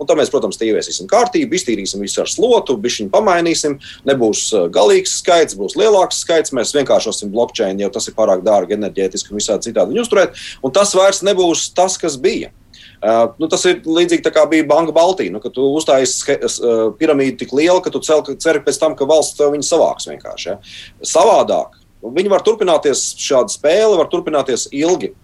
Un 0.00 0.08
tad 0.08 0.16
mēs, 0.16 0.30
protams, 0.32 0.56
ieviesīsim 0.64 1.08
kārtību, 1.10 1.58
iztīrīsim 1.58 2.00
visu 2.00 2.22
ar 2.22 2.30
slotu, 2.32 2.78
bišķiņu 2.80 3.10
pamainīsim. 3.12 3.74
Nebūs 4.08 4.46
uh, 4.56 4.62
galīgs 4.72 5.18
skaits, 5.20 5.58
būs 5.60 5.76
lielāks 5.76 6.22
skaits. 6.24 6.54
Mēs 6.56 6.72
vienkāršosim 6.72 7.28
blockchain, 7.34 7.82
jo 7.84 7.90
tas 7.92 8.08
ir 8.08 8.16
pārāk 8.16 8.40
dārgi 8.46 8.78
enerģētiski 8.78 9.34
un 9.34 9.42
visādi 9.42 9.68
citādi 9.68 10.00
uzturēt. 10.00 10.40
Un 10.64 10.72
tas 10.72 10.94
vairs 10.96 11.20
nebūs 11.26 11.66
tas, 11.76 11.98
kas 12.00 12.16
bija. 12.16 12.48
Uh, 13.00 13.30
nu, 13.40 13.48
tas 13.48 13.62
ir 13.64 13.78
līdzīgi 13.88 14.20
tā 14.26 14.32
kā 14.34 14.42
bija 14.48 14.66
Banka 14.68 14.92
Baltija. 14.92 15.32
Nu, 15.32 15.40
kad 15.40 15.54
tu 15.56 15.64
uztaisīji 15.78 16.36
uh, 16.44 16.82
piramīdu 17.00 17.38
tik 17.40 17.54
lielu, 17.56 17.80
ka 17.80 17.92
tu 17.94 18.02
ceri 18.04 18.60
pēc 18.66 18.80
tam, 18.80 18.96
ka 18.96 19.08
valsts 19.08 19.38
to 19.38 19.48
savāks 19.64 20.08
vienkārši. 20.10 20.50
Ja? 20.50 20.58
Savādāk. 21.08 21.78
Viņi 22.04 22.32
var 22.32 22.44
turpināties, 22.44 23.10
šāda 23.20 23.52
spēle 23.52 23.96
var 23.96 24.10
turpināties 24.12 24.68
ilgi. 24.76 25.14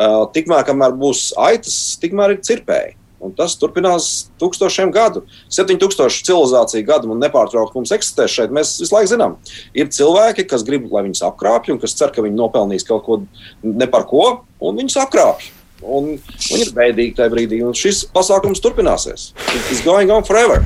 Uh, 0.00 0.24
tikmēr, 0.32 0.64
kamēr 0.64 0.96
būs 0.96 1.30
aitas, 1.36 1.76
tikmēr 2.00 2.38
ir 2.38 2.42
cirpēji. 2.46 2.96
Un 3.20 3.34
tas 3.36 3.52
turpinās 3.60 4.30
tūkstošiem 4.40 4.88
gadu. 4.94 5.26
7000 5.52 6.24
civilizāciju 6.24 6.86
gadu 6.88 7.12
un 7.12 7.20
nepārtraukti 7.20 7.76
mums 7.76 7.92
eksistē 7.92 8.24
šeit. 8.32 8.54
Mēs 8.56 8.78
visu 8.80 8.96
laiku 8.96 9.12
zinām, 9.12 9.36
ir 9.76 9.92
cilvēki, 9.92 10.48
kas 10.48 10.64
grib, 10.64 10.88
lai 10.88 11.04
viņus 11.04 11.26
apkrāpj, 11.28 11.74
un 11.74 11.80
kas 11.82 11.98
cer, 12.00 12.14
ka 12.16 12.24
viņi 12.24 12.40
nopelnīs 12.40 12.88
kaut 12.88 13.04
ko 13.04 13.20
ne 13.60 13.88
par 13.92 14.08
ko, 14.08 14.38
un 14.64 14.80
viņus 14.80 15.02
apkrāpj. 15.04 15.52
Un 15.80 16.12
viņi 16.20 16.60
ir 16.66 16.72
bēdīgi 16.76 17.14
tajā 17.16 17.32
brīdī, 17.32 17.60
un 17.64 17.72
šis 17.76 18.02
pasākums 18.12 18.60
turpināsies. 18.60 19.30
It's 19.72 19.80
going 19.84 20.12
on 20.12 20.26
forever. 20.28 20.60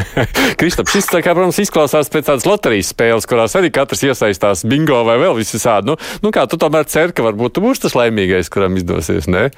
Kristap, 0.60 0.88
šis, 0.88 1.10
kā, 1.12 1.34
protams, 1.34 1.60
izklausās 1.60 2.08
pēc 2.12 2.30
tādas 2.30 2.46
loterijas 2.48 2.94
spēles, 2.94 3.28
kurās 3.28 3.56
arī 3.58 3.70
katrs 3.74 4.04
iesaistās 4.08 4.64
bingo 4.68 5.02
vai 5.06 5.18
vēl 5.20 5.36
visādi. 5.36 5.92
Nu, 5.92 5.98
nu 6.24 6.32
kā 6.34 6.46
tu 6.48 6.58
tomēr 6.60 6.88
cer, 6.88 7.12
ka 7.12 7.26
varbūt 7.26 7.56
tu 7.56 7.64
būsi 7.64 7.84
tas 7.84 7.96
laimīgais, 7.98 8.50
kuram 8.52 8.80
izdosies? 8.80 9.28
Nē, 9.30 9.50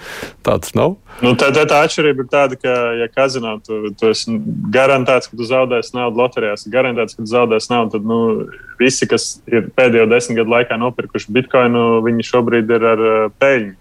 tāds 0.47 0.75
nav. 0.79 0.99
Nu, 1.23 1.33
tā, 1.39 1.49
tā, 1.55 1.65
tā 1.71 1.81
atšķirība 1.87 2.27
ir 2.27 2.29
tāda, 2.33 2.59
ka, 2.61 2.75
ja 3.01 3.07
kazino, 3.09 3.55
tu, 3.65 3.93
tu 3.97 4.11
esi 4.11 4.37
garantēts, 4.75 5.31
ka 5.31 5.39
tu 5.39 5.47
zaudēsi 5.49 5.97
naudu 5.97 6.21
loterijās, 6.21 6.67
garantēts, 6.73 7.17
ka 7.17 7.25
tu 7.25 7.31
zaudēsi 7.31 7.73
naudu, 7.73 7.95
tad 7.97 8.11
nu, 8.11 8.21
visi, 8.81 9.09
kas 9.09 9.39
ir 9.49 9.71
pēdējo 9.79 10.11
desmit 10.11 10.43
gadu 10.43 10.53
laikā 10.59 10.77
nopirkuši 10.83 11.33
bitkoinu, 11.39 11.87
viņi 12.05 12.31
šobrīd 12.35 12.77
ir 12.77 12.89
ar 12.93 13.05
peļņu. 13.41 13.75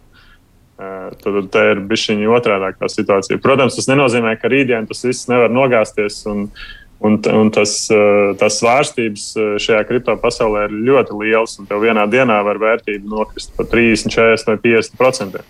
Tad 0.76 1.38
tā 1.54 1.62
ir 1.72 1.80
bijusi 1.88 2.18
otrādā 2.28 2.74
situācija. 2.92 3.40
Protams, 3.44 3.78
tas 3.78 3.88
nenozīmē, 3.88 4.36
ka 4.42 4.52
rītdien 4.52 4.88
tas 4.90 5.06
viss 5.08 5.30
nevar 5.32 5.54
nogāzties. 5.54 6.20
Un, 6.28 6.50
un, 7.00 7.16
un 7.32 7.52
tas, 7.56 7.78
tas 8.42 8.60
svārstības 8.60 9.30
šajā 9.64 9.86
kripto 9.88 10.18
pasaulē 10.20 10.68
ir 10.68 10.76
ļoti 10.90 11.22
liels. 11.22 11.56
Tev 11.70 11.86
vienā 11.86 12.04
dienā 12.12 12.42
var 12.44 12.60
vērtība 12.60 13.08
nokrist 13.08 13.56
par 13.56 13.72
30, 13.72 14.12
40 14.12 14.52
vai 14.52 14.60
50 14.68 15.00
procentiem. 15.00 15.48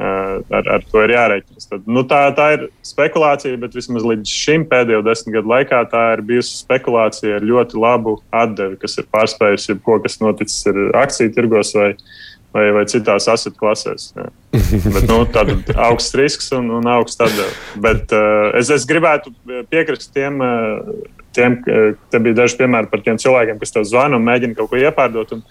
Ar, 0.00 0.64
ar 0.76 0.84
to 0.88 1.00
ir 1.04 1.12
jārēķinās. 1.12 1.66
Tad, 1.68 1.88
nu, 1.88 2.04
tā, 2.08 2.20
tā 2.36 2.46
ir 2.54 2.62
spekulācija, 2.88 3.58
bet 3.60 3.74
vismaz 3.76 4.04
līdz 4.08 4.32
šim 4.32 4.64
pēdējo 4.68 5.02
desmit 5.04 5.34
gadu 5.36 5.52
laikā 5.52 5.82
tā 5.92 6.06
ir 6.14 6.22
bijusi 6.24 6.62
spekulācija 6.62 7.36
ar 7.36 7.44
ļoti 7.44 7.80
labu 7.80 8.14
atdevi, 8.32 8.78
kas 8.80 8.96
ir 9.00 9.08
pārspējusi 9.12 9.74
jebko, 9.74 9.98
kas 10.04 10.16
noticis 10.24 10.64
akciju 10.96 11.34
tirgos 11.36 11.74
vai, 11.76 11.90
uh, 11.92 12.29
vai, 12.54 12.66
vai 12.74 12.84
citās 12.90 13.28
asset 13.30 13.56
klasēs. 13.60 14.10
Bet, 14.94 15.06
nu, 15.06 15.22
Tāds 15.34 15.72
augsts 15.76 16.16
risks 16.18 16.50
un, 16.56 16.70
un 16.80 16.90
augsts 16.90 17.22
atdeve. 17.22 17.50
Bet 17.82 18.14
uh, 18.16 18.50
es, 18.58 18.72
es 18.74 18.86
gribētu 18.88 19.32
piekrist 19.70 20.12
tiem, 20.16 20.42
uh, 20.42 21.16
tiem 21.36 21.60
te 21.62 22.22
bija 22.22 22.42
daži 22.42 22.58
piemēri 22.60 22.90
par 22.90 23.04
tiem 23.06 23.18
cilvēkiem, 23.20 23.58
kas 23.60 23.74
tev 23.74 23.88
zvana 23.88 24.18
un 24.18 24.26
mēģina 24.26 24.58
kaut 24.58 24.72
ko 24.72 24.80
iepārdot. 24.80 25.36
Un, 25.36 25.44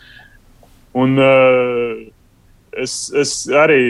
un, 1.03 1.19
uh, 1.23 2.07
es, 2.77 2.95
es 3.15 3.33
arī 3.49 3.81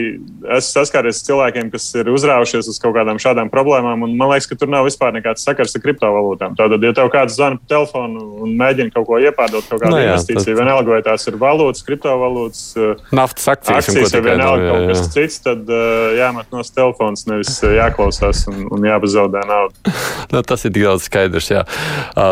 esmu 0.44 0.70
saskāries 0.70 1.20
ar 1.20 1.26
cilvēkiem, 1.28 1.70
kas 1.72 1.88
ir 1.98 2.10
uzrāvušies 2.12 2.68
uz 2.70 2.78
kaut 2.82 2.94
kādām 2.96 3.20
šādām 3.22 3.50
problēmām. 3.52 4.06
Man 4.08 4.32
liekas, 4.32 4.48
ka 4.50 4.58
tur 4.60 4.70
nav 4.72 4.86
vispār 4.88 5.14
nekāds 5.16 5.44
sakars 5.46 5.76
ar 5.76 5.84
kriptovalūtām. 5.84 6.56
Tātad, 6.58 6.84
ja 6.84 6.94
tev 6.96 7.10
kāds 7.12 7.36
zvana 7.36 7.60
pa 7.60 7.74
telefonu 7.74 8.24
un 8.44 8.54
mēģina 8.60 8.94
kaut 8.94 9.08
ko 9.08 9.20
iepārdot, 9.20 9.66
kaut 9.68 9.82
kādu 9.82 9.92
no, 9.92 9.98
nu 9.98 10.04
jā, 10.04 10.14
investīciju, 10.14 10.54
tad... 10.54 10.60
vienalga 10.62 10.94
vai 10.94 11.00
tās 11.06 11.26
ir 11.30 11.38
valūtas, 11.40 11.84
kriptovalūtas, 11.86 12.62
eh, 12.78 13.04
naftas 13.16 13.48
akcijas, 13.54 13.90
akcijas 13.90 14.14
vai 14.16 14.22
vienalga 14.28 14.64
jā, 14.64 14.70
jā. 14.70 14.76
kaut 14.76 14.92
kas 14.92 15.12
cits, 15.16 15.40
tad 15.46 15.74
eh, 15.76 16.20
jāmet 16.20 16.54
no 16.54 16.64
telefons, 16.80 17.26
nevis 17.30 17.54
eh, 17.64 17.76
jāklausās 17.78 18.44
un, 18.52 18.64
un 18.70 18.88
jāpazaudē 18.88 19.44
naudu. 19.50 19.94
no, 20.34 20.44
tas 20.46 20.66
ir 20.68 20.74
daudz 20.76 21.08
skaidrs. 21.08 21.50
Jā. 21.50 21.64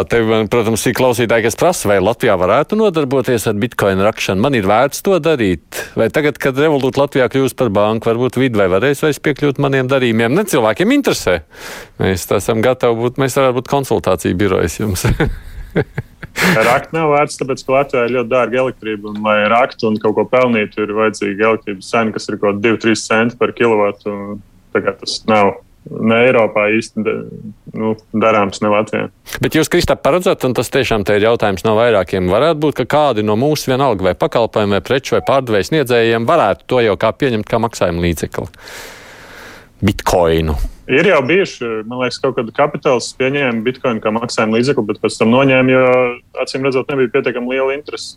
Tev, 0.09 0.31
protams, 0.53 0.85
ir 0.89 0.97
klausītāji, 0.97 1.49
kas 1.49 1.59
prasa, 1.59 1.91
vai 1.91 1.99
Latvijā 2.03 2.37
varētu 2.39 2.79
nodarboties 2.79 3.49
ar 3.51 3.59
bitkoinu 3.61 4.07
rakšanu. 4.07 4.43
Man 4.45 4.57
ir 4.59 4.69
vērts 4.69 5.03
to 5.05 5.19
darīt. 5.23 5.83
Vai 5.99 6.09
tagad, 6.15 6.38
kad 6.43 6.59
Revolūta 6.59 7.03
Latvijā 7.03 7.29
kļūs 7.33 7.57
par 7.59 7.71
banku, 7.75 8.09
varbūt 8.11 8.39
vidvai 8.41 8.69
varēs 8.73 9.03
vairs 9.05 9.21
piekļūt 9.25 9.61
maniem 9.63 9.91
darījumiem. 9.91 10.35
Ne 10.35 10.45
cilvēkiem 10.49 10.95
interesē. 10.97 11.41
Mēs 12.01 12.27
esam 12.39 12.63
gatavi 12.65 12.99
būt, 13.03 13.21
mēs 13.23 13.39
varētu 13.39 13.59
būt 13.61 13.71
konsultāciju 13.73 14.39
birojas 14.39 14.79
jums. 14.81 15.07
Rakt 16.69 16.93
nav 16.95 17.13
vērts, 17.13 17.39
tāpēc, 17.41 17.63
ka 17.67 17.75
Latvijā 17.75 18.05
ir 18.07 18.15
ļoti 18.17 18.31
dārga 18.33 18.61
elektrība. 18.63 19.13
Un, 19.13 19.23
lai 19.27 19.39
raktu 19.51 19.91
un 19.91 19.99
kaut 20.03 20.17
ko 20.19 20.27
pelnītu, 20.31 20.85
ir 20.85 20.95
vajadzīga 20.97 21.49
elektrības 21.53 21.91
cena, 21.93 22.15
kas 22.15 22.29
ir 22.29 22.39
kaut 22.39 22.61
kāda 22.61 22.75
2-3 22.77 23.03
centi 23.05 23.41
par 23.41 23.55
kilovatu. 23.57 24.39
Tas 24.75 25.17
nav 25.27 25.57
ne 25.91 26.19
Eiropā 26.27 26.69
īsti 26.77 27.05
nu, 27.79 27.95
darāms, 28.13 28.61
ne 28.65 28.73
Latvijā. 28.73 29.09
Bet 29.43 29.57
jūs, 29.57 29.71
Kristap, 29.73 30.03
paredzat, 30.05 30.45
un 30.49 30.57
tas 30.57 30.71
tiešām 30.75 31.07
ir 31.15 31.27
jautājums 31.29 31.65
no 31.67 31.75
vairākiem, 31.79 32.31
varētu 32.33 32.63
būt, 32.65 32.79
ka 32.81 32.89
kādi 32.97 33.25
no 33.27 33.39
mūsu 33.41 33.73
vienalga 33.73 34.11
vai 34.11 34.15
pakalpojumu, 34.19 34.79
vai 34.79 34.85
preču, 34.85 35.17
vai 35.17 35.25
pārdevēju 35.27 35.71
sniedzējiem 35.71 36.29
varētu 36.29 36.69
to 36.69 36.83
jau 36.85 36.97
kā 37.01 37.13
pieņemt 37.17 37.49
kā 37.49 37.61
maksājumu 37.65 38.05
līdzekli. 38.05 38.49
Bitcoinu. 39.79 40.57
Ir 40.91 41.07
jau 41.07 41.19
bijuši, 41.23 41.67
man 41.87 42.01
liekas, 42.03 42.19
kaut 42.23 42.39
kāda 42.39 42.55
kapitāls 42.57 43.13
pieņēma 43.19 43.61
bitkoinu 43.67 44.01
kā 44.03 44.11
maksājumu 44.17 44.57
līdzekli, 44.57 44.87
bet 44.89 45.03
pēc 45.03 45.19
tam 45.21 45.31
noņēma, 45.35 45.75
jo 45.75 45.85
acīm 46.43 46.65
redzot, 46.67 46.89
nebija 46.91 47.13
pietiekami 47.19 47.53
liela 47.53 47.77
interese. 47.77 48.17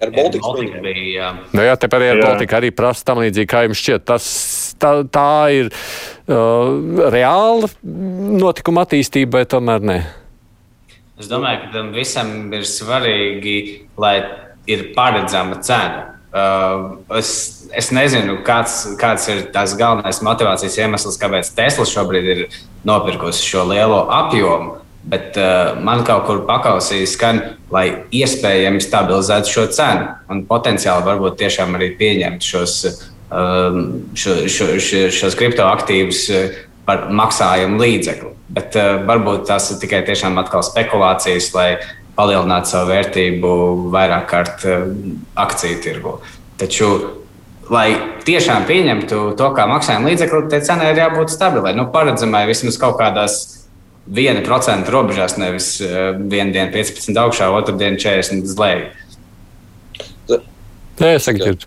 Ar 0.00 0.12
Baltiku 0.14 0.54
bija. 0.56 1.00
Jā. 1.12 1.30
Nu, 1.52 1.64
jā, 1.66 1.74
te 1.76 1.88
arī 1.92 2.12
ar 2.14 2.22
Baltiku 2.22 2.56
arī 2.56 2.70
prasa 2.72 3.04
tam 3.10 3.20
līdzīgi, 3.20 3.48
kā 3.50 3.64
jums 3.66 3.82
šķiet. 3.82 4.06
Tas, 4.08 4.28
tā, 4.80 4.92
tā 5.12 5.32
ir 5.52 5.68
uh, 5.68 7.10
reāla 7.12 7.68
notikuma 8.40 8.86
attīstība, 8.86 9.40
vai 9.40 9.50
tomēr 9.50 9.84
ne? 9.84 9.98
Es 11.20 11.28
domāju, 11.28 11.66
ka 11.66 11.74
tam 11.74 11.90
visam 11.92 12.32
ir 12.56 12.64
svarīgi, 12.64 13.58
lai 14.00 14.14
ir 14.70 14.88
paredzama 14.96 15.60
cena. 15.64 16.06
Uh, 16.30 17.00
es, 17.18 17.32
es 17.74 17.90
nezinu, 17.92 18.38
kāds, 18.46 18.84
kāds 19.00 19.26
ir 19.32 19.42
tas 19.52 19.74
galvenais 19.76 20.22
motivācijas 20.24 20.78
iemesls, 20.78 21.18
kāpēc 21.20 21.50
Tesla 21.56 21.84
šobrīd 21.90 22.28
ir 22.36 22.44
nopirkusi 22.86 23.44
šo 23.44 23.66
lielo 23.68 24.04
apjomu. 24.14 24.78
Bet 25.00 25.36
uh, 25.40 25.78
man 25.80 26.02
kaut 26.04 26.26
kur 26.28 26.42
pakausīja 26.48 27.08
skan, 27.08 27.38
lai 27.72 27.86
iespējami 28.12 28.82
stabilizētu 28.84 29.48
šo 29.48 29.62
cenu 29.72 30.10
un 30.32 30.42
potenciāli 30.48 31.06
varbūt 31.06 31.38
tiešām 31.40 31.78
arī 31.78 31.94
pieņemt 31.96 32.44
šos, 32.44 32.74
uh, 32.84 33.78
šo, 34.12 34.34
šo, 34.44 34.66
šo, 34.76 35.06
šos 35.16 35.38
kriptoaktīvus 35.40 36.26
uh, 36.34 36.58
par 36.84 37.06
maksājumu 37.16 37.80
līdzekli. 37.80 38.34
Bet 38.52 38.76
uh, 38.76 38.98
varbūt 39.08 39.46
tas 39.48 39.70
ir 39.72 39.80
tikai 39.80 40.02
tiešām 40.04 40.36
atkal 40.42 40.66
spekulācijas, 40.66 41.48
lai 41.56 41.70
palielinātu 42.18 42.74
savu 42.74 42.92
vērtību 42.92 43.54
vairāk 43.94 44.28
kārt 44.28 44.68
uh, 44.68 44.84
akciju 45.40 45.80
tirgu. 45.80 46.18
Taču 46.60 46.90
lai 47.70 47.94
tiešām 48.26 48.66
pieņemtu 48.68 49.22
to 49.38 49.48
kā 49.56 49.64
maksājuma 49.70 50.10
līdzekli, 50.10 50.42
tai 50.52 50.60
cenai 50.66 50.90
ir 50.92 51.00
jābūt 51.04 51.32
stabilai, 51.32 51.72
nu, 51.78 51.86
paredzamai 51.94 52.44
vismaz 52.50 52.76
kaut 52.82 52.98
kādās 53.00 53.38
1% 54.10 54.90
robežās, 54.90 55.36
nevis 55.38 55.76
uh, 55.84 56.14
vienu 56.18 56.54
dienu 56.54 56.72
15 56.74 57.20
augšā, 57.24 57.50
otru 57.54 57.76
dienu 57.78 58.00
40 58.00 58.48
uz 58.48 58.56
leju. 58.58 58.88
Jā, 61.00 61.14
sakiet. 61.22 61.64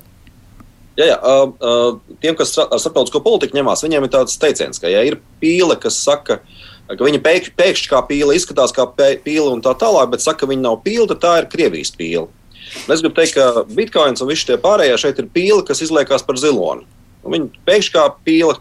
Jā, 0.94 1.08
jā, 1.10 1.16
uh, 1.18 1.96
tiem, 2.22 2.36
kas 2.38 2.54
ar 2.62 2.78
starptautisko 2.78 3.24
politiku 3.26 3.58
ņemās, 3.58 3.82
viņiem 3.82 4.06
ir 4.06 4.12
tāds 4.14 4.38
teiciens, 4.38 4.78
ka, 4.78 4.92
ja 4.92 5.02
ir 5.08 5.18
pīle, 5.42 5.74
kas 5.82 5.98
saka, 6.04 6.44
ka 6.92 7.00
viņa 7.00 7.22
pēkšņi, 7.26 7.54
pēkšņi 7.58 7.90
kā 7.90 8.04
pīle 8.06 8.36
izskatās 8.38 8.76
kā 8.76 8.86
pīle 8.94 9.48
un 9.50 9.64
tā 9.66 9.74
tālāk, 9.80 10.12
bet 10.14 10.22
saka, 10.22 10.44
ka 10.44 10.52
viņa 10.52 10.68
nav 10.68 10.84
pīle, 10.86 11.08
tad 11.10 11.24
tā 11.24 11.34
ir 11.42 11.50
Krievijas 11.50 11.96
pīle. 11.98 12.28
Un 12.84 12.94
es 12.94 13.02
gribu 13.02 13.18
teikt, 13.18 13.38
ka 13.38 13.66
bitkoins 13.74 14.22
un 14.22 14.30
visi 14.30 14.46
tie 14.50 14.60
pārējie 14.62 15.00
šeit 15.02 15.22
ir 15.22 15.32
pīle, 15.34 15.64
kas 15.66 15.82
izliekas 15.86 16.26
par 16.28 16.38
ziloni. 16.42 16.86
Un 17.24 17.36
viņa 17.36 17.66
pēkšņi 17.68 17.96
kā 17.96 18.06
pīle 18.28 18.58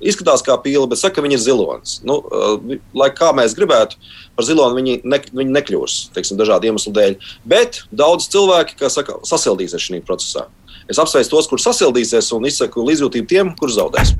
izskatās 0.00 0.44
kā 0.46 0.56
pīle, 0.62 0.86
bet 0.90 1.00
saka, 1.00 1.18
ka 1.18 1.24
viņi 1.26 1.38
ir 1.38 1.44
zilonis. 1.44 1.98
Nu, 2.06 2.20
uh, 2.20 2.78
lai 2.96 3.10
kā 3.16 3.32
mēs 3.36 3.56
gribētu, 3.58 4.00
par 4.36 4.48
ziloni 4.48 4.80
viņi, 4.80 4.96
ne, 5.04 5.20
viņi 5.42 5.56
nekļūs 5.58 5.98
teiksim, 6.16 6.40
dažādu 6.40 6.70
iemeslu 6.70 6.94
dēļ. 6.96 7.18
Bet 7.48 7.84
daudz 7.92 8.30
cilvēki, 8.32 8.78
kā 8.80 8.92
saka, 8.92 9.20
sasildīsies 9.28 9.90
šajā 9.90 10.06
procesā. 10.06 10.48
Es 10.90 10.98
apsveicu 10.98 11.30
tos, 11.30 11.46
kurus 11.46 11.68
sasildīsies, 11.68 12.32
un 12.34 12.48
izsaku 12.48 12.82
līdzjūtību 12.82 13.28
tiem, 13.30 13.52
kurus 13.58 13.76
zaudēs. 13.78 14.10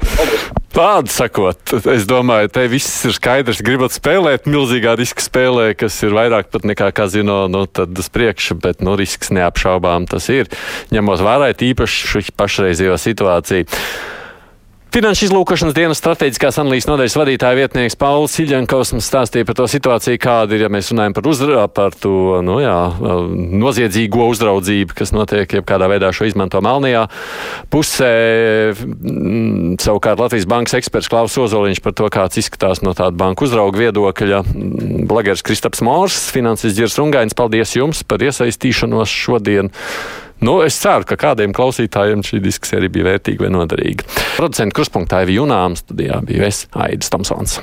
Vārdu 0.71 1.11
sakot, 1.11 1.73
es 1.91 2.05
domāju, 2.07 2.53
te 2.55 2.63
viss 2.71 3.03
ir 3.09 3.17
skaidrs. 3.17 3.59
Gribat 3.67 3.97
spēlēt 3.97 4.47
milzīgā 4.47 4.95
riska 5.01 5.25
spēlē, 5.25 5.73
kas 5.75 5.97
ir 6.07 6.15
vairāk 6.15 6.53
pat 6.55 6.69
nekā 6.71 6.93
kazino, 6.95 7.41
nu 7.51 7.65
tad 7.67 7.99
uz 7.99 8.07
priekšu, 8.15 8.61
bet 8.63 8.85
nu, 8.87 8.95
risks 9.01 9.33
neapšaubām 9.35 10.07
tas 10.11 10.31
ir, 10.31 10.47
ņemot 10.95 11.27
vērā 11.27 11.51
īpaši 11.73 12.31
pašreizējo 12.39 13.01
situāciju. 13.03 13.67
Finanšu 14.91 15.29
izlūkošanas 15.29 15.75
dienas 15.77 16.01
strateģiskās 16.01 16.57
analīzes 16.59 16.89
nodaļas 16.91 17.15
vadītāja 17.15 17.55
vietnieks 17.61 17.95
Pauls 17.95 18.33
Siļankovs 18.35 18.91
mums 18.97 19.07
stāstīja 19.07 19.47
par 19.47 19.55
to 19.61 19.69
situāciju, 19.71 20.19
kāda 20.19 20.57
ir, 20.57 20.65
ja 20.65 20.71
mēs 20.73 20.89
runājam 20.91 21.13
par, 21.15 21.29
uzra, 21.31 21.67
par 21.71 21.95
to 21.95 22.41
nu, 22.43 22.57
jā, 22.59 22.75
noziedzīgo 23.63 24.27
uzraudzību, 24.33 24.97
kas 24.99 25.13
notiek 25.15 25.55
jebkādā 25.61 25.87
veidā 25.93 26.11
šo 26.11 26.27
izmanto 26.27 26.59
melnajā 26.67 27.05
pusē. 27.71 28.11
Mm, 28.75 29.77
savukārt 29.79 30.25
Latvijas 30.25 30.49
bankas 30.51 30.75
eksperts 30.81 31.11
Klaus 31.13 31.39
Ozoliņš 31.39 31.83
par 31.85 31.95
to, 31.95 32.09
kāds 32.11 32.41
izskatās 32.43 32.83
no 32.83 32.91
tāda 32.99 33.15
banku 33.15 33.47
uzrauga 33.47 33.85
viedokļa. 33.85 34.41
Mm, 34.43 35.05
Blagers 35.07 35.47
Kristaps 35.47 35.85
Mors, 35.87 36.19
finanses 36.35 36.75
Dzirs 36.75 36.99
Rungainis, 36.99 37.39
paldies 37.39 37.77
jums 37.79 38.03
par 38.03 38.27
iesaistīšanos 38.27 39.15
šodien. 39.23 39.71
Nu, 40.41 40.57
es 40.65 40.79
ceru, 40.81 41.05
ka 41.05 41.19
kādiem 41.21 41.53
klausītājiem 41.57 42.25
šī 42.25 42.41
diskusija 42.45 42.81
arī 42.81 42.89
bija 42.95 43.11
vērtīga 43.11 43.45
vai 43.45 43.53
noderīga. 43.53 44.09
Producents 44.39 44.77
kurspunktā 44.79 45.25
ir 45.27 45.35
Junāms, 45.37 45.85
studijā 45.85 46.23
bija 46.25 46.49
es 46.49 46.65
Aidis 46.73 47.13
Tomsons. 47.13 47.59